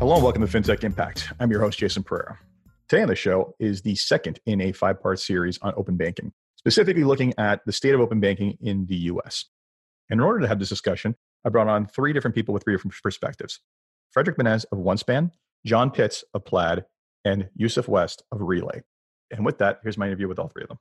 Hello 0.00 0.14
and 0.14 0.24
welcome 0.24 0.40
to 0.40 0.48
FinTech 0.48 0.82
Impact. 0.82 1.30
I'm 1.40 1.50
your 1.50 1.60
host, 1.60 1.78
Jason 1.78 2.02
Pereira. 2.02 2.38
Today 2.88 3.02
on 3.02 3.08
the 3.08 3.14
show 3.14 3.54
is 3.60 3.82
the 3.82 3.94
second 3.96 4.40
in 4.46 4.62
a 4.62 4.72
five 4.72 4.98
part 4.98 5.20
series 5.20 5.58
on 5.60 5.74
open 5.76 5.98
banking, 5.98 6.32
specifically 6.56 7.04
looking 7.04 7.34
at 7.36 7.60
the 7.66 7.72
state 7.72 7.92
of 7.92 8.00
open 8.00 8.18
banking 8.18 8.56
in 8.62 8.86
the 8.86 8.96
US. 8.96 9.44
And 10.08 10.18
in 10.18 10.24
order 10.24 10.40
to 10.40 10.48
have 10.48 10.58
this 10.58 10.70
discussion, 10.70 11.16
I 11.44 11.50
brought 11.50 11.68
on 11.68 11.84
three 11.84 12.14
different 12.14 12.34
people 12.34 12.54
with 12.54 12.64
three 12.64 12.72
different 12.72 12.94
perspectives 13.02 13.60
Frederick 14.10 14.38
Mennes 14.38 14.64
of 14.72 14.78
OneSpan, 14.78 15.32
John 15.66 15.90
Pitts 15.90 16.24
of 16.32 16.46
Plaid, 16.46 16.86
and 17.26 17.50
Yoseph 17.60 17.86
West 17.86 18.22
of 18.32 18.40
Relay. 18.40 18.80
And 19.30 19.44
with 19.44 19.58
that, 19.58 19.80
here's 19.82 19.98
my 19.98 20.06
interview 20.06 20.28
with 20.28 20.38
all 20.38 20.48
three 20.48 20.62
of 20.62 20.68
them. 20.70 20.78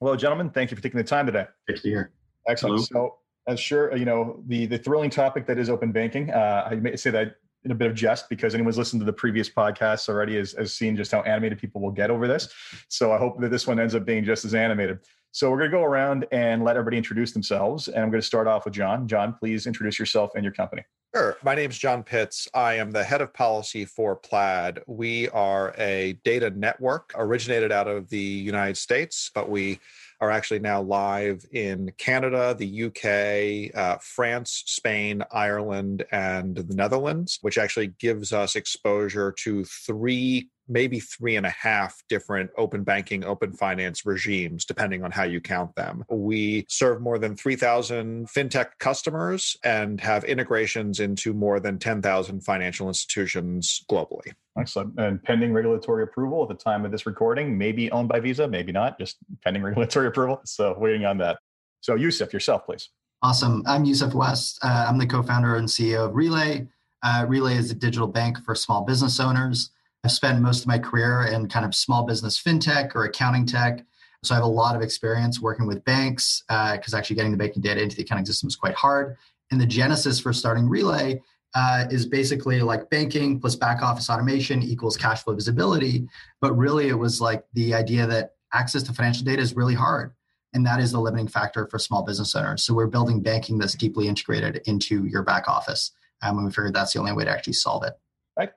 Hello, 0.00 0.16
gentlemen. 0.16 0.48
Thank 0.48 0.70
you 0.70 0.76
for 0.78 0.82
taking 0.82 0.96
the 0.96 1.04
time 1.04 1.26
today. 1.26 1.44
Great 1.68 1.82
to. 1.82 2.06
Excellent. 2.48 2.88
Hello. 2.90 3.08
So, 3.10 3.16
as 3.46 3.60
sure 3.60 3.94
you 3.94 4.06
know, 4.06 4.42
the 4.46 4.64
the 4.64 4.78
thrilling 4.78 5.10
topic 5.10 5.46
that 5.48 5.58
is 5.58 5.68
open 5.68 5.92
banking. 5.92 6.30
Uh, 6.30 6.66
I 6.70 6.76
may 6.76 6.96
say 6.96 7.10
that 7.10 7.34
in 7.64 7.70
a 7.70 7.74
bit 7.74 7.88
of 7.88 7.94
jest 7.94 8.28
because 8.28 8.54
anyone's 8.54 8.78
listened 8.78 9.00
to 9.00 9.06
the 9.06 9.12
previous 9.12 9.48
podcasts 9.48 10.08
already 10.08 10.36
has, 10.36 10.52
has 10.52 10.72
seen 10.72 10.96
just 10.96 11.12
how 11.12 11.20
animated 11.22 11.58
people 11.58 11.80
will 11.80 11.90
get 11.90 12.10
over 12.10 12.26
this. 12.26 12.48
So 12.88 13.12
I 13.12 13.18
hope 13.18 13.40
that 13.40 13.50
this 13.50 13.66
one 13.66 13.78
ends 13.78 13.94
up 13.94 14.04
being 14.04 14.24
just 14.24 14.44
as 14.44 14.54
animated. 14.54 15.00
So 15.32 15.50
we're 15.50 15.58
going 15.58 15.70
to 15.70 15.76
go 15.76 15.84
around 15.84 16.26
and 16.32 16.64
let 16.64 16.76
everybody 16.76 16.96
introduce 16.96 17.32
themselves. 17.32 17.88
And 17.88 17.98
I'm 17.98 18.10
going 18.10 18.20
to 18.20 18.26
start 18.26 18.46
off 18.46 18.64
with 18.64 18.74
John. 18.74 19.06
John, 19.06 19.34
please 19.38 19.66
introduce 19.66 19.98
yourself 19.98 20.32
and 20.34 20.42
your 20.42 20.52
company. 20.52 20.82
Sure. 21.14 21.36
My 21.42 21.54
name 21.54 21.70
is 21.70 21.78
John 21.78 22.02
Pitts. 22.02 22.48
I 22.54 22.74
am 22.74 22.92
the 22.92 23.02
head 23.02 23.20
of 23.20 23.34
policy 23.34 23.84
for 23.84 24.16
Plaid. 24.16 24.80
We 24.86 25.28
are 25.30 25.74
a 25.76 26.14
data 26.24 26.50
network 26.50 27.12
originated 27.16 27.72
out 27.72 27.88
of 27.88 28.08
the 28.10 28.18
United 28.18 28.76
States, 28.76 29.30
but 29.34 29.48
we 29.48 29.80
are 30.20 30.30
actually 30.30 30.58
now 30.60 30.82
live 30.82 31.44
in 31.52 31.92
Canada, 31.96 32.54
the 32.58 32.84
UK, 32.84 33.74
uh, 33.74 33.98
France, 34.02 34.64
Spain, 34.66 35.22
Ireland, 35.30 36.04
and 36.12 36.56
the 36.56 36.74
Netherlands, 36.74 37.38
which 37.40 37.56
actually 37.56 37.88
gives 37.98 38.32
us 38.32 38.56
exposure 38.56 39.32
to 39.44 39.64
three 39.64 40.48
maybe 40.70 41.00
three 41.00 41.36
and 41.36 41.44
a 41.44 41.50
half 41.50 42.02
different 42.08 42.50
open 42.56 42.84
banking, 42.84 43.24
open 43.24 43.52
finance 43.52 44.06
regimes, 44.06 44.64
depending 44.64 45.04
on 45.04 45.10
how 45.10 45.24
you 45.24 45.40
count 45.40 45.74
them. 45.74 46.04
We 46.08 46.64
serve 46.68 47.02
more 47.02 47.18
than 47.18 47.36
3,000 47.36 48.28
fintech 48.28 48.78
customers 48.78 49.56
and 49.64 50.00
have 50.00 50.24
integrations 50.24 51.00
into 51.00 51.34
more 51.34 51.60
than 51.60 51.78
10,000 51.78 52.40
financial 52.40 52.88
institutions 52.88 53.84
globally. 53.90 54.32
Excellent. 54.58 54.98
And 54.98 55.22
pending 55.22 55.52
regulatory 55.52 56.04
approval 56.04 56.42
at 56.42 56.48
the 56.48 56.62
time 56.62 56.84
of 56.84 56.92
this 56.92 57.04
recording, 57.04 57.58
maybe 57.58 57.90
owned 57.90 58.08
by 58.08 58.20
Visa, 58.20 58.46
maybe 58.46 58.72
not, 58.72 58.98
just 58.98 59.16
pending 59.42 59.62
regulatory 59.64 60.06
approval. 60.06 60.40
So 60.44 60.76
waiting 60.78 61.04
on 61.04 61.18
that. 61.18 61.38
So 61.80 61.96
Yoseph, 61.96 62.32
yourself, 62.32 62.64
please. 62.66 62.88
Awesome. 63.22 63.62
I'm 63.66 63.84
Yoseph 63.84 64.14
West. 64.14 64.58
Uh, 64.62 64.86
I'm 64.88 64.98
the 64.98 65.06
co-founder 65.06 65.56
and 65.56 65.68
CEO 65.68 66.06
of 66.06 66.14
Relay. 66.14 66.66
Uh, 67.02 67.26
Relay 67.28 67.56
is 67.56 67.70
a 67.70 67.74
digital 67.74 68.06
bank 68.06 68.38
for 68.44 68.54
small 68.54 68.82
business 68.82 69.20
owners. 69.20 69.70
I've 70.04 70.12
spent 70.12 70.40
most 70.40 70.62
of 70.62 70.66
my 70.66 70.78
career 70.78 71.28
in 71.30 71.48
kind 71.48 71.66
of 71.66 71.74
small 71.74 72.04
business 72.04 72.42
fintech 72.42 72.94
or 72.94 73.04
accounting 73.04 73.46
tech. 73.46 73.84
So 74.22 74.34
I 74.34 74.36
have 74.36 74.44
a 74.44 74.48
lot 74.48 74.76
of 74.76 74.82
experience 74.82 75.40
working 75.40 75.66
with 75.66 75.84
banks 75.84 76.42
because 76.48 76.94
uh, 76.94 76.96
actually 76.96 77.16
getting 77.16 77.32
the 77.32 77.38
banking 77.38 77.62
data 77.62 77.82
into 77.82 77.96
the 77.96 78.02
accounting 78.02 78.26
system 78.26 78.48
is 78.48 78.56
quite 78.56 78.74
hard. 78.74 79.16
And 79.50 79.60
the 79.60 79.66
genesis 79.66 80.20
for 80.20 80.32
starting 80.32 80.68
Relay 80.68 81.20
uh, 81.54 81.86
is 81.90 82.06
basically 82.06 82.60
like 82.60 82.88
banking 82.90 83.40
plus 83.40 83.56
back 83.56 83.82
office 83.82 84.08
automation 84.08 84.62
equals 84.62 84.96
cash 84.96 85.24
flow 85.24 85.34
visibility. 85.34 86.06
But 86.40 86.56
really, 86.56 86.88
it 86.88 86.94
was 86.94 87.20
like 87.20 87.44
the 87.54 87.74
idea 87.74 88.06
that 88.06 88.34
access 88.52 88.82
to 88.84 88.92
financial 88.92 89.24
data 89.24 89.42
is 89.42 89.56
really 89.56 89.74
hard. 89.74 90.12
And 90.52 90.66
that 90.66 90.80
is 90.80 90.92
the 90.92 91.00
limiting 91.00 91.28
factor 91.28 91.66
for 91.66 91.78
small 91.78 92.02
business 92.02 92.34
owners. 92.34 92.64
So 92.64 92.74
we're 92.74 92.88
building 92.88 93.20
banking 93.22 93.58
that's 93.58 93.74
deeply 93.74 94.08
integrated 94.08 94.62
into 94.66 95.04
your 95.06 95.22
back 95.22 95.48
office. 95.48 95.92
Um, 96.22 96.38
and 96.38 96.46
we 96.46 96.52
figured 96.52 96.74
that's 96.74 96.92
the 96.92 96.98
only 96.98 97.12
way 97.12 97.24
to 97.24 97.30
actually 97.30 97.52
solve 97.54 97.84
it. 97.84 97.94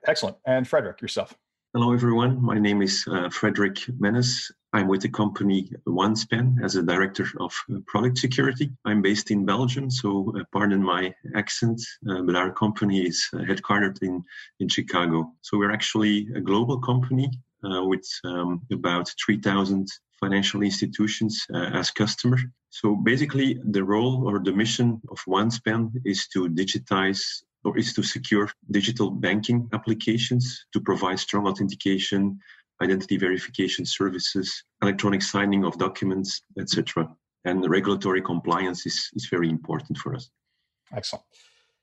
Excellent. 0.06 0.36
And 0.46 0.66
Frederick, 0.66 1.00
yourself. 1.00 1.34
Hello, 1.76 1.92
everyone. 1.92 2.40
My 2.40 2.56
name 2.56 2.82
is 2.82 3.04
uh, 3.10 3.28
Frederick 3.30 3.78
Mennes. 3.98 4.48
I'm 4.72 4.86
with 4.86 5.02
the 5.02 5.08
company 5.08 5.72
OneSpan 5.88 6.62
as 6.62 6.76
a 6.76 6.84
director 6.84 7.26
of 7.40 7.52
uh, 7.68 7.78
product 7.88 8.18
security. 8.18 8.70
I'm 8.84 9.02
based 9.02 9.32
in 9.32 9.44
Belgium, 9.44 9.90
so 9.90 10.32
uh, 10.38 10.44
pardon 10.52 10.80
my 10.80 11.12
accent, 11.34 11.80
uh, 12.08 12.22
but 12.22 12.36
our 12.36 12.52
company 12.52 13.00
is 13.02 13.28
uh, 13.32 13.38
headquartered 13.38 14.00
in, 14.02 14.22
in 14.60 14.68
Chicago. 14.68 15.32
So 15.42 15.58
we're 15.58 15.72
actually 15.72 16.28
a 16.36 16.40
global 16.40 16.78
company 16.78 17.28
uh, 17.64 17.84
with 17.84 18.06
um, 18.24 18.62
about 18.72 19.12
3,000 19.26 19.88
financial 20.20 20.62
institutions 20.62 21.44
as 21.52 21.90
customer. 21.90 22.38
So 22.70 22.94
basically, 22.94 23.60
the 23.64 23.82
role 23.82 24.28
or 24.28 24.38
the 24.38 24.52
mission 24.52 25.00
of 25.10 25.18
OneSpan 25.26 25.90
is 26.04 26.28
to 26.28 26.48
digitize 26.48 27.42
or 27.64 27.76
is 27.78 27.92
to 27.94 28.02
secure 28.02 28.50
digital 28.70 29.10
banking 29.10 29.68
applications 29.72 30.66
to 30.72 30.80
provide 30.80 31.18
strong 31.18 31.46
authentication, 31.46 32.38
identity 32.82 33.16
verification 33.16 33.84
services, 33.86 34.64
electronic 34.82 35.22
signing 35.22 35.64
of 35.64 35.78
documents, 35.78 36.42
etc. 36.58 37.08
And 37.44 37.68
regulatory 37.68 38.22
compliance 38.22 38.86
is, 38.86 39.10
is 39.14 39.26
very 39.30 39.48
important 39.48 39.98
for 39.98 40.14
us. 40.14 40.30
Excellent. 40.94 41.24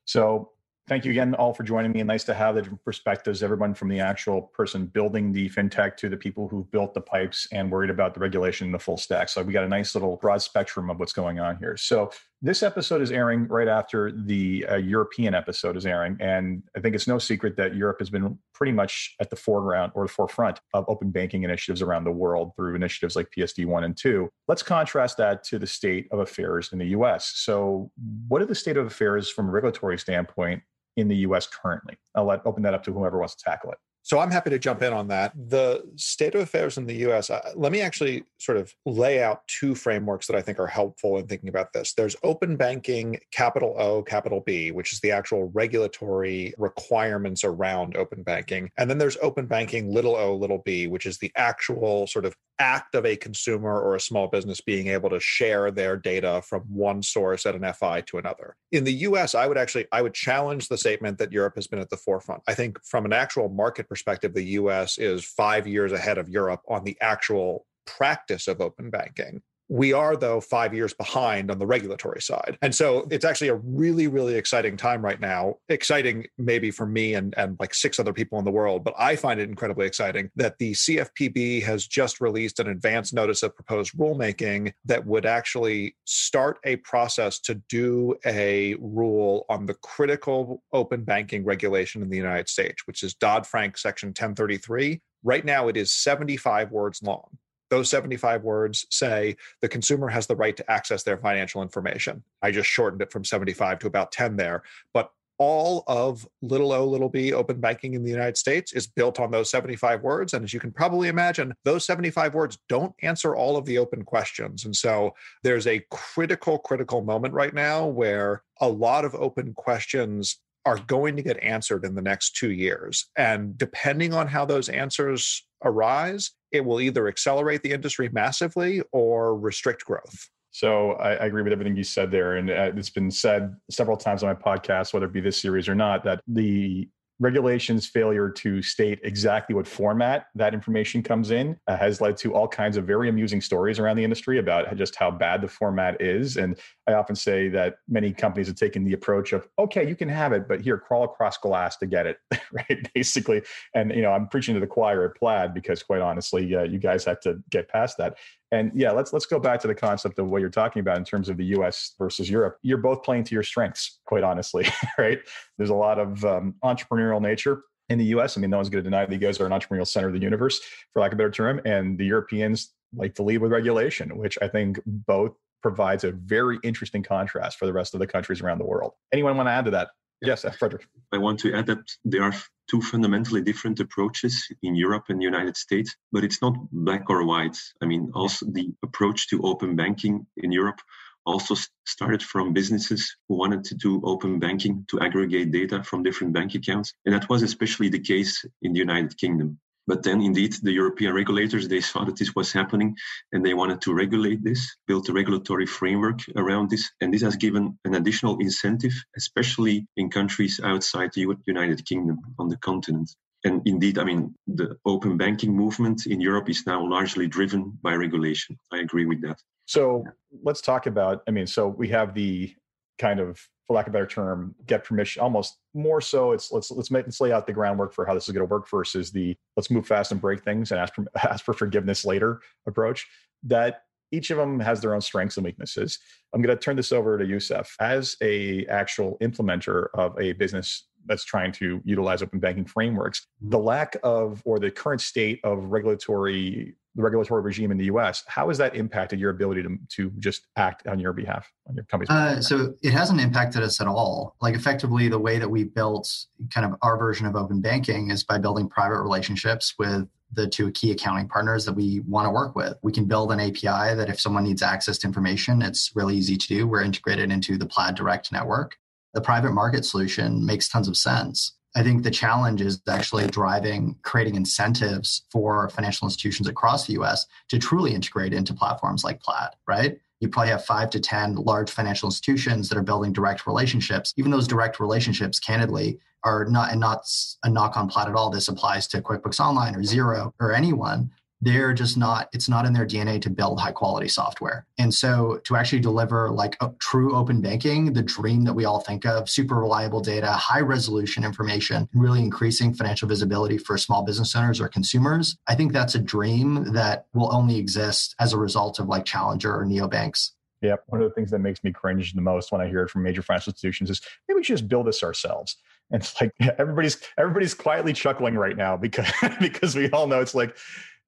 So 0.04 0.50
thank 0.88 1.04
you 1.04 1.10
again 1.10 1.34
all 1.34 1.54
for 1.54 1.62
joining 1.62 1.92
me 1.92 2.00
and 2.00 2.08
nice 2.08 2.24
to 2.24 2.34
have 2.34 2.54
the 2.54 2.62
different 2.62 2.84
perspectives 2.84 3.42
everyone 3.42 3.72
from 3.74 3.88
the 3.88 4.00
actual 4.00 4.42
person 4.42 4.86
building 4.86 5.32
the 5.32 5.48
fintech 5.50 5.96
to 5.96 6.08
the 6.08 6.16
people 6.16 6.48
who 6.48 6.66
built 6.72 6.92
the 6.92 7.00
pipes 7.00 7.46
and 7.52 7.70
worried 7.70 7.90
about 7.90 8.14
the 8.14 8.20
regulation 8.20 8.66
in 8.66 8.72
the 8.72 8.78
full 8.78 8.96
stack 8.96 9.28
so 9.28 9.42
we 9.42 9.52
got 9.52 9.64
a 9.64 9.68
nice 9.68 9.94
little 9.94 10.16
broad 10.16 10.42
spectrum 10.42 10.90
of 10.90 10.98
what's 10.98 11.12
going 11.12 11.38
on 11.38 11.56
here 11.56 11.76
so 11.76 12.10
this 12.42 12.62
episode 12.62 13.00
is 13.00 13.10
airing 13.10 13.46
right 13.46 13.68
after 13.68 14.12
the 14.12 14.66
uh, 14.70 14.76
european 14.76 15.34
episode 15.34 15.76
is 15.76 15.86
airing 15.86 16.16
and 16.20 16.62
i 16.76 16.80
think 16.80 16.94
it's 16.94 17.06
no 17.06 17.18
secret 17.18 17.56
that 17.56 17.74
europe 17.74 17.98
has 17.98 18.10
been 18.10 18.38
pretty 18.52 18.72
much 18.72 19.14
at 19.20 19.30
the 19.30 19.36
foreground 19.36 19.92
or 19.94 20.04
the 20.04 20.12
forefront 20.12 20.60
of 20.74 20.84
open 20.88 21.10
banking 21.10 21.44
initiatives 21.44 21.80
around 21.80 22.04
the 22.04 22.10
world 22.10 22.52
through 22.56 22.74
initiatives 22.74 23.16
like 23.16 23.28
psd1 23.36 23.84
and 23.84 23.96
2 23.96 24.28
let's 24.48 24.62
contrast 24.62 25.16
that 25.16 25.42
to 25.44 25.58
the 25.58 25.66
state 25.66 26.06
of 26.10 26.18
affairs 26.18 26.70
in 26.72 26.78
the 26.78 26.86
us 26.86 27.32
so 27.34 27.90
what 28.28 28.42
are 28.42 28.46
the 28.46 28.54
state 28.54 28.76
of 28.76 28.86
affairs 28.86 29.30
from 29.30 29.48
a 29.48 29.50
regulatory 29.50 29.98
standpoint 29.98 30.62
in 30.96 31.08
the 31.08 31.16
US 31.16 31.46
currently? 31.46 31.96
I'll 32.14 32.24
let 32.24 32.44
open 32.44 32.62
that 32.64 32.74
up 32.74 32.82
to 32.84 32.92
whoever 32.92 33.18
wants 33.18 33.34
to 33.36 33.44
tackle 33.44 33.72
it. 33.72 33.78
So 34.02 34.18
I'm 34.18 34.30
happy 34.30 34.50
to 34.50 34.58
jump 34.58 34.82
in 34.82 34.92
on 34.92 35.08
that. 35.08 35.32
The 35.34 35.84
state 35.96 36.34
of 36.34 36.40
affairs 36.40 36.76
in 36.76 36.86
the 36.86 36.94
US, 37.08 37.30
uh, 37.30 37.52
let 37.54 37.72
me 37.72 37.80
actually 37.80 38.24
sort 38.38 38.58
of 38.58 38.74
lay 38.84 39.22
out 39.22 39.46
two 39.46 39.74
frameworks 39.74 40.26
that 40.26 40.36
I 40.36 40.42
think 40.42 40.58
are 40.58 40.66
helpful 40.66 41.18
in 41.18 41.26
thinking 41.26 41.48
about 41.48 41.72
this. 41.72 41.94
There's 41.94 42.16
open 42.24 42.56
banking, 42.56 43.20
capital 43.32 43.76
O, 43.78 44.02
capital 44.02 44.40
B, 44.40 44.72
which 44.72 44.92
is 44.92 45.00
the 45.00 45.12
actual 45.12 45.50
regulatory 45.54 46.52
requirements 46.58 47.44
around 47.44 47.96
open 47.96 48.22
banking. 48.22 48.70
And 48.76 48.90
then 48.90 48.98
there's 48.98 49.16
open 49.22 49.46
banking, 49.46 49.92
little 49.92 50.16
o, 50.16 50.34
little 50.34 50.58
b, 50.64 50.86
which 50.88 51.06
is 51.06 51.18
the 51.18 51.32
actual 51.36 52.06
sort 52.06 52.24
of 52.24 52.34
act 52.58 52.94
of 52.94 53.04
a 53.04 53.16
consumer 53.16 53.80
or 53.80 53.96
a 53.96 54.00
small 54.00 54.28
business 54.28 54.60
being 54.60 54.86
able 54.86 55.10
to 55.10 55.18
share 55.18 55.70
their 55.70 55.96
data 55.96 56.42
from 56.48 56.60
one 56.68 57.02
source 57.02 57.44
at 57.44 57.54
an 57.54 57.72
FI 57.72 58.02
to 58.02 58.18
another. 58.18 58.56
In 58.70 58.84
the 58.84 58.92
US, 59.08 59.34
I 59.34 59.46
would 59.46 59.58
actually 59.58 59.86
I 59.90 60.02
would 60.02 60.14
challenge 60.14 60.68
the 60.68 60.78
statement 60.78 61.18
that 61.18 61.32
Europe 61.32 61.54
has 61.56 61.66
been 61.66 61.80
at 61.80 61.90
the 61.90 61.96
forefront. 61.96 62.42
I 62.46 62.54
think 62.54 62.78
from 62.84 63.04
an 63.04 63.12
actual 63.12 63.48
market 63.48 63.88
perspective, 63.92 64.32
the 64.32 64.52
US 64.60 64.96
is 64.96 65.22
5 65.22 65.66
years 65.66 65.92
ahead 65.92 66.16
of 66.16 66.30
Europe 66.30 66.62
on 66.66 66.82
the 66.82 66.96
actual 67.02 67.66
practice 67.84 68.48
of 68.48 68.62
open 68.62 68.88
banking. 68.88 69.42
We 69.72 69.94
are, 69.94 70.16
though, 70.16 70.42
five 70.42 70.74
years 70.74 70.92
behind 70.92 71.50
on 71.50 71.58
the 71.58 71.66
regulatory 71.66 72.20
side. 72.20 72.58
And 72.60 72.74
so 72.74 73.08
it's 73.10 73.24
actually 73.24 73.48
a 73.48 73.54
really, 73.54 74.06
really 74.06 74.34
exciting 74.34 74.76
time 74.76 75.02
right 75.02 75.18
now. 75.18 75.54
Exciting, 75.70 76.26
maybe 76.36 76.70
for 76.70 76.84
me 76.84 77.14
and, 77.14 77.32
and 77.38 77.56
like 77.58 77.72
six 77.72 77.98
other 77.98 78.12
people 78.12 78.38
in 78.38 78.44
the 78.44 78.50
world, 78.50 78.84
but 78.84 78.92
I 78.98 79.16
find 79.16 79.40
it 79.40 79.48
incredibly 79.48 79.86
exciting 79.86 80.30
that 80.36 80.58
the 80.58 80.72
CFPB 80.72 81.62
has 81.62 81.86
just 81.86 82.20
released 82.20 82.60
an 82.60 82.68
advance 82.68 83.14
notice 83.14 83.42
of 83.42 83.54
proposed 83.54 83.96
rulemaking 83.96 84.74
that 84.84 85.06
would 85.06 85.24
actually 85.24 85.96
start 86.04 86.58
a 86.64 86.76
process 86.76 87.38
to 87.40 87.54
do 87.70 88.14
a 88.26 88.74
rule 88.74 89.46
on 89.48 89.64
the 89.64 89.74
critical 89.76 90.62
open 90.74 91.02
banking 91.02 91.46
regulation 91.46 92.02
in 92.02 92.10
the 92.10 92.16
United 92.18 92.50
States, 92.50 92.86
which 92.86 93.02
is 93.02 93.14
Dodd 93.14 93.46
Frank 93.46 93.78
Section 93.78 94.08
1033. 94.08 95.00
Right 95.24 95.46
now, 95.46 95.68
it 95.68 95.78
is 95.78 95.92
75 95.92 96.70
words 96.72 97.02
long. 97.02 97.24
Those 97.72 97.88
75 97.88 98.42
words 98.42 98.86
say 98.90 99.34
the 99.62 99.68
consumer 99.68 100.08
has 100.08 100.26
the 100.26 100.36
right 100.36 100.54
to 100.58 100.70
access 100.70 101.04
their 101.04 101.16
financial 101.16 101.62
information. 101.62 102.22
I 102.42 102.50
just 102.50 102.68
shortened 102.68 103.00
it 103.00 103.10
from 103.10 103.24
75 103.24 103.78
to 103.78 103.86
about 103.86 104.12
10 104.12 104.36
there. 104.36 104.62
But 104.92 105.10
all 105.38 105.82
of 105.86 106.28
little 106.42 106.70
o, 106.70 106.86
little 106.86 107.08
b 107.08 107.32
open 107.32 107.60
banking 107.60 107.94
in 107.94 108.04
the 108.04 108.10
United 108.10 108.36
States 108.36 108.74
is 108.74 108.86
built 108.86 109.18
on 109.18 109.30
those 109.30 109.50
75 109.50 110.02
words. 110.02 110.34
And 110.34 110.44
as 110.44 110.52
you 110.52 110.60
can 110.60 110.70
probably 110.70 111.08
imagine, 111.08 111.54
those 111.64 111.86
75 111.86 112.34
words 112.34 112.58
don't 112.68 112.94
answer 113.02 113.34
all 113.34 113.56
of 113.56 113.64
the 113.64 113.78
open 113.78 114.04
questions. 114.04 114.66
And 114.66 114.76
so 114.76 115.14
there's 115.42 115.66
a 115.66 115.82
critical, 115.90 116.58
critical 116.58 117.00
moment 117.00 117.32
right 117.32 117.54
now 117.54 117.86
where 117.86 118.42
a 118.60 118.68
lot 118.68 119.06
of 119.06 119.14
open 119.14 119.54
questions 119.54 120.41
are 120.64 120.78
going 120.86 121.16
to 121.16 121.22
get 121.22 121.42
answered 121.42 121.84
in 121.84 121.94
the 121.94 122.02
next 122.02 122.36
two 122.36 122.52
years. 122.52 123.06
And 123.16 123.56
depending 123.58 124.14
on 124.14 124.28
how 124.28 124.44
those 124.44 124.68
answers 124.68 125.44
arise, 125.64 126.30
it 126.52 126.64
will 126.64 126.80
either 126.80 127.08
accelerate 127.08 127.62
the 127.62 127.72
industry 127.72 128.08
massively 128.12 128.82
or 128.92 129.36
restrict 129.36 129.84
growth. 129.84 130.28
So 130.50 130.92
I, 130.92 131.14
I, 131.14 131.26
agree 131.26 131.42
with 131.42 131.52
everything 131.52 131.76
you 131.76 131.82
said 131.82 132.10
there, 132.10 132.36
and 132.36 132.50
uh, 132.50 132.72
it's 132.76 132.90
been 132.90 133.10
said 133.10 133.56
several 133.70 133.96
times 133.96 134.22
on 134.22 134.28
my 134.28 134.34
podcast, 134.34 134.92
whether 134.92 135.06
it 135.06 135.12
be 135.12 135.22
this 135.22 135.40
series 135.40 135.66
or 135.66 135.74
not, 135.74 136.04
that 136.04 136.20
the 136.28 136.86
regulations 137.22 137.86
failure 137.86 138.28
to 138.28 138.60
state 138.60 138.98
exactly 139.04 139.54
what 139.54 139.66
format 139.66 140.26
that 140.34 140.54
information 140.54 141.04
comes 141.04 141.30
in 141.30 141.56
uh, 141.68 141.76
has 141.76 142.00
led 142.00 142.16
to 142.16 142.34
all 142.34 142.48
kinds 142.48 142.76
of 142.76 142.84
very 142.84 143.08
amusing 143.08 143.40
stories 143.40 143.78
around 143.78 143.96
the 143.96 144.02
industry 144.02 144.40
about 144.40 144.74
just 144.76 144.96
how 144.96 145.08
bad 145.08 145.40
the 145.40 145.46
format 145.46 146.00
is. 146.02 146.36
And 146.36 146.58
I 146.88 146.94
often 146.94 147.14
say 147.14 147.48
that 147.50 147.76
many 147.88 148.12
companies 148.12 148.48
have 148.48 148.56
taken 148.56 148.84
the 148.84 148.92
approach 148.92 149.32
of, 149.32 149.48
okay, 149.56 149.88
you 149.88 149.94
can 149.94 150.08
have 150.08 150.32
it, 150.32 150.48
but 150.48 150.60
here, 150.60 150.76
crawl 150.76 151.04
across 151.04 151.38
glass 151.38 151.76
to 151.76 151.86
get 151.86 152.06
it, 152.06 152.18
right? 152.52 152.90
Basically. 152.92 153.42
And, 153.72 153.94
you 153.94 154.02
know, 154.02 154.10
I'm 154.10 154.26
preaching 154.26 154.54
to 154.54 154.60
the 154.60 154.66
choir 154.66 155.04
at 155.04 155.16
Plaid 155.16 155.54
because 155.54 155.80
quite 155.84 156.00
honestly, 156.00 156.54
uh, 156.56 156.64
you 156.64 156.78
guys 156.78 157.04
have 157.04 157.20
to 157.20 157.40
get 157.50 157.68
past 157.68 157.98
that. 157.98 158.16
And 158.52 158.70
yeah, 158.74 158.92
let's 158.92 159.12
let's 159.12 159.26
go 159.26 159.40
back 159.40 159.60
to 159.60 159.66
the 159.66 159.74
concept 159.74 160.18
of 160.18 160.28
what 160.28 160.42
you're 160.42 160.50
talking 160.50 160.80
about 160.80 160.98
in 160.98 161.04
terms 161.04 161.28
of 161.30 161.38
the 161.38 161.46
U.S. 161.46 161.94
versus 161.98 162.28
Europe. 162.28 162.58
You're 162.62 162.78
both 162.78 163.02
playing 163.02 163.24
to 163.24 163.34
your 163.34 163.42
strengths, 163.42 164.00
quite 164.06 164.22
honestly, 164.22 164.66
right? 164.98 165.18
There's 165.56 165.70
a 165.70 165.74
lot 165.74 165.98
of 165.98 166.24
um, 166.24 166.54
entrepreneurial 166.62 167.20
nature 167.20 167.62
in 167.88 167.98
the 167.98 168.04
U.S. 168.06 168.36
I 168.36 168.40
mean, 168.40 168.50
no 168.50 168.58
one's 168.58 168.68
going 168.68 168.84
to 168.84 168.88
deny 168.88 169.06
that 169.06 169.12
you 169.12 169.18
guys 169.18 169.40
are 169.40 169.46
an 169.46 169.52
entrepreneurial 169.52 169.86
center 169.86 170.08
of 170.08 170.12
the 170.12 170.20
universe, 170.20 170.60
for 170.92 171.00
lack 171.00 171.12
of 171.12 171.16
a 171.16 171.18
better 171.18 171.30
term. 171.30 171.60
And 171.64 171.98
the 171.98 172.04
Europeans 172.04 172.72
like 172.94 173.14
to 173.14 173.22
lead 173.22 173.38
with 173.38 173.50
regulation, 173.50 174.16
which 174.18 174.38
I 174.42 174.48
think 174.48 174.78
both 174.86 175.32
provides 175.62 176.04
a 176.04 176.12
very 176.12 176.58
interesting 176.62 177.02
contrast 177.02 177.58
for 177.58 177.64
the 177.66 177.72
rest 177.72 177.94
of 177.94 178.00
the 178.00 178.06
countries 178.06 178.42
around 178.42 178.58
the 178.58 178.66
world. 178.66 178.92
Anyone 179.12 179.36
want 179.36 179.46
to 179.46 179.52
add 179.52 179.64
to 179.64 179.70
that? 179.70 179.90
Yes, 180.22 180.44
uh, 180.44 180.50
Frederick. 180.52 180.86
I 181.12 181.18
want 181.18 181.40
to 181.40 181.52
add 181.52 181.66
that 181.66 181.84
there 182.04 182.22
are 182.22 182.32
two 182.70 182.80
fundamentally 182.80 183.42
different 183.42 183.80
approaches 183.80 184.48
in 184.62 184.76
Europe 184.76 185.06
and 185.08 185.20
the 185.20 185.24
United 185.24 185.56
States, 185.56 185.96
but 186.12 186.22
it's 186.22 186.40
not 186.40 186.54
black 186.70 187.10
or 187.10 187.26
white. 187.26 187.58
I 187.82 187.86
mean, 187.86 188.10
also 188.14 188.46
the 188.46 188.72
approach 188.84 189.28
to 189.28 189.42
open 189.42 189.74
banking 189.74 190.26
in 190.36 190.52
Europe 190.52 190.80
also 191.26 191.54
started 191.86 192.22
from 192.22 192.52
businesses 192.52 193.16
who 193.28 193.36
wanted 193.36 193.64
to 193.64 193.74
do 193.74 194.00
open 194.04 194.38
banking 194.38 194.84
to 194.88 195.00
aggregate 195.00 195.52
data 195.52 195.82
from 195.82 196.02
different 196.02 196.32
bank 196.32 196.54
accounts. 196.54 196.94
And 197.04 197.14
that 197.14 197.28
was 197.28 197.42
especially 197.42 197.88
the 197.88 198.00
case 198.00 198.44
in 198.62 198.72
the 198.72 198.78
United 198.78 199.16
Kingdom. 199.18 199.58
But 199.86 200.02
then, 200.02 200.20
indeed, 200.20 200.54
the 200.62 200.72
European 200.72 201.12
regulators 201.14 201.66
they 201.66 201.80
saw 201.80 202.04
that 202.04 202.16
this 202.16 202.34
was 202.34 202.52
happening, 202.52 202.94
and 203.32 203.44
they 203.44 203.54
wanted 203.54 203.80
to 203.82 203.94
regulate 203.94 204.44
this, 204.44 204.76
build 204.86 205.08
a 205.08 205.12
regulatory 205.12 205.66
framework 205.66 206.20
around 206.36 206.70
this, 206.70 206.88
and 207.00 207.12
this 207.12 207.22
has 207.22 207.36
given 207.36 207.78
an 207.84 207.94
additional 207.94 208.38
incentive, 208.38 208.92
especially 209.16 209.86
in 209.96 210.08
countries 210.08 210.60
outside 210.62 211.10
the 211.14 211.26
United 211.46 211.84
Kingdom 211.84 212.18
on 212.38 212.48
the 212.48 212.56
continent. 212.58 213.10
And 213.44 213.60
indeed, 213.66 213.98
I 213.98 214.04
mean, 214.04 214.34
the 214.46 214.76
open 214.84 215.16
banking 215.16 215.52
movement 215.52 216.06
in 216.06 216.20
Europe 216.20 216.48
is 216.48 216.62
now 216.64 216.86
largely 216.86 217.26
driven 217.26 217.76
by 217.82 217.94
regulation. 217.94 218.56
I 218.72 218.78
agree 218.78 219.04
with 219.04 219.20
that. 219.22 219.38
So 219.66 220.04
let's 220.44 220.60
talk 220.60 220.86
about. 220.86 221.22
I 221.26 221.32
mean, 221.32 221.46
so 221.46 221.66
we 221.66 221.88
have 221.88 222.14
the 222.14 222.54
kind 222.98 223.18
of 223.18 223.40
for 223.66 223.74
lack 223.74 223.86
of 223.86 223.92
a 223.92 223.94
better 223.94 224.06
term, 224.06 224.54
get 224.66 224.84
permission. 224.84 225.22
Almost 225.22 225.58
more 225.74 226.00
so, 226.00 226.32
it's 226.32 226.52
let's 226.52 226.70
let's 226.70 226.90
make 226.90 227.06
let's 227.06 227.20
lay 227.20 227.32
out 227.32 227.46
the 227.46 227.52
groundwork 227.52 227.92
for 227.92 228.04
how 228.04 228.14
this 228.14 228.28
is 228.28 228.34
going 228.34 228.46
to 228.46 228.52
work 228.52 228.68
versus 228.68 229.10
the 229.10 229.36
let's 229.56 229.70
move 229.70 229.86
fast 229.86 230.12
and 230.12 230.20
break 230.20 230.42
things 230.42 230.70
and 230.72 230.80
ask 230.80 230.94
for, 230.94 231.04
ask 231.22 231.44
for 231.44 231.54
forgiveness 231.54 232.04
later 232.04 232.40
approach. 232.66 233.06
That 233.44 233.82
each 234.12 234.30
of 234.30 234.36
them 234.36 234.60
has 234.60 234.80
their 234.80 234.94
own 234.94 235.00
strengths 235.00 235.38
and 235.38 235.44
weaknesses. 235.44 235.98
I'm 236.34 236.42
going 236.42 236.54
to 236.54 236.62
turn 236.62 236.76
this 236.76 236.92
over 236.92 237.18
to 237.18 237.24
Yoseph 237.24 237.68
as 237.80 238.16
a 238.20 238.66
actual 238.66 239.16
implementer 239.22 239.86
of 239.94 240.18
a 240.20 240.32
business 240.34 240.86
that's 241.06 241.24
trying 241.24 241.50
to 241.52 241.80
utilize 241.84 242.22
open 242.22 242.38
banking 242.38 242.64
frameworks. 242.64 243.26
The 243.40 243.58
lack 243.58 243.96
of 244.02 244.42
or 244.44 244.58
the 244.58 244.70
current 244.70 245.00
state 245.00 245.40
of 245.44 245.64
regulatory 245.64 246.76
the 246.94 247.02
regulatory 247.02 247.42
regime 247.42 247.70
in 247.70 247.78
the 247.78 247.86
U.S. 247.86 248.22
How 248.26 248.48
has 248.48 248.58
that 248.58 248.76
impacted 248.76 249.18
your 249.18 249.30
ability 249.30 249.62
to 249.62 249.78
to 249.96 250.10
just 250.18 250.46
act 250.56 250.86
on 250.86 250.98
your 250.98 251.12
behalf 251.12 251.50
on 251.68 251.74
your 251.74 251.84
company's? 251.84 252.10
Uh, 252.10 252.40
so 252.40 252.74
it 252.82 252.92
hasn't 252.92 253.20
impacted 253.20 253.62
us 253.62 253.80
at 253.80 253.86
all. 253.86 254.36
Like 254.40 254.54
effectively, 254.54 255.08
the 255.08 255.18
way 255.18 255.38
that 255.38 255.48
we 255.48 255.64
built 255.64 256.26
kind 256.52 256.66
of 256.66 256.78
our 256.82 256.98
version 256.98 257.26
of 257.26 257.36
open 257.36 257.60
banking 257.60 258.10
is 258.10 258.24
by 258.24 258.38
building 258.38 258.68
private 258.68 259.00
relationships 259.00 259.74
with 259.78 260.06
the 260.34 260.46
two 260.46 260.70
key 260.72 260.90
accounting 260.92 261.28
partners 261.28 261.64
that 261.64 261.74
we 261.74 262.00
want 262.00 262.26
to 262.26 262.30
work 262.30 262.56
with. 262.56 262.76
We 262.82 262.92
can 262.92 263.04
build 263.04 263.32
an 263.32 263.40
API 263.40 263.94
that 263.94 264.08
if 264.08 264.20
someone 264.20 264.44
needs 264.44 264.62
access 264.62 264.98
to 264.98 265.06
information, 265.06 265.62
it's 265.62 265.92
really 265.94 266.16
easy 266.16 266.36
to 266.36 266.48
do. 266.48 266.66
We're 266.66 266.82
integrated 266.82 267.30
into 267.30 267.58
the 267.58 267.66
Plaid 267.66 267.94
Direct 267.94 268.32
network. 268.32 268.76
The 269.14 269.20
private 269.20 269.52
market 269.52 269.84
solution 269.84 270.44
makes 270.44 270.68
tons 270.68 270.88
of 270.88 270.96
sense. 270.96 271.52
I 271.74 271.82
think 271.82 272.02
the 272.02 272.10
challenge 272.10 272.60
is 272.60 272.82
actually 272.88 273.26
driving, 273.28 273.96
creating 274.02 274.34
incentives 274.34 275.24
for 275.30 275.68
financial 275.70 276.06
institutions 276.06 276.46
across 276.48 276.86
the 276.86 276.94
US 276.94 277.26
to 277.48 277.58
truly 277.58 277.94
integrate 277.94 278.34
into 278.34 278.52
platforms 278.52 279.04
like 279.04 279.22
Plaid, 279.22 279.50
right? 279.66 279.98
You 280.20 280.28
probably 280.28 280.50
have 280.50 280.64
five 280.64 280.90
to 280.90 281.00
10 281.00 281.36
large 281.36 281.70
financial 281.70 282.06
institutions 282.06 282.68
that 282.68 282.78
are 282.78 282.82
building 282.82 283.12
direct 283.12 283.46
relationships. 283.46 284.12
Even 284.16 284.30
those 284.30 284.46
direct 284.46 284.78
relationships, 284.78 285.40
candidly, 285.40 285.98
are 286.24 286.44
not, 286.44 286.70
and 286.70 286.80
not 286.80 287.04
a 287.42 287.50
knock 287.50 287.76
on 287.76 287.88
Plaid 287.88 288.08
at 288.08 288.14
all. 288.14 288.30
This 288.30 288.48
applies 288.48 288.86
to 288.88 289.00
QuickBooks 289.00 289.40
Online 289.40 289.74
or 289.74 289.80
Xero 289.80 290.32
or 290.38 290.52
anyone 290.52 291.10
they're 291.42 291.74
just 291.74 291.96
not 291.96 292.28
it's 292.32 292.48
not 292.48 292.64
in 292.64 292.72
their 292.72 292.86
dna 292.86 293.20
to 293.20 293.28
build 293.28 293.60
high 293.60 293.72
quality 293.72 294.08
software. 294.08 294.66
And 294.78 294.92
so 294.92 295.40
to 295.44 295.56
actually 295.56 295.80
deliver 295.80 296.30
like 296.30 296.56
true 296.78 297.14
open 297.14 297.40
banking 297.40 297.92
the 297.92 298.02
dream 298.02 298.44
that 298.44 298.54
we 298.54 298.64
all 298.64 298.80
think 298.80 299.04
of 299.04 299.28
super 299.28 299.56
reliable 299.56 300.00
data 300.00 300.30
high 300.32 300.60
resolution 300.60 301.24
information 301.24 301.88
really 301.94 302.20
increasing 302.20 302.72
financial 302.72 303.08
visibility 303.08 303.58
for 303.58 303.76
small 303.76 304.02
business 304.02 304.34
owners 304.34 304.60
or 304.60 304.68
consumers 304.68 305.36
i 305.48 305.54
think 305.54 305.72
that's 305.72 305.94
a 305.94 305.98
dream 305.98 306.72
that 306.72 307.06
will 307.12 307.34
only 307.34 307.58
exist 307.58 308.14
as 308.18 308.32
a 308.32 308.38
result 308.38 308.78
of 308.78 308.88
like 308.88 309.04
challenger 309.04 309.54
or 309.54 309.64
neobanks. 309.64 310.30
Yeah, 310.60 310.76
one 310.86 311.02
of 311.02 311.08
the 311.08 311.14
things 311.14 311.30
that 311.32 311.40
makes 311.40 311.64
me 311.64 311.72
cringe 311.72 312.12
the 312.12 312.20
most 312.20 312.52
when 312.52 312.60
I 312.60 312.68
hear 312.68 312.82
it 312.84 312.90
from 312.90 313.02
major 313.02 313.20
financial 313.20 313.50
institutions 313.50 313.90
is 313.90 314.00
maybe 314.28 314.38
we 314.38 314.44
should 314.44 314.58
just 314.58 314.68
build 314.68 314.86
this 314.86 315.02
ourselves. 315.02 315.56
And 315.90 316.00
it's 316.00 316.20
like 316.20 316.32
everybody's 316.58 317.00
everybody's 317.18 317.54
quietly 317.54 317.92
chuckling 317.92 318.36
right 318.36 318.56
now 318.56 318.76
because 318.76 319.10
because 319.40 319.74
we 319.74 319.90
all 319.90 320.06
know 320.06 320.20
it's 320.20 320.36
like 320.36 320.56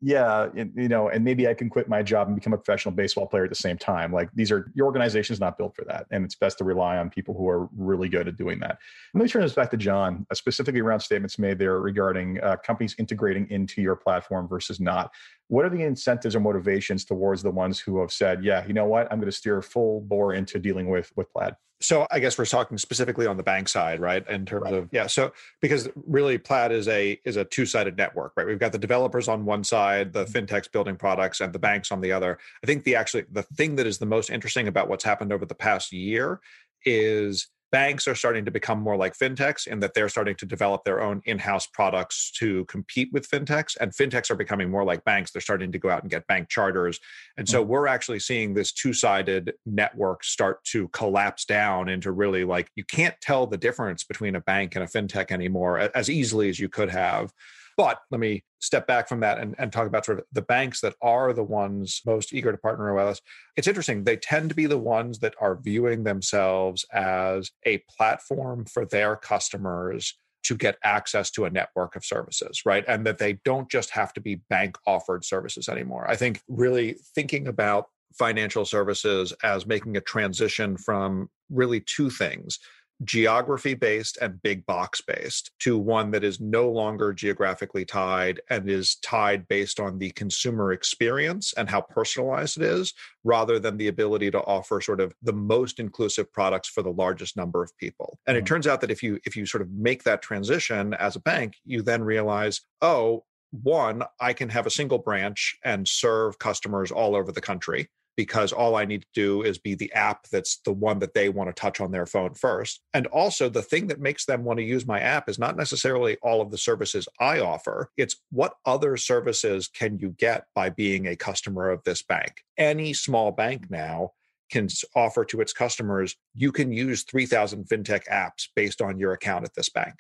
yeah, 0.07 0.51
you 0.55 0.87
know, 0.87 1.09
and 1.09 1.25
maybe 1.25 1.49
I 1.49 1.55
can 1.55 1.71
quit 1.71 1.89
my 1.89 2.03
job 2.03 2.27
and 2.27 2.37
become 2.37 2.53
a 2.53 2.59
professional 2.59 2.95
baseball 2.95 3.27
player 3.27 3.45
at 3.45 3.49
the 3.49 3.57
same 3.57 3.79
time. 3.79 4.13
Like 4.13 4.29
these 4.35 4.53
are 4.53 4.71
your 4.75 4.85
organization 4.85 5.33
is 5.33 5.41
not 5.41 5.57
built 5.57 5.75
for 5.75 5.87
that, 5.87 6.07
and 6.11 6.27
it's 6.27 6.35
best 6.35 6.59
to 6.59 6.65
rely 6.65 6.99
on 6.99 7.09
people 7.09 7.35
who 7.35 7.49
are 7.49 7.71
really 7.75 8.11
good 8.11 8.29
at 8.29 8.37
doing 8.37 8.61
that. 8.61 8.77
Let 9.15 9.23
me 9.23 9.29
turn 9.31 9.41
this 9.41 9.55
back 9.55 9.71
to 9.71 9.79
John, 9.79 10.27
uh, 10.31 10.35
specifically 10.35 10.83
around 10.83 11.01
statements 11.01 11.39
made 11.39 11.59
there 11.59 11.81
regarding 11.81 12.39
uh, 12.43 12.57
companies 12.57 12.95
integrating 12.99 13.49
into 13.49 13.81
your 13.81 13.97
platform 13.97 14.47
versus 14.47 14.79
not. 14.79 15.11
What 15.49 15.65
are 15.65 15.71
the 15.71 15.83
incentives 15.83 16.37
or 16.37 16.41
motivations 16.41 17.07
towards 17.07 17.43
the 17.43 17.51
ones 17.51 17.81
who 17.81 17.99
have 18.03 18.13
said, 18.13 18.45
"Yeah, 18.45 18.67
you 18.67 18.75
know 18.75 18.85
what, 18.85 19.11
I'm 19.11 19.21
going 19.21 19.31
to 19.31 19.37
steer 19.37 19.63
full 19.63 20.03
bore 20.03 20.35
into 20.35 20.59
dealing 20.59 20.91
with 20.91 21.11
with 21.17 21.33
Plaid"? 21.33 21.57
So 21.81 22.07
I 22.11 22.19
guess 22.19 22.39
we're 22.39 22.47
talking 22.47 22.79
specifically 22.79 23.27
on 23.27 23.37
the 23.37 23.43
bank 23.43 23.69
side, 23.69 24.01
right? 24.01 24.27
In 24.29 24.47
terms 24.47 24.65
right. 24.65 24.75
of 24.75 24.89
yeah. 24.93 25.07
So 25.07 25.33
because 25.61 25.89
really 26.07 26.39
Plaid 26.39 26.73
is 26.73 26.89
a 26.89 27.21
is 27.25 27.37
a 27.37 27.45
two 27.45 27.67
sided 27.67 27.97
network, 27.97 28.33
right? 28.37 28.47
We've 28.47 28.59
got 28.59 28.73
the 28.73 28.79
developers 28.79 29.29
on 29.29 29.45
one 29.45 29.65
side, 29.65 30.13
the 30.13 30.25
mm-hmm. 30.25 30.45
fintechs 30.45 30.71
building 30.71 30.97
products, 30.97 31.41
and 31.41 31.53
the 31.53 31.59
banks 31.59 31.93
on 31.93 32.01
the 32.01 32.13
other. 32.13 32.39
I 32.63 32.67
think 32.67 32.85
the 32.85 32.97
actually 32.97 33.25
the 33.31 33.43
thing 33.43 33.77
that 33.77 33.87
is 33.87 33.99
the 33.99 34.07
most 34.07 34.31
interesting 34.31 34.69
about 34.69 34.89
what's 34.89 35.05
happened 35.05 35.33
over 35.33 35.45
the 35.45 35.55
past 35.55 35.93
year 35.93 36.41
is 36.85 37.49
banks 37.75 38.07
are 38.07 38.15
starting 38.15 38.45
to 38.45 38.53
become 38.53 38.79
more 38.79 38.97
like 38.97 39.19
fintechs 39.19 39.67
in 39.67 39.81
that 39.81 39.95
they're 39.95 40.09
starting 40.09 40.37
to 40.37 40.47
develop 40.47 40.85
their 40.85 41.03
own 41.03 41.21
in-house 41.25 41.67
products 41.67 42.31
to 42.31 42.65
compete 42.67 43.09
with 43.13 43.29
fintechs 43.29 43.77
and 43.81 43.91
fintechs 43.91 44.31
are 44.31 44.37
becoming 44.37 44.71
more 44.71 44.85
like 44.85 45.03
banks. 45.03 45.33
They're 45.33 45.43
starting 45.43 45.73
to 45.73 45.79
go 45.81 45.91
out 45.91 46.03
and 46.03 46.09
get 46.09 46.25
bank 46.29 46.49
charters. 46.49 47.01
And 47.37 47.49
so 47.49 47.63
mm-hmm. 47.63 47.73
we're 47.73 47.89
actually 47.89 48.21
seeing 48.21 48.55
this 48.55 48.71
two-sided 48.71 49.55
network 49.67 50.23
start 50.23 50.63
to 50.67 50.87
collapse 50.91 51.47
down 51.47 51.89
into 51.89 52.13
really 52.13 52.45
like 52.45 52.71
you 52.77 52.85
can't 52.85 53.21
tell 53.21 53.45
the 53.45 53.59
difference 53.59 54.05
between 54.05 54.37
a 54.37 54.41
bank 54.41 54.77
and 54.77 54.85
a 54.85 54.87
fintech 54.87 55.33
anymore 55.33 55.81
as 55.81 56.09
easily 56.09 56.49
as 56.49 56.61
you 56.61 56.69
could 56.69 56.91
have 56.91 57.33
but 57.77 57.99
let 58.11 58.21
me 58.21 58.45
step 58.61 58.87
back 58.87 59.09
from 59.09 59.21
that 59.21 59.39
and, 59.39 59.55
and 59.59 59.73
talk 59.73 59.87
about 59.87 60.05
sort 60.05 60.19
of 60.19 60.25
the 60.33 60.43
banks 60.43 60.81
that 60.81 60.95
are 61.03 61.33
the 61.33 61.45
ones 61.45 62.01
most 62.07 62.33
eager 62.33 62.51
to 62.51 62.59
partner 62.59 62.95
with 62.95 63.05
us. 63.05 63.21
It's 63.57 63.69
interesting. 63.69 64.05
They 64.05 64.17
tend 64.17 64.49
to 64.49 64.55
be 64.55 64.67
the 64.67 64.79
ones 64.79 65.19
that 65.21 65.35
are 65.41 65.61
viewing 65.61 66.05
themselves 66.05 66.85
as 66.93 67.51
a 67.67 67.83
platform 67.97 68.65
for 68.65 68.87
their 68.87 69.17
customers 69.17 70.17
to 70.45 70.57
get 70.57 70.77
access 70.85 71.31
to 71.33 71.47
a 71.47 71.51
network 71.51 71.97
of 71.97 72.05
services, 72.05 72.63
right? 72.67 72.85
And 72.87 73.07
that 73.07 73.19
they 73.19 73.39
don't 73.45 73.71
just 73.71 73.91
have 73.91 74.13
to 74.15 74.21
be 74.21 74.43
bank 74.51 74.77
offered 74.87 75.25
services 75.25 75.69
anymore. 75.69 76.09
I 76.09 76.17
think 76.17 76.41
really 76.49 76.97
thinking 77.15 77.49
about 77.49 77.87
financial 78.19 78.65
services 78.65 79.33
as 79.43 79.67
making 79.67 79.97
a 79.97 80.01
transition 80.01 80.77
from 80.77 81.29
really 81.51 81.81
two 81.81 82.11
things 82.11 82.59
geography 83.03 83.75
based 83.75 84.19
and 84.19 84.41
big 84.43 84.65
box 84.67 85.01
based 85.01 85.51
to 85.59 85.77
one 85.77 86.11
that 86.13 86.23
is 86.23 86.41
no 86.41 86.71
longer 86.71 87.13
geographically 87.13 87.85
tied 87.85 88.41
and 88.51 88.71
is 88.71 88.97
tied 88.97 89.49
based 89.49 89.81
on 89.81 89.99
the 89.99 90.11
consumer 90.11 90.73
experience 90.73 91.53
and 91.57 91.69
how 91.69 91.81
personalized 91.81 92.57
it 92.57 92.63
is 92.63 92.95
rather 93.25 93.59
than 93.59 93.77
the 93.77 93.89
ability 93.89 94.31
to 94.31 94.41
offer 94.43 94.81
sort 94.81 95.01
of 95.01 95.13
the 95.23 95.33
most 95.33 95.81
inclusive 95.81 96.33
products 96.33 96.69
for 96.69 96.83
the 96.83 96.93
largest 96.93 97.37
number 97.37 97.63
of 97.63 97.77
people. 97.79 98.19
And 98.27 98.37
it 98.37 98.45
mm. 98.45 98.47
turns 98.47 98.67
out 98.67 98.81
that 98.81 98.91
if 98.91 99.03
you 99.03 99.19
if 99.25 99.37
you 99.37 99.45
sort 99.45 99.63
of 99.63 99.71
make 99.73 100.05
that 100.05 100.23
transition 100.23 100.95
as 100.95 101.17
a 101.17 101.21
bank 101.21 101.57
you 101.65 101.83
then 101.83 102.03
realize 102.03 102.61
oh 102.83 103.25
one 103.51 104.03
i 104.21 104.33
can 104.33 104.49
have 104.49 104.67
a 104.67 104.71
single 104.71 104.99
branch 104.99 105.57
and 105.65 105.87
serve 105.87 106.39
customers 106.39 106.91
all 106.91 107.15
over 107.15 107.31
the 107.31 107.41
country 107.41 107.89
because 108.17 108.53
all 108.53 108.77
I 108.77 108.85
need 108.85 109.03
to 109.03 109.09
do 109.15 109.43
is 109.43 109.59
be 109.59 109.75
the 109.75 109.93
app 109.93 110.29
that's 110.29 110.59
the 110.65 110.73
one 110.73 110.99
that 111.01 111.15
they 111.15 111.29
want 111.29 111.49
to 111.49 111.61
touch 111.61 111.81
on 111.81 111.91
their 111.91 112.07
phone 112.07 112.35
first. 112.35 112.81
And 112.93 113.07
also, 113.09 113.49
the 113.49 113.63
thing 113.63 113.89
that 113.89 114.01
makes 114.01 114.25
them 114.25 114.45
want 114.45 114.59
to 114.59 114.65
use 114.65 114.87
my 114.87 115.01
app 115.01 115.29
is 115.29 115.39
not 115.39 115.57
necessarily 115.57 116.17
all 116.23 116.41
of 116.41 116.51
the 116.51 116.59
services 116.59 117.09
I 117.21 117.41
offer, 117.41 117.91
it's 117.97 118.17
what 118.31 118.55
other 118.65 118.97
services 118.97 119.69
can 119.69 119.99
you 119.99 120.11
get 120.19 120.47
by 120.55 120.71
being 120.71 121.07
a 121.07 121.17
customer 121.17 121.71
of 121.71 121.83
this 121.85 122.03
bank. 122.03 122.45
Any 122.57 122.93
small 122.93 123.33
bank 123.33 123.71
now 123.71 124.13
can 124.51 124.69
offer 124.95 125.25
to 125.25 125.41
its 125.41 125.53
customers, 125.53 126.17
you 126.35 126.53
can 126.53 126.73
use 126.73 127.03
3,000 127.05 127.67
fintech 127.67 128.07
apps 128.09 128.49
based 128.55 128.81
on 128.81 128.99
your 128.99 129.13
account 129.13 129.45
at 129.45 129.55
this 129.55 129.69
bank. 129.69 129.95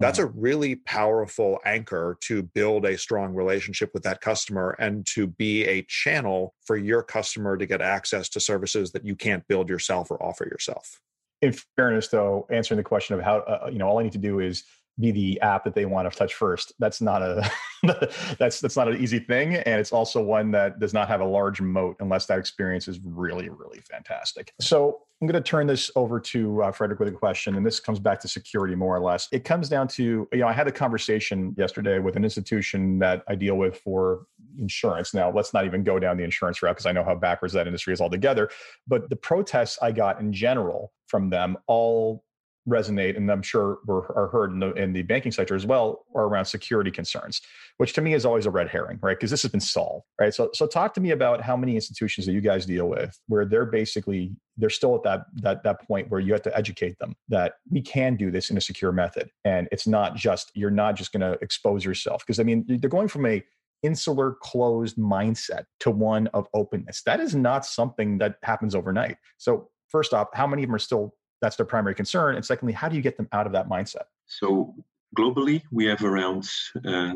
That's 0.00 0.18
mm-hmm. 0.18 0.38
a 0.38 0.40
really 0.40 0.76
powerful 0.76 1.58
anchor 1.64 2.16
to 2.22 2.42
build 2.42 2.84
a 2.84 2.96
strong 2.96 3.34
relationship 3.34 3.90
with 3.92 4.04
that 4.04 4.20
customer 4.20 4.76
and 4.78 5.06
to 5.14 5.26
be 5.26 5.64
a 5.64 5.82
channel 5.82 6.54
for 6.64 6.76
your 6.76 7.02
customer 7.02 7.56
to 7.56 7.66
get 7.66 7.80
access 7.80 8.28
to 8.30 8.40
services 8.40 8.92
that 8.92 9.04
you 9.04 9.16
can't 9.16 9.46
build 9.48 9.68
yourself 9.68 10.10
or 10.10 10.22
offer 10.22 10.44
yourself. 10.44 11.00
In 11.42 11.54
fairness, 11.76 12.08
though, 12.08 12.46
answering 12.50 12.78
the 12.78 12.84
question 12.84 13.14
of 13.16 13.22
how, 13.22 13.38
uh, 13.38 13.68
you 13.72 13.78
know, 13.78 13.88
all 13.88 13.98
I 13.98 14.02
need 14.02 14.12
to 14.12 14.18
do 14.18 14.40
is 14.40 14.64
be 14.98 15.10
the 15.10 15.40
app 15.40 15.64
that 15.64 15.74
they 15.74 15.86
want 15.86 16.10
to 16.10 16.16
touch 16.16 16.34
first. 16.34 16.72
That's 16.78 17.00
not 17.00 17.22
a 17.22 17.50
that's 18.38 18.60
that's 18.60 18.76
not 18.76 18.88
an 18.88 19.00
easy 19.00 19.18
thing, 19.18 19.56
and 19.56 19.80
it's 19.80 19.92
also 19.92 20.22
one 20.22 20.50
that 20.52 20.78
does 20.78 20.92
not 20.92 21.08
have 21.08 21.20
a 21.20 21.24
large 21.24 21.60
moat 21.60 21.96
unless 22.00 22.26
that 22.26 22.38
experience 22.38 22.88
is 22.88 22.98
really 23.04 23.48
really 23.48 23.80
fantastic. 23.80 24.52
So 24.60 25.02
I'm 25.20 25.26
going 25.26 25.42
to 25.42 25.48
turn 25.48 25.66
this 25.66 25.90
over 25.96 26.20
to 26.20 26.62
uh, 26.62 26.72
Frederick 26.72 27.00
with 27.00 27.08
a 27.08 27.12
question, 27.12 27.56
and 27.56 27.66
this 27.66 27.80
comes 27.80 27.98
back 27.98 28.20
to 28.20 28.28
security 28.28 28.74
more 28.74 28.94
or 28.94 29.00
less. 29.00 29.28
It 29.32 29.44
comes 29.44 29.68
down 29.68 29.88
to 29.88 30.28
you 30.32 30.38
know 30.38 30.48
I 30.48 30.52
had 30.52 30.66
a 30.66 30.72
conversation 30.72 31.54
yesterday 31.56 31.98
with 31.98 32.16
an 32.16 32.24
institution 32.24 32.98
that 33.00 33.22
I 33.28 33.34
deal 33.34 33.56
with 33.56 33.78
for 33.78 34.26
insurance. 34.58 35.14
Now 35.14 35.30
let's 35.30 35.54
not 35.54 35.64
even 35.64 35.84
go 35.84 35.98
down 35.98 36.16
the 36.16 36.24
insurance 36.24 36.62
route 36.62 36.74
because 36.74 36.86
I 36.86 36.92
know 36.92 37.04
how 37.04 37.14
backwards 37.14 37.54
that 37.54 37.66
industry 37.66 37.92
is 37.92 38.00
altogether. 38.00 38.50
But 38.86 39.08
the 39.08 39.16
protests 39.16 39.78
I 39.80 39.92
got 39.92 40.20
in 40.20 40.32
general 40.32 40.92
from 41.06 41.30
them 41.30 41.56
all 41.66 42.24
resonate 42.68 43.16
and 43.16 43.30
i'm 43.30 43.42
sure 43.42 43.78
were, 43.86 44.12
are 44.16 44.28
heard 44.28 44.52
in 44.52 44.60
the, 44.60 44.72
in 44.74 44.92
the 44.92 45.02
banking 45.02 45.32
sector 45.32 45.54
as 45.54 45.66
well 45.66 46.04
are 46.14 46.24
around 46.24 46.44
security 46.44 46.90
concerns 46.90 47.40
which 47.78 47.92
to 47.92 48.00
me 48.00 48.12
is 48.12 48.24
always 48.24 48.46
a 48.46 48.50
red 48.50 48.68
herring 48.68 48.98
right? 49.00 49.16
Because 49.16 49.30
this 49.30 49.42
has 49.42 49.50
been 49.50 49.60
solved 49.60 50.04
right? 50.20 50.34
So 50.34 50.50
so 50.52 50.66
talk 50.66 50.94
to 50.94 51.00
me 51.00 51.12
about 51.12 51.40
how 51.40 51.56
many 51.56 51.74
institutions 51.74 52.26
that 52.26 52.32
you 52.32 52.40
guys 52.40 52.66
deal 52.66 52.88
with 52.88 53.18
where 53.26 53.46
they're 53.46 53.66
basically 53.66 54.36
they're 54.56 54.70
still 54.70 54.96
at 54.96 55.02
that 55.04 55.26
that 55.36 55.62
that 55.62 55.86
point 55.86 56.10
where 56.10 56.20
you 56.20 56.32
have 56.32 56.42
to 56.42 56.56
educate 56.56 56.98
them 56.98 57.14
that 57.28 57.54
we 57.70 57.80
can 57.80 58.16
do 58.16 58.30
this 58.30 58.50
in 58.50 58.56
a 58.56 58.60
secure 58.60 58.92
method 58.92 59.30
and 59.44 59.68
it's 59.72 59.86
not 59.86 60.16
just 60.16 60.50
you're 60.54 60.70
not 60.70 60.96
just 60.96 61.12
going 61.12 61.20
to 61.20 61.38
expose 61.42 61.84
yourself. 61.84 62.22
Because 62.26 62.40
i 62.40 62.42
mean 62.42 62.64
they're 62.68 62.90
going 62.90 63.08
from 63.08 63.26
a 63.26 63.42
insular 63.84 64.36
closed 64.42 64.96
mindset 64.96 65.64
to 65.78 65.88
one 65.88 66.26
of 66.28 66.48
openness. 66.52 67.02
That 67.02 67.20
is 67.20 67.36
not 67.36 67.64
something 67.64 68.18
that 68.18 68.34
happens 68.42 68.74
overnight. 68.74 69.18
So 69.36 69.70
first 69.88 70.12
off 70.12 70.28
how 70.34 70.46
many 70.46 70.64
of 70.64 70.68
them 70.68 70.74
are 70.74 70.80
still 70.80 71.14
that's 71.40 71.56
their 71.56 71.66
primary 71.66 71.94
concern 71.94 72.36
and 72.36 72.44
secondly 72.44 72.72
how 72.72 72.88
do 72.88 72.96
you 72.96 73.02
get 73.02 73.16
them 73.16 73.28
out 73.32 73.46
of 73.46 73.52
that 73.52 73.68
mindset? 73.68 74.06
So 74.26 74.74
globally 75.16 75.62
we 75.70 75.86
have 75.86 76.04
around 76.04 76.48
uh, 76.84 77.14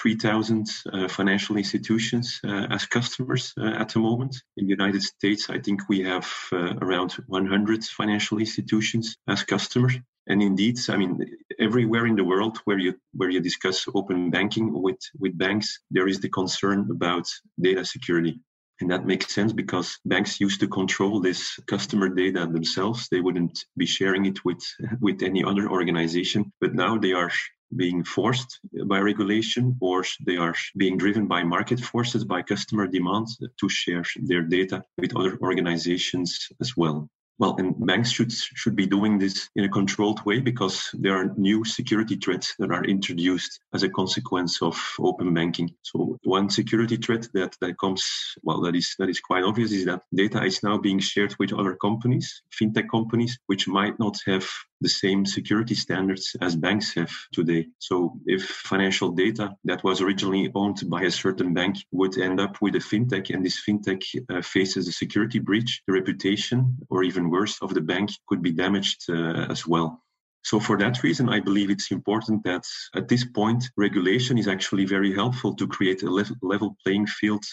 3000 0.00 0.66
uh, 0.92 1.08
financial 1.08 1.56
institutions 1.56 2.40
uh, 2.44 2.66
as 2.70 2.86
customers 2.86 3.52
uh, 3.58 3.66
at 3.66 3.88
the 3.88 3.98
moment. 3.98 4.42
In 4.56 4.66
the 4.66 4.70
united 4.70 5.02
states 5.02 5.50
i 5.50 5.58
think 5.58 5.88
we 5.88 6.00
have 6.02 6.28
uh, 6.52 6.74
around 6.80 7.12
100 7.26 7.84
financial 7.84 8.38
institutions 8.38 9.16
as 9.28 9.42
customers. 9.42 9.94
And 10.30 10.42
indeed 10.42 10.76
i 10.88 10.96
mean 10.96 11.12
everywhere 11.58 12.06
in 12.06 12.16
the 12.16 12.24
world 12.24 12.58
where 12.66 12.78
you 12.78 12.94
where 13.12 13.30
you 13.30 13.40
discuss 13.40 13.86
open 13.94 14.30
banking 14.30 14.66
with 14.84 15.00
with 15.18 15.36
banks 15.38 15.80
there 15.90 16.06
is 16.06 16.20
the 16.20 16.28
concern 16.28 16.88
about 16.90 17.26
data 17.58 17.84
security 17.84 18.40
and 18.80 18.90
that 18.90 19.06
makes 19.06 19.34
sense 19.34 19.52
because 19.52 19.98
banks 20.04 20.40
used 20.40 20.60
to 20.60 20.68
control 20.68 21.20
this 21.20 21.58
customer 21.66 22.08
data 22.08 22.46
themselves. 22.46 23.08
They 23.08 23.20
wouldn't 23.20 23.64
be 23.76 23.86
sharing 23.86 24.26
it 24.26 24.44
with, 24.44 24.62
with 25.00 25.22
any 25.22 25.42
other 25.44 25.68
organization. 25.68 26.52
But 26.60 26.74
now 26.74 26.98
they 26.98 27.12
are 27.12 27.30
being 27.76 28.02
forced 28.02 28.60
by 28.86 28.98
regulation 29.00 29.76
or 29.80 30.04
they 30.24 30.36
are 30.36 30.54
being 30.76 30.96
driven 30.96 31.26
by 31.26 31.42
market 31.42 31.80
forces, 31.80 32.24
by 32.24 32.42
customer 32.42 32.86
demands 32.86 33.38
to 33.60 33.68
share 33.68 34.04
their 34.22 34.42
data 34.42 34.82
with 34.96 35.14
other 35.16 35.38
organizations 35.42 36.48
as 36.60 36.76
well. 36.76 37.10
Well, 37.38 37.54
and 37.58 37.74
banks 37.86 38.10
should 38.10 38.32
should 38.32 38.74
be 38.74 38.86
doing 38.86 39.18
this 39.18 39.48
in 39.54 39.64
a 39.64 39.68
controlled 39.68 40.24
way 40.26 40.40
because 40.40 40.90
there 40.92 41.16
are 41.16 41.32
new 41.36 41.64
security 41.64 42.16
threats 42.16 42.54
that 42.58 42.72
are 42.72 42.84
introduced 42.84 43.60
as 43.72 43.84
a 43.84 43.88
consequence 43.88 44.60
of 44.60 44.76
open 44.98 45.32
banking. 45.34 45.72
So 45.82 46.18
one 46.24 46.50
security 46.50 46.96
threat 46.96 47.28
that, 47.34 47.56
that 47.60 47.78
comes 47.78 48.04
well 48.42 48.60
that 48.62 48.74
is 48.74 48.96
that 48.98 49.08
is 49.08 49.20
quite 49.20 49.44
obvious 49.44 49.70
is 49.70 49.84
that 49.84 50.02
data 50.12 50.42
is 50.42 50.62
now 50.64 50.78
being 50.78 50.98
shared 50.98 51.36
with 51.38 51.52
other 51.52 51.76
companies, 51.76 52.42
fintech 52.50 52.88
companies, 52.90 53.38
which 53.46 53.68
might 53.68 53.98
not 54.00 54.16
have 54.26 54.48
the 54.80 54.88
same 54.88 55.26
security 55.26 55.74
standards 55.74 56.36
as 56.40 56.56
banks 56.56 56.94
have 56.94 57.12
today. 57.32 57.66
So 57.78 58.18
if 58.26 58.44
financial 58.44 59.10
data 59.10 59.56
that 59.64 59.84
was 59.84 60.00
originally 60.00 60.50
owned 60.54 60.82
by 60.88 61.02
a 61.02 61.10
certain 61.10 61.54
bank 61.54 61.76
would 61.90 62.18
end 62.18 62.40
up 62.40 62.60
with 62.60 62.74
a 62.76 62.78
fintech 62.78 63.34
and 63.34 63.44
this 63.44 63.60
fintech 63.66 64.02
uh, 64.30 64.42
faces 64.42 64.88
a 64.88 64.92
security 64.92 65.38
breach, 65.38 65.82
the 65.86 65.92
reputation 65.92 66.76
or 66.90 67.02
even 67.02 67.30
worse 67.30 67.60
of 67.62 67.74
the 67.74 67.80
bank 67.80 68.10
could 68.28 68.42
be 68.42 68.52
damaged 68.52 69.04
uh, 69.08 69.46
as 69.50 69.66
well. 69.66 70.02
So 70.42 70.60
for 70.60 70.78
that 70.78 71.02
reason, 71.02 71.28
I 71.28 71.40
believe 71.40 71.70
it's 71.70 71.90
important 71.90 72.44
that 72.44 72.64
at 72.94 73.08
this 73.08 73.24
point, 73.24 73.64
regulation 73.76 74.38
is 74.38 74.48
actually 74.48 74.86
very 74.86 75.12
helpful 75.12 75.54
to 75.54 75.66
create 75.66 76.02
a 76.02 76.10
level 76.42 76.76
playing 76.82 77.06
field 77.06 77.44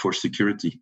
for 0.00 0.12
security. 0.12 0.80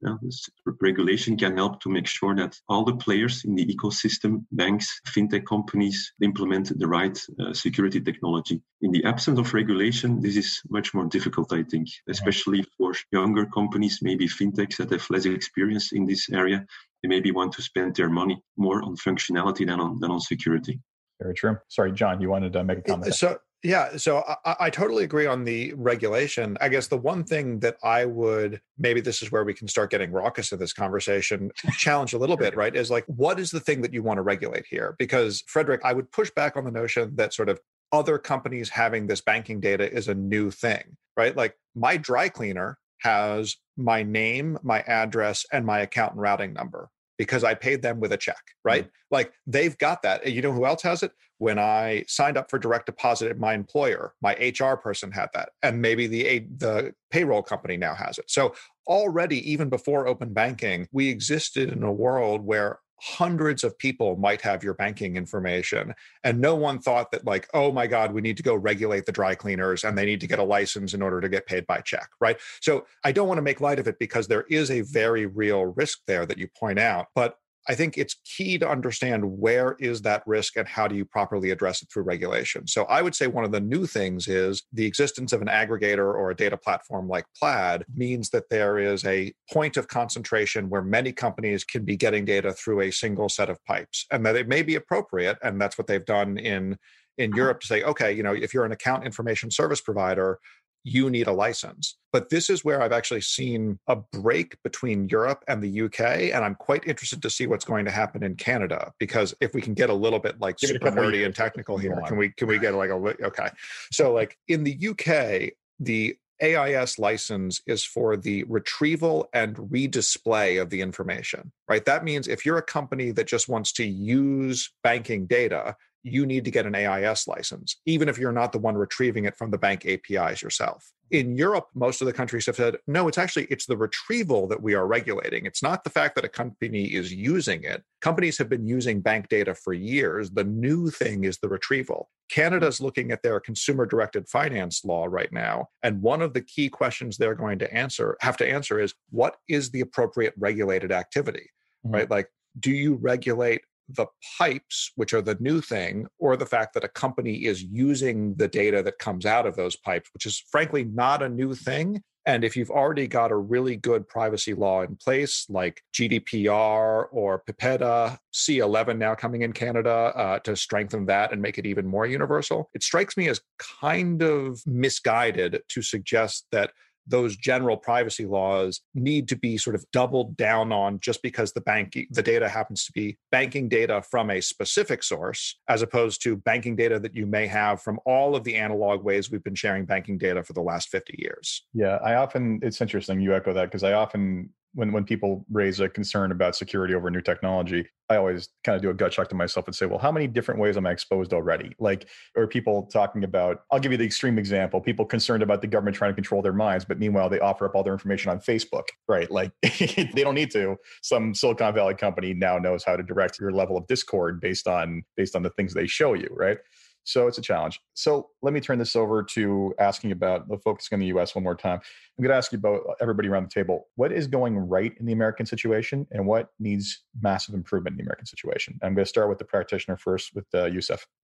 regulation 0.81 1.37
can 1.37 1.57
help 1.57 1.81
to 1.81 1.89
make 1.89 2.07
sure 2.07 2.35
that 2.37 2.57
all 2.69 2.85
the 2.85 2.97
players 2.97 3.45
in 3.45 3.55
the 3.55 3.67
ecosystem, 3.67 4.45
banks, 4.53 5.01
fintech 5.09 5.45
companies, 5.47 6.13
implement 6.23 6.79
the 6.79 6.87
right 6.87 7.19
uh, 7.41 7.53
security 7.53 8.01
technology. 8.01 8.61
In 8.83 8.93
the 8.93 9.05
absence 9.05 9.39
of 9.39 9.55
regulation, 9.55 10.21
this 10.21 10.37
is 10.37 10.61
much 10.69 10.93
more 10.95 11.07
difficult, 11.07 11.53
I 11.53 11.63
think, 11.63 11.89
especially 12.09 12.65
for 12.77 12.93
younger 13.11 13.47
companies, 13.47 13.99
maybe 14.03 14.29
fintechs 14.29 14.77
that 14.77 14.91
have 14.91 15.11
less 15.11 15.25
experience 15.25 15.93
in 15.93 16.07
this 16.07 16.29
area. 16.31 16.67
They 17.03 17.09
maybe 17.09 17.33
want 17.33 17.53
to 17.55 17.63
spend 17.63 17.97
their 17.97 18.11
money 18.11 18.41
more 18.57 18.83
on 18.83 18.97
functionality 18.97 19.67
than 19.67 19.81
on, 19.81 19.99
than 19.99 20.11
on 20.11 20.21
security. 20.21 20.81
Very 21.23 21.35
true. 21.35 21.59
Sorry, 21.69 21.93
John, 21.93 22.21
you 22.21 22.29
wanted 22.29 22.53
to 22.53 22.65
make 22.65 22.79
a 22.79 22.83
comment. 22.83 23.15
So, 23.15 23.39
yeah, 23.63 23.97
so 23.97 24.25
I, 24.45 24.57
I, 24.59 24.71
totally 24.71 25.05
agree 25.05 25.27
on 25.27 25.45
the 25.45 25.73
regulation. 25.75 26.57
I 26.61 26.69
guess 26.69 26.89
the 26.89 26.97
one 26.97 27.23
thing 27.23 27.61
that 27.61 27.77
I 27.85 28.07
would 28.07 28.61
maybe 28.77 29.01
this 29.01 29.23
is 29.23 29.31
where 29.31 29.45
we 29.45 29.55
can 29.55 29.69
start 29.69 29.91
getting 29.91 30.11
raucous 30.11 30.51
in 30.51 30.59
this 30.59 30.73
conversation, 30.73 31.53
challenge 31.79 32.13
a 32.13 32.19
little 32.19 32.37
bit, 32.37 32.57
right? 32.57 32.75
Is 32.75 32.91
like, 32.91 33.05
what 33.07 33.39
is 33.39 33.53
the 33.53 33.61
thing 33.61 33.83
that 33.83 33.95
you 33.95 34.03
want 34.03 34.19
to 34.19 34.23
regulate 34.23 34.67
here? 34.69 34.97
Because, 34.99 35.45
Frederick, 35.47 35.83
I 35.85 35.93
would 35.93 36.11
push 36.11 36.31
back 36.35 36.57
on 36.57 36.65
the 36.65 36.73
notion 36.73 37.15
that 37.17 37.33
sort 37.33 37.49
of 37.49 37.61
other 37.93 38.19
companies 38.19 38.69
having 38.69 39.07
this 39.07 39.21
banking 39.21 39.61
data 39.61 39.91
is 39.91 40.09
a 40.09 40.15
new 40.15 40.51
thing, 40.51 40.97
right? 41.17 41.37
Like, 41.37 41.57
my 41.77 41.97
dry 41.97 42.29
cleaner 42.31 42.79
has 42.99 43.57
my 43.77 44.03
name, 44.03 44.59
my 44.65 44.81
address, 44.81 45.47
and 45.53 45.65
my 45.65 45.81
account 45.81 46.15
and 46.15 46.21
routing 46.21 46.53
number 46.53 46.91
because 47.23 47.45
I 47.45 47.55
paid 47.55 47.83
them 47.83 48.01
with 48.01 48.13
a 48.13 48.17
check, 48.17 48.43
right? 48.65 48.83
Mm-hmm. 48.83 49.13
Like 49.13 49.33
they've 49.47 49.79
got 49.79 50.03
that. 50.03 50.29
You 50.29 50.43
know 50.43 50.51
who 50.51 50.67
else 50.67 50.83
has 50.83 51.05
it? 51.05 51.13
When 51.39 51.57
I 51.57 52.05
signed 52.09 52.37
up 52.37 52.51
for 52.51 52.59
direct 52.59 52.87
deposit 52.87 53.31
at 53.31 53.39
my 53.39 53.55
employer, 53.55 54.13
my 54.21 54.33
HR 54.33 54.75
person 54.75 55.13
had 55.13 55.29
that, 55.33 55.51
and 55.63 55.81
maybe 55.81 56.09
the 56.09 56.41
the 56.57 56.95
payroll 57.13 57.45
company 57.45 57.77
now 57.77 57.95
has 57.95 58.19
it. 58.19 58.25
So 58.29 58.57
already, 58.89 59.49
even 59.53 59.69
before 59.69 60.09
open 60.09 60.33
banking, 60.33 60.89
we 60.91 61.11
existed 61.11 61.71
in 61.71 61.85
a 61.85 61.93
world 61.93 62.45
where 62.45 62.81
hundreds 63.03 63.65
of 63.65 63.77
people 63.79 64.17
might 64.17 64.41
have 64.41 64.63
your 64.63 64.75
banking 64.75 65.17
information 65.17 65.93
and 66.23 66.41
no 66.41 66.55
one 66.55 66.79
thought 66.79 67.11
that 67.11 67.27
like 67.27 67.49
oh 67.53 67.73
my 67.73 67.85
god 67.85 68.13
we 68.13 68.21
need 68.21 68.37
to 68.37 68.45
go 68.45 68.55
regulate 68.55 69.05
the 69.07 69.11
dry 69.11 69.35
cleaners 69.35 69.83
and 69.83 69.99
they 69.99 70.05
need 70.05 70.21
to 70.21 70.29
get 70.29 70.39
a 70.39 70.45
license 70.45 70.95
in 70.95 71.03
order 71.03 71.21
to 71.21 71.29
get 71.29 71.45
paid 71.45 71.67
by 71.67 71.81
check 71.81 72.09
right? 72.21 72.39
So 72.61 72.87
i 73.03 73.11
don't 73.11 73.27
want 73.27 73.39
to 73.39 73.43
make 73.43 73.61
light 73.61 73.81
of 73.81 73.89
it 73.89 73.99
because 73.99 74.29
there 74.29 74.45
is 74.49 74.71
a 74.71 74.83
very 74.83 75.27
real 75.27 75.65
risk 75.65 75.99
there 76.07 76.25
that 76.27 76.39
you 76.39 76.47
point 76.57 76.79
out 76.79 77.09
but 77.17 77.39
I 77.69 77.75
think 77.75 77.97
it's 77.97 78.17
key 78.25 78.59
to 78.59 78.69
understand 78.69 79.25
where 79.25 79.77
is 79.79 80.03
that 80.03 80.23
risk 80.27 80.57
and 80.57 80.67
how 80.67 80.89
do 80.89 80.97
you 80.97 81.05
properly 81.05 81.51
address 81.51 81.81
it 81.81 81.89
through 81.93 82.03
regulation. 82.03 82.67
So 82.67 82.85
I 82.85 83.03
would 83.03 83.15
say 83.15 83.29
one 83.29 83.45
of 83.45 83.53
the 83.53 83.61
new 83.61 83.87
things 83.87 84.27
is 84.27 84.65
the 84.73 84.87
existence 84.87 85.33
of 85.33 85.43
an 85.43 85.49
aggregator 85.49 86.13
or 86.13 86.31
a 86.31 86.37
data 86.37 86.57
platform 86.57 87.09
like 87.09 87.25
Plaid 87.41 87.85
means 87.95 88.31
that 88.31 88.49
there 88.51 88.79
is 88.79 89.05
a 89.05 89.33
point 89.53 89.77
of 89.77 89.87
concentration 89.87 90.71
where 90.71 90.83
many 90.83 91.13
companies 91.13 91.63
can 91.63 91.85
be 91.85 91.97
getting 91.97 92.25
data 92.25 92.53
through 92.53 92.81
a 92.81 92.91
single 92.91 93.29
set 93.29 93.49
of 93.49 93.65
pipes 93.65 94.07
and 94.11 94.27
that 94.27 94.37
it 94.37 94.49
may 94.49 94.63
be 94.63 94.75
appropriate 94.75 95.39
and 95.43 95.61
that's 95.61 95.79
what 95.79 95.87
they've 95.87 96.05
done 96.05 96.39
in 96.39 96.77
in 97.19 97.31
uh-huh. 97.31 97.37
Europe 97.37 97.61
to 97.61 97.67
say, 97.67 97.83
okay, 97.83 98.13
you 98.13 98.23
know, 98.23 98.33
if 98.33 98.55
you're 98.55 98.65
an 98.65 98.73
account 98.73 99.05
information 99.05 99.51
service 99.51 99.81
provider, 99.81 100.39
you 100.85 101.11
need 101.11 101.27
a 101.27 101.33
license. 101.33 101.97
But 102.13 102.29
this 102.29 102.51
is 102.51 102.65
where 102.65 102.83
I've 102.83 102.93
actually 102.93 103.21
seen 103.21 103.79
a 103.87 103.97
break 103.97 104.57
between 104.63 105.09
Europe 105.09 105.45
and 105.49 105.63
the 105.63 105.83
UK. 105.83 106.01
And 106.35 106.45
I'm 106.45 106.55
quite 106.55 106.87
interested 106.87 107.23
to 107.23 107.31
see 107.31 107.47
what's 107.47 107.65
going 107.65 107.85
to 107.85 107.91
happen 107.91 108.23
in 108.23 108.37
Canada 108.37 108.93
because 108.99 109.35
if 109.41 109.55
we 109.55 109.63
can 109.63 109.75
get 109.75 109.91
a 109.91 109.95
little 109.95 110.19
bit 110.19 110.41
like 110.41 110.59
Give 110.59 110.71
super 110.71 110.91
nerdy 110.91 111.25
and 111.25 111.35
technical 111.35 111.79
here, 111.79 112.01
can 112.07 112.17
we 112.17 112.31
can 112.31 112.49
we 112.49 112.59
get 112.59 112.75
like 112.75 112.91
a 112.91 112.95
okay. 112.95 113.49
So 113.93 114.13
like 114.13 114.37
in 114.49 114.65
the 114.65 114.89
UK, 114.89 115.53
the 115.81 116.17
AIS 116.43 116.99
license 116.99 117.63
is 117.67 117.85
for 117.85 118.17
the 118.17 118.45
retrieval 118.45 119.29
and 119.33 119.57
redisplay 119.57 120.61
of 120.61 120.71
the 120.71 120.81
information, 120.81 121.53
right? 121.69 121.85
That 121.85 122.05
means 122.05 122.27
if 122.27 122.45
you're 122.45 122.59
a 122.59 122.63
company 122.63 123.13
that 123.13 123.29
just 123.29 123.49
wants 123.49 123.73
to 123.75 123.85
use 123.85 124.73
banking 124.83 125.27
data, 125.27 125.77
you 126.03 126.27
need 126.27 126.45
to 126.45 126.51
get 126.51 126.67
an 126.67 126.75
AIS 126.75 127.29
license, 127.29 127.81
even 127.87 128.09
if 128.09 128.19
you're 128.19 128.33
not 128.33 128.53
the 128.53 128.59
one 128.59 128.77
retrieving 128.77 129.25
it 129.25 129.37
from 129.37 129.51
the 129.51 129.59
bank 129.59 129.87
APIs 129.87 130.43
yourself. 130.43 130.93
In 131.11 131.37
Europe, 131.37 131.69
most 131.75 132.01
of 132.01 132.07
the 132.07 132.13
countries 132.13 132.47
have 132.47 132.57
said, 132.57 132.79
no, 132.87 133.07
it's 133.07 133.19
actually 133.19 133.45
it's 133.51 133.67
the 133.67 133.77
retrieval 133.77 134.49
that 134.49 134.63
we 134.63 134.75
are 134.75 134.87
regulating. 134.87 135.45
It's 135.45 135.63
not 135.63 135.85
the 135.85 135.91
fact 135.91 136.15
that 136.15 136.25
a 136.25 136.29
company 136.29 136.85
is 136.87 137.13
using 137.13 137.65
it. 137.65 137.83
Companies 138.01 138.39
have 138.39 138.49
been 138.49 138.67
using 138.67 139.01
bank 139.01 139.29
data 139.29 139.55
for 139.55 139.75
years. 139.75 140.31
The 140.31 140.45
new 140.45 140.89
thing 140.91 141.25
is 141.25 141.39
the 141.39 141.49
retrieval. 141.49 142.09
Canada's 142.31 142.81
looking 142.81 143.13
at 143.13 143.23
their 143.23 143.41
consumer 143.41 143.85
directed 143.85 144.27
finance 144.27 144.85
law 144.85 145.05
right 145.05 145.33
now, 145.33 145.69
and 145.83 146.01
one 146.01 146.23
of 146.23 146.33
the 146.33 146.41
key 146.41 146.71
questions 146.71 147.17
they're 147.19 147.35
going 147.35 147.59
to 147.59 147.73
answer 147.75 148.17
have 148.21 148.39
to 148.39 148.49
answer 148.49 148.81
is 148.81 148.95
what 149.11 149.37
is 149.49 149.71
the 149.71 149.83
appropriate 149.83 150.33
regulated 150.39 150.93
activity? 150.93 151.51
Mm-hmm. 151.85 151.95
Right? 151.95 152.11
Like 152.11 152.29
do 152.59 152.71
you 152.71 152.95
regulate 152.95 153.63
the 153.89 154.07
pipes, 154.39 154.93
which 154.97 155.13
are 155.15 155.23
the 155.23 155.37
new 155.41 155.61
thing, 155.61 156.07
or 156.19 156.37
the 156.37 156.47
fact 156.47 156.75
that 156.75 156.85
a 156.85 156.89
company 156.89 157.45
is 157.45 157.63
using 157.63 158.35
the 158.37 158.49
data 158.49 158.83
that 158.83 158.99
comes 158.99 159.27
out 159.27 159.47
of 159.47 159.57
those 159.57 159.77
pipes, 159.77 160.11
which 160.15 160.27
is 160.27 160.43
frankly 160.51 160.85
not 160.85 161.23
a 161.23 161.29
new 161.29 161.55
thing. 161.55 162.03
And 162.25 162.45
if 162.45 162.57
you've 162.57 162.71
already 162.71 163.09
got 163.09 163.33
a 163.33 163.37
really 163.37 163.77
good 163.77 164.09
privacy 164.09 164.55
law 164.55 164.83
in 164.83 164.97
place, 164.97 165.45
like 165.49 165.83
GDPR 165.93 167.07
or 167.11 167.43
PIPEDA, 167.49 168.17
C11 168.33 168.97
now 168.97 169.17
coming 169.17 169.43
in 169.43 169.53
Canada 169.53 170.13
uh, 170.15 170.39
to 170.41 170.55
strengthen 170.55 171.07
that 171.07 171.33
and 171.33 171.43
make 171.43 171.59
it 171.59 171.67
even 171.67 171.87
more 171.87 172.07
universal, 172.07 172.71
it 172.75 172.85
strikes 172.85 173.17
me 173.17 173.29
as 173.29 173.41
kind 173.81 174.23
of 174.23 174.61
misguided 174.67 175.63
to 175.69 175.83
suggest 175.83 176.47
that 176.53 176.71
those 177.07 177.37
general 177.37 177.77
privacy 177.77 178.27
laws 178.27 178.81
need 178.95 179.29
to 179.29 179.37
be 179.37 179.57
sort 179.57 179.75
of 179.75 179.85
doubled 179.93 180.37
down 180.37 180.73
on 180.73 181.01
just 181.01 181.23
because 181.23 181.53
the 181.53 181.61
bank 181.61 181.97
the 182.11 182.23
data 182.23 182.49
happens 182.49 182.85
to 182.85 182.93
be 182.93 183.19
banking 183.31 183.69
data 183.69 184.03
from 184.03 184.31
a 184.31 184.41
specific 184.41 185.03
source 185.03 185.59
as 185.69 185.83
opposed 185.83 186.23
to 186.23 186.37
banking 186.37 186.77
data 186.77 186.99
that 186.99 187.15
you 187.15 187.27
may 187.27 187.47
have 187.47 187.81
from 187.81 187.99
all 188.07 188.37
of 188.37 188.45
the 188.45 188.57
analog 188.57 189.03
ways 189.03 189.31
we've 189.31 189.45
been 189.45 189.55
sharing 189.55 189.85
banking 189.85 190.19
data 190.19 190.43
for 190.43 190.53
the 190.53 190.61
last 190.61 190.89
50 190.89 191.17
years. 191.19 191.65
Yeah 191.75 191.99
i 192.05 192.15
often 192.15 192.61
it's 192.63 192.81
interesting 192.81 193.21
you 193.21 193.35
echo 193.35 193.53
that 193.53 193.65
because 193.65 193.85
i 193.85 193.93
often 193.93 194.51
when 194.75 194.93
when 194.93 195.05
people 195.05 195.45
raise 195.51 195.81
a 195.81 195.89
concern 195.89 196.33
about 196.33 196.57
security 196.57 196.95
over 196.95 197.11
new 197.11 197.21
technology, 197.21 197.87
I 198.09 198.17
always 198.17 198.49
kind 198.65 198.77
of 198.77 198.83
do 198.83 198.91
a 198.91 198.95
gut 198.95 199.13
check 199.13 199.29
to 199.29 199.35
myself 199.35 199.67
and 199.67 199.75
say, 199.75 199.87
well, 199.87 199.99
how 199.99 200.13
many 200.13 200.27
different 200.27 200.61
ways 200.61 200.77
am 200.77 200.87
I 200.87 200.91
exposed 200.91 201.33
already? 201.33 201.75
Like, 201.79 202.09
or 202.37 202.47
people 202.47 202.89
talking 202.93 203.25
about, 203.25 203.63
I'll 203.71 203.81
give 203.81 203.93
you 203.93 203.99
the 203.99 204.05
extreme 204.05 204.39
example, 204.39 204.81
people 204.81 205.05
concerned 205.05 205.43
about 205.43 205.61
the 205.61 205.67
government 205.67 205.97
trying 205.97 206.11
to 206.11 206.15
control 206.15 206.43
their 206.43 206.53
minds, 206.53 206.85
but 206.85 206.99
meanwhile 206.99 207.29
they 207.29 207.41
offer 207.41 207.67
up 207.67 207.75
all 207.75 207.83
their 207.83 207.93
information 207.93 208.31
on 208.31 208.39
Facebook, 208.39 208.85
right? 209.09 209.31
Like 209.31 209.53
they 209.63 210.23
don't 210.23 210.35
need 210.35 210.51
to. 210.53 210.77
Some 211.03 211.35
Silicon 211.35 211.75
Valley 211.75 211.95
company 211.95 212.35
now 212.35 212.59
knows 212.59 212.85
how 212.85 212.97
to 212.97 213.03
direct 213.03 213.41
your 213.41 213.53
level 213.53 213.77
of 213.77 213.87
discord 213.87 214.41
based 214.41 214.67
on 214.67 215.03
based 215.17 215.37
on 215.37 215.43
the 215.43 215.51
things 215.51 215.75
they 215.75 215.87
show 215.87 216.15
you, 216.15 216.29
right? 216.33 216.59
So 217.05 217.27
it's 217.27 217.39
a 217.39 217.43
challenge. 217.43 217.81
So 217.95 218.29
let 218.43 218.55
me 218.55 218.61
turn 218.61 218.79
this 218.79 218.95
over 218.95 219.23
to 219.23 219.75
asking 219.79 220.13
about 220.13 220.49
the 220.49 220.59
focusing 220.59 220.97
on 220.97 221.01
the 221.01 221.07
US 221.07 221.35
one 221.35 221.45
more 221.45 221.55
time. 221.55 221.81
I'm 222.19 222.23
going 222.23 222.31
to 222.31 222.37
ask 222.37 222.53
you 222.53 222.59
about 222.59 222.83
everybody 223.01 223.29
around 223.29 223.45
the 223.45 223.51
table. 223.51 223.89
What 223.97 224.13
is 224.13 224.27
going 224.27 224.57
right 224.57 224.93
in 224.99 225.07
the 225.07 225.13
American 225.13 225.47
situation 225.47 226.07
and 226.11 226.27
what 226.27 226.51
needs 226.59 227.03
massive 227.21 227.55
improvement 227.55 227.95
in 227.95 227.99
the 227.99 228.05
American 228.05 228.27
situation? 228.27 228.79
I'm 228.83 228.95
going 228.95 229.05
to 229.05 229.09
start 229.09 229.29
with 229.29 229.39
the 229.39 229.45
practitioner 229.45 229.97
first 229.97 230.35
with 230.35 230.47
uh. 230.55 230.69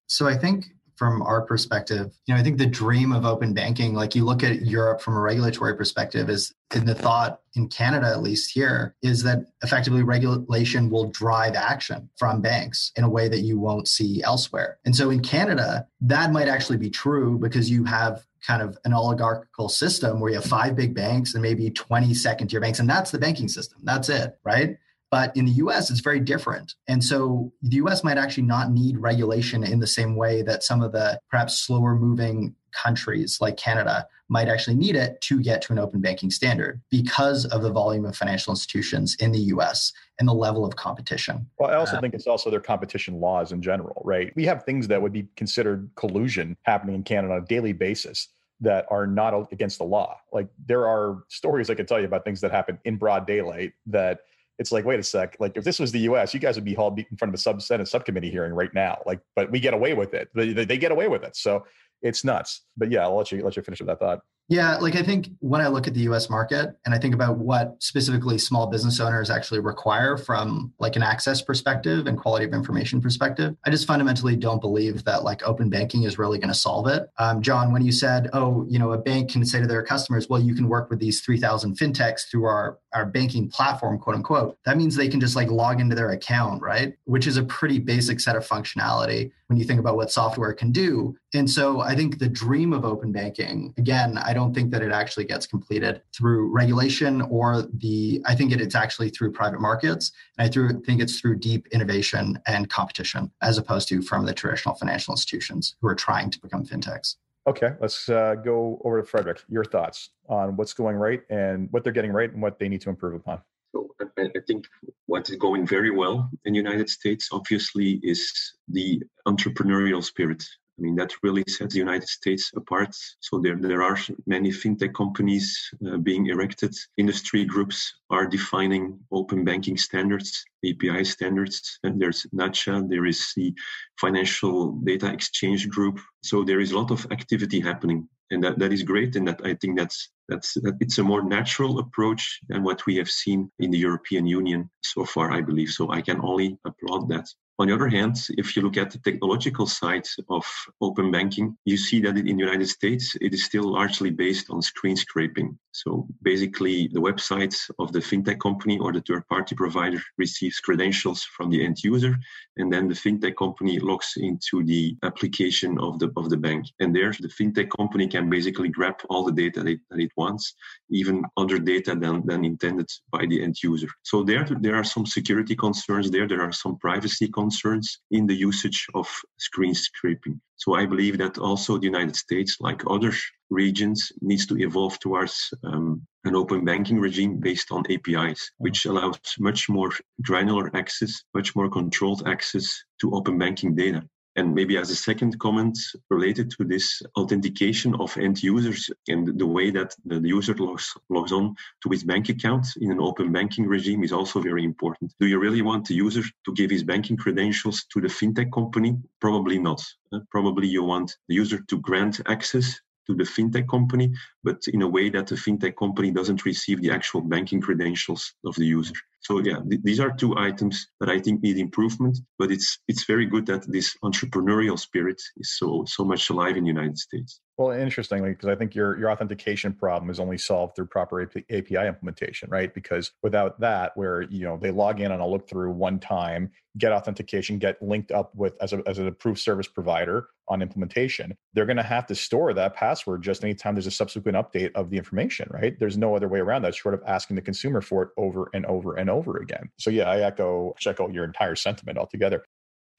So 0.06 0.26
I 0.26 0.36
think 0.36 0.66
from 0.98 1.22
our 1.22 1.42
perspective, 1.42 2.12
you 2.26 2.34
know, 2.34 2.40
I 2.40 2.42
think 2.42 2.58
the 2.58 2.66
dream 2.66 3.12
of 3.12 3.24
open 3.24 3.54
banking, 3.54 3.94
like 3.94 4.16
you 4.16 4.24
look 4.24 4.42
at 4.42 4.62
Europe 4.62 5.00
from 5.00 5.16
a 5.16 5.20
regulatory 5.20 5.76
perspective, 5.76 6.28
is 6.28 6.52
in 6.74 6.84
the 6.84 6.94
thought 6.94 7.40
in 7.54 7.68
Canada, 7.68 8.08
at 8.08 8.20
least 8.20 8.50
here, 8.52 8.96
is 9.00 9.22
that 9.22 9.46
effectively 9.62 10.02
regulation 10.02 10.90
will 10.90 11.08
drive 11.10 11.54
action 11.54 12.10
from 12.16 12.40
banks 12.40 12.90
in 12.96 13.04
a 13.04 13.08
way 13.08 13.28
that 13.28 13.40
you 13.40 13.58
won't 13.58 13.86
see 13.86 14.22
elsewhere. 14.24 14.78
And 14.84 14.94
so 14.94 15.10
in 15.10 15.20
Canada, 15.20 15.86
that 16.00 16.32
might 16.32 16.48
actually 16.48 16.78
be 16.78 16.90
true 16.90 17.38
because 17.38 17.70
you 17.70 17.84
have 17.84 18.26
kind 18.44 18.60
of 18.60 18.76
an 18.84 18.92
oligarchical 18.92 19.68
system 19.68 20.20
where 20.20 20.30
you 20.30 20.36
have 20.36 20.44
five 20.44 20.74
big 20.74 20.94
banks 20.94 21.34
and 21.34 21.42
maybe 21.42 21.70
20 21.70 22.12
second 22.12 22.48
tier 22.48 22.60
banks, 22.60 22.80
and 22.80 22.90
that's 22.90 23.12
the 23.12 23.18
banking 23.18 23.48
system. 23.48 23.78
That's 23.84 24.08
it, 24.08 24.36
right? 24.44 24.78
But 25.10 25.36
in 25.36 25.46
the 25.46 25.52
US, 25.52 25.90
it's 25.90 26.00
very 26.00 26.20
different. 26.20 26.74
And 26.86 27.02
so 27.02 27.52
the 27.62 27.76
US 27.76 28.04
might 28.04 28.18
actually 28.18 28.44
not 28.44 28.70
need 28.70 28.98
regulation 28.98 29.64
in 29.64 29.80
the 29.80 29.86
same 29.86 30.16
way 30.16 30.42
that 30.42 30.62
some 30.62 30.82
of 30.82 30.92
the 30.92 31.20
perhaps 31.30 31.58
slower 31.58 31.94
moving 31.94 32.54
countries 32.72 33.38
like 33.40 33.56
Canada 33.56 34.06
might 34.28 34.48
actually 34.48 34.76
need 34.76 34.94
it 34.94 35.20
to 35.22 35.40
get 35.40 35.62
to 35.62 35.72
an 35.72 35.78
open 35.78 36.00
banking 36.00 36.30
standard 36.30 36.80
because 36.90 37.46
of 37.46 37.62
the 37.62 37.72
volume 37.72 38.04
of 38.04 38.14
financial 38.14 38.52
institutions 38.52 39.16
in 39.20 39.32
the 39.32 39.38
US 39.38 39.92
and 40.18 40.28
the 40.28 40.34
level 40.34 40.66
of 40.66 40.76
competition. 40.76 41.48
Well, 41.58 41.70
I 41.70 41.76
also 41.76 41.96
uh, 41.96 42.00
think 42.00 42.14
it's 42.14 42.26
also 42.26 42.50
their 42.50 42.60
competition 42.60 43.20
laws 43.20 43.52
in 43.52 43.62
general, 43.62 44.02
right? 44.04 44.32
We 44.36 44.44
have 44.44 44.64
things 44.64 44.86
that 44.88 45.00
would 45.00 45.12
be 45.12 45.28
considered 45.36 45.90
collusion 45.96 46.56
happening 46.62 46.94
in 46.94 47.02
Canada 47.04 47.34
on 47.34 47.42
a 47.42 47.46
daily 47.46 47.72
basis 47.72 48.28
that 48.60 48.86
are 48.90 49.06
not 49.06 49.34
against 49.52 49.78
the 49.78 49.84
law. 49.84 50.16
Like 50.32 50.48
there 50.66 50.86
are 50.86 51.22
stories 51.28 51.70
I 51.70 51.74
can 51.74 51.86
tell 51.86 52.00
you 52.00 52.06
about 52.06 52.24
things 52.24 52.40
that 52.40 52.50
happen 52.50 52.78
in 52.84 52.96
broad 52.96 53.26
daylight 53.26 53.72
that 53.86 54.20
it's 54.58 54.72
like, 54.72 54.84
wait 54.84 54.98
a 54.98 55.02
sec. 55.02 55.36
Like, 55.38 55.56
if 55.56 55.64
this 55.64 55.78
was 55.78 55.92
the 55.92 56.00
U.S., 56.00 56.34
you 56.34 56.40
guys 56.40 56.56
would 56.56 56.64
be 56.64 56.74
hauled 56.74 56.98
in 56.98 57.16
front 57.16 57.30
of 57.30 57.34
a 57.34 57.38
sub 57.38 57.62
Senate 57.62 57.88
subcommittee 57.88 58.30
hearing 58.30 58.52
right 58.52 58.72
now. 58.74 59.00
Like, 59.06 59.20
but 59.36 59.50
we 59.50 59.60
get 59.60 59.74
away 59.74 59.94
with 59.94 60.14
it. 60.14 60.28
They, 60.34 60.52
they 60.52 60.78
get 60.78 60.90
away 60.92 61.08
with 61.08 61.22
it. 61.22 61.36
So 61.36 61.64
it's 62.02 62.24
nuts. 62.24 62.62
But 62.76 62.90
yeah, 62.90 63.02
I'll 63.02 63.16
let 63.16 63.30
you 63.32 63.42
let 63.44 63.56
you 63.56 63.62
finish 63.62 63.80
with 63.80 63.88
that 63.88 64.00
thought. 64.00 64.20
Yeah, 64.48 64.76
like 64.76 64.96
I 64.96 65.02
think 65.02 65.28
when 65.40 65.60
I 65.60 65.68
look 65.68 65.86
at 65.86 65.92
the 65.92 66.00
US 66.08 66.30
market 66.30 66.74
and 66.86 66.94
I 66.94 66.98
think 66.98 67.14
about 67.14 67.36
what 67.36 67.76
specifically 67.80 68.38
small 68.38 68.66
business 68.66 68.98
owners 68.98 69.28
actually 69.28 69.60
require 69.60 70.16
from 70.16 70.72
like 70.78 70.96
an 70.96 71.02
access 71.02 71.42
perspective 71.42 72.06
and 72.06 72.18
quality 72.18 72.46
of 72.46 72.54
information 72.54 73.02
perspective, 73.02 73.54
I 73.66 73.70
just 73.70 73.86
fundamentally 73.86 74.36
don't 74.36 74.60
believe 74.60 75.04
that 75.04 75.22
like 75.22 75.46
open 75.46 75.68
banking 75.68 76.04
is 76.04 76.18
really 76.18 76.38
going 76.38 76.48
to 76.48 76.54
solve 76.54 76.86
it. 76.86 77.10
Um, 77.18 77.42
John, 77.42 77.72
when 77.72 77.82
you 77.82 77.92
said, 77.92 78.30
oh, 78.32 78.66
you 78.70 78.78
know, 78.78 78.92
a 78.92 78.98
bank 78.98 79.30
can 79.30 79.44
say 79.44 79.60
to 79.60 79.66
their 79.66 79.82
customers, 79.82 80.28
well, 80.30 80.40
you 80.40 80.54
can 80.54 80.68
work 80.68 80.88
with 80.88 80.98
these 80.98 81.20
3,000 81.20 81.78
fintechs 81.78 82.22
through 82.30 82.44
our, 82.44 82.78
our 82.94 83.04
banking 83.04 83.50
platform, 83.50 83.98
quote 83.98 84.16
unquote, 84.16 84.56
that 84.64 84.78
means 84.78 84.96
they 84.96 85.08
can 85.08 85.20
just 85.20 85.36
like 85.36 85.50
log 85.50 85.78
into 85.78 85.94
their 85.94 86.10
account, 86.10 86.62
right? 86.62 86.94
Which 87.04 87.26
is 87.26 87.36
a 87.36 87.42
pretty 87.42 87.78
basic 87.78 88.18
set 88.18 88.34
of 88.34 88.48
functionality 88.48 89.30
when 89.48 89.58
you 89.58 89.64
think 89.64 89.80
about 89.80 89.96
what 89.96 90.10
software 90.10 90.52
can 90.52 90.72
do. 90.72 91.16
And 91.34 91.50
so 91.50 91.80
I 91.80 91.94
think 91.94 92.18
the 92.18 92.28
dream 92.28 92.72
of 92.72 92.86
open 92.86 93.12
banking, 93.12 93.74
again, 93.76 94.16
I 94.16 94.32
don't 94.32 94.54
think 94.54 94.70
that 94.70 94.80
it 94.80 94.92
actually 94.92 95.26
gets 95.26 95.46
completed 95.46 96.00
through 96.16 96.50
regulation 96.50 97.20
or 97.22 97.68
the, 97.74 98.22
I 98.24 98.34
think 98.34 98.50
it, 98.50 98.62
it's 98.62 98.74
actually 98.74 99.10
through 99.10 99.32
private 99.32 99.60
markets. 99.60 100.10
And 100.38 100.46
I 100.46 100.50
through, 100.50 100.80
think 100.80 101.02
it's 101.02 101.20
through 101.20 101.38
deep 101.38 101.66
innovation 101.68 102.38
and 102.46 102.70
competition 102.70 103.30
as 103.42 103.58
opposed 103.58 103.88
to 103.88 104.00
from 104.00 104.24
the 104.24 104.32
traditional 104.32 104.74
financial 104.74 105.12
institutions 105.12 105.76
who 105.82 105.88
are 105.88 105.94
trying 105.94 106.30
to 106.30 106.40
become 106.40 106.64
fintechs. 106.64 107.16
Okay, 107.46 107.70
let's 107.80 108.08
uh, 108.08 108.34
go 108.34 108.80
over 108.84 109.00
to 109.00 109.06
Frederick. 109.06 109.42
Your 109.48 109.64
thoughts 109.64 110.10
on 110.28 110.56
what's 110.56 110.72
going 110.72 110.96
right 110.96 111.22
and 111.30 111.68
what 111.72 111.84
they're 111.84 111.92
getting 111.92 112.12
right 112.12 112.30
and 112.32 112.42
what 112.42 112.58
they 112.58 112.68
need 112.68 112.80
to 112.82 112.90
improve 112.90 113.14
upon. 113.14 113.40
So 113.72 113.88
I 114.18 114.28
think 114.46 114.66
what 115.06 115.28
is 115.28 115.36
going 115.36 115.66
very 115.66 115.90
well 115.90 116.30
in 116.46 116.54
the 116.54 116.58
United 116.58 116.88
States, 116.88 117.28
obviously, 117.32 118.00
is 118.02 118.54
the 118.68 119.02
entrepreneurial 119.26 120.02
spirit 120.02 120.44
I 120.78 120.82
mean, 120.82 120.94
that 120.96 121.12
really 121.22 121.44
sets 121.48 121.74
the 121.74 121.80
United 121.80 122.08
States 122.08 122.52
apart. 122.54 122.94
So 123.20 123.40
there, 123.40 123.56
there 123.56 123.82
are 123.82 123.98
many 124.26 124.50
fintech 124.50 124.94
companies 124.94 125.58
uh, 125.86 125.96
being 125.96 126.26
erected. 126.26 126.74
Industry 126.96 127.44
groups 127.44 127.92
are 128.10 128.26
defining 128.26 129.00
open 129.10 129.44
banking 129.44 129.76
standards, 129.76 130.44
API 130.64 131.04
standards. 131.04 131.78
And 131.82 132.00
there's 132.00 132.26
NACHA, 132.34 132.88
there 132.88 133.06
is 133.06 133.32
the 133.36 133.52
Financial 134.00 134.72
Data 134.84 135.12
Exchange 135.12 135.68
Group. 135.68 135.98
So 136.22 136.44
there 136.44 136.60
is 136.60 136.70
a 136.70 136.78
lot 136.78 136.92
of 136.92 137.06
activity 137.10 137.60
happening. 137.60 138.08
And 138.30 138.44
that, 138.44 138.58
that 138.58 138.72
is 138.72 138.82
great. 138.82 139.16
And 139.16 139.26
that 139.26 139.40
I 139.44 139.54
think 139.54 139.78
that's 139.78 140.10
that's 140.28 140.54
that 140.54 140.76
it's 140.80 140.98
a 140.98 141.02
more 141.02 141.22
natural 141.22 141.78
approach 141.78 142.40
than 142.48 142.62
what 142.62 142.84
we 142.84 142.96
have 142.96 143.08
seen 143.08 143.50
in 143.58 143.70
the 143.70 143.78
European 143.78 144.26
Union 144.26 144.70
so 144.82 145.04
far, 145.06 145.32
I 145.32 145.40
believe. 145.40 145.70
So 145.70 145.90
I 145.90 146.02
can 146.02 146.20
only 146.20 146.58
applaud 146.66 147.08
that. 147.08 147.26
On 147.60 147.66
the 147.66 147.74
other 147.74 147.88
hand, 147.88 148.16
if 148.30 148.54
you 148.54 148.62
look 148.62 148.76
at 148.76 148.92
the 148.92 148.98
technological 148.98 149.66
side 149.66 150.06
of 150.28 150.46
open 150.80 151.10
banking, 151.10 151.56
you 151.64 151.76
see 151.76 152.00
that 152.02 152.16
in 152.16 152.36
the 152.36 152.44
United 152.44 152.68
States, 152.68 153.16
it 153.20 153.34
is 153.34 153.44
still 153.44 153.72
largely 153.72 154.10
based 154.10 154.48
on 154.48 154.62
screen 154.62 154.94
scraping. 154.94 155.58
So 155.84 156.08
basically, 156.22 156.88
the 156.88 157.00
website 157.00 157.56
of 157.78 157.92
the 157.92 158.00
fintech 158.00 158.40
company 158.40 158.78
or 158.80 158.92
the 158.92 159.00
third 159.02 159.28
party 159.28 159.54
provider 159.54 160.00
receives 160.16 160.58
credentials 160.58 161.22
from 161.22 161.50
the 161.50 161.64
end 161.64 161.76
user, 161.84 162.16
and 162.56 162.72
then 162.72 162.88
the 162.88 162.94
fintech 162.94 163.36
company 163.36 163.78
logs 163.78 164.14
into 164.16 164.64
the 164.64 164.96
application 165.04 165.78
of 165.78 166.00
the, 166.00 166.10
of 166.16 166.30
the 166.30 166.36
bank. 166.36 166.66
And 166.80 166.94
there, 166.94 167.12
the 167.12 167.28
fintech 167.28 167.68
company 167.76 168.08
can 168.08 168.28
basically 168.28 168.70
grab 168.70 168.96
all 169.08 169.24
the 169.24 169.30
data 169.30 169.62
that 169.62 169.70
it, 169.70 169.80
that 169.90 170.00
it 170.00 170.10
wants, 170.16 170.54
even 170.90 171.24
other 171.36 171.60
data 171.60 171.94
than, 171.94 172.26
than 172.26 172.44
intended 172.44 172.90
by 173.12 173.26
the 173.26 173.40
end 173.40 173.62
user. 173.62 173.88
So 174.02 174.24
there, 174.24 174.48
there 174.60 174.74
are 174.74 174.84
some 174.84 175.06
security 175.06 175.54
concerns 175.54 176.10
there. 176.10 176.26
There 176.26 176.42
are 176.42 176.52
some 176.52 176.76
privacy 176.78 177.28
concerns 177.28 178.00
in 178.10 178.26
the 178.26 178.34
usage 178.34 178.84
of 178.94 179.08
screen 179.38 179.74
scraping. 179.74 180.40
So 180.56 180.74
I 180.74 180.86
believe 180.86 181.18
that 181.18 181.38
also 181.38 181.78
the 181.78 181.86
United 181.86 182.16
States, 182.16 182.56
like 182.60 182.82
other 182.90 183.12
regions, 183.50 184.12
needs 184.20 184.46
to 184.46 184.58
evolve 184.58 184.98
towards 185.00 185.52
um, 185.64 186.06
an 186.24 186.34
open 186.34 186.64
banking 186.64 186.98
regime 186.98 187.38
based 187.38 187.72
on 187.72 187.84
APIs, 187.90 188.50
which 188.58 188.86
allows 188.86 189.18
much 189.38 189.68
more 189.68 189.90
granular 190.22 190.70
access, 190.76 191.22
much 191.34 191.56
more 191.56 191.70
controlled 191.70 192.22
access 192.26 192.82
to 193.00 193.12
open 193.12 193.38
banking 193.38 193.74
data. 193.74 194.02
And 194.36 194.54
maybe 194.54 194.76
as 194.76 194.88
a 194.90 194.94
second 194.94 195.36
comment 195.40 195.76
related 196.10 196.48
to 196.52 196.64
this 196.64 197.02
authentication 197.16 197.96
of 197.96 198.16
end 198.16 198.40
users 198.40 198.88
and 199.08 199.36
the 199.36 199.46
way 199.46 199.70
that 199.70 199.96
the 200.04 200.20
user 200.20 200.54
logs, 200.54 200.94
logs 201.08 201.32
on 201.32 201.56
to 201.82 201.88
his 201.90 202.04
bank 202.04 202.28
account 202.28 202.64
in 202.80 202.92
an 202.92 203.00
open 203.00 203.32
banking 203.32 203.66
regime 203.66 204.04
is 204.04 204.12
also 204.12 204.40
very 204.40 204.62
important. 204.62 205.12
Do 205.18 205.26
you 205.26 205.40
really 205.40 205.62
want 205.62 205.88
the 205.88 205.96
user 205.96 206.22
to 206.44 206.54
give 206.54 206.70
his 206.70 206.84
banking 206.84 207.16
credentials 207.16 207.84
to 207.92 208.00
the 208.00 208.06
fintech 208.06 208.52
company? 208.52 208.96
Probably 209.20 209.58
not. 209.58 209.82
Uh, 210.12 210.20
probably 210.30 210.68
you 210.68 210.84
want 210.84 211.16
the 211.28 211.34
user 211.34 211.58
to 211.68 211.80
grant 211.80 212.20
access 212.26 212.80
to 213.08 213.14
the 213.14 213.24
fintech 213.24 213.68
company, 213.68 214.12
but 214.44 214.62
in 214.68 214.82
a 214.82 214.88
way 214.88 215.08
that 215.10 215.26
the 215.26 215.34
fintech 215.34 215.76
company 215.76 216.10
doesn't 216.10 216.44
receive 216.44 216.80
the 216.82 216.90
actual 216.90 217.20
banking 217.20 217.60
credentials 217.60 218.34
of 218.44 218.54
the 218.56 218.66
user. 218.66 218.94
So 219.20 219.40
yeah, 219.40 219.58
th- 219.68 219.82
these 219.82 220.00
are 220.00 220.10
two 220.10 220.36
items 220.38 220.86
that 221.00 221.08
I 221.08 221.18
think 221.20 221.42
need 221.42 221.58
improvement. 221.58 222.18
But 222.38 222.50
it's 222.50 222.78
it's 222.88 223.04
very 223.04 223.26
good 223.26 223.46
that 223.46 223.70
this 223.70 223.96
entrepreneurial 224.04 224.78
spirit 224.78 225.20
is 225.36 225.56
so 225.58 225.84
so 225.86 226.04
much 226.04 226.30
alive 226.30 226.56
in 226.56 226.64
the 226.64 226.68
United 226.68 226.98
States. 226.98 227.40
Well, 227.58 227.72
interestingly, 227.72 228.30
because 228.30 228.48
I 228.48 228.54
think 228.54 228.76
your 228.76 228.96
your 228.98 229.10
authentication 229.10 229.72
problem 229.72 230.10
is 230.10 230.20
only 230.20 230.38
solved 230.38 230.76
through 230.76 230.86
proper 230.86 231.22
API 231.22 231.86
implementation, 231.86 232.48
right? 232.50 232.72
Because 232.72 233.10
without 233.22 233.58
that, 233.60 233.96
where 233.96 234.22
you 234.22 234.44
know 234.44 234.58
they 234.60 234.70
log 234.70 235.00
in 235.00 235.10
on 235.10 235.18
a 235.18 235.26
look 235.26 235.48
through 235.48 235.72
one 235.72 235.98
time, 235.98 236.52
get 236.78 236.92
authentication, 236.92 237.58
get 237.58 237.82
linked 237.82 238.12
up 238.12 238.32
with 238.36 238.54
as 238.62 238.72
a 238.72 238.82
as 238.86 238.98
an 238.98 239.08
approved 239.08 239.40
service 239.40 239.66
provider 239.66 240.28
on 240.48 240.62
implementation, 240.62 241.36
they're 241.52 241.66
going 241.66 241.76
to 241.76 241.82
have 241.82 242.06
to 242.06 242.14
store 242.14 242.54
that 242.54 242.74
password 242.74 243.22
just 243.22 243.44
anytime 243.44 243.74
there's 243.74 243.86
a 243.86 243.90
subsequent 243.90 244.36
update 244.36 244.70
of 244.74 244.90
the 244.90 244.96
information, 244.96 245.48
right? 245.50 245.78
There's 245.78 245.98
no 245.98 246.14
other 246.14 246.28
way 246.28 246.38
around 246.38 246.62
that, 246.62 246.74
short 246.74 246.94
of 246.94 247.02
asking 247.06 247.36
the 247.36 247.42
consumer 247.42 247.80
for 247.80 248.04
it 248.04 248.08
over 248.16 248.50
and 248.54 248.64
over 248.66 248.94
and 248.94 249.07
over 249.10 249.38
again. 249.38 249.70
So 249.78 249.90
yeah, 249.90 250.04
I 250.04 250.20
echo 250.20 250.74
echo 250.86 251.08
your 251.08 251.24
entire 251.24 251.56
sentiment 251.56 251.98
altogether. 251.98 252.44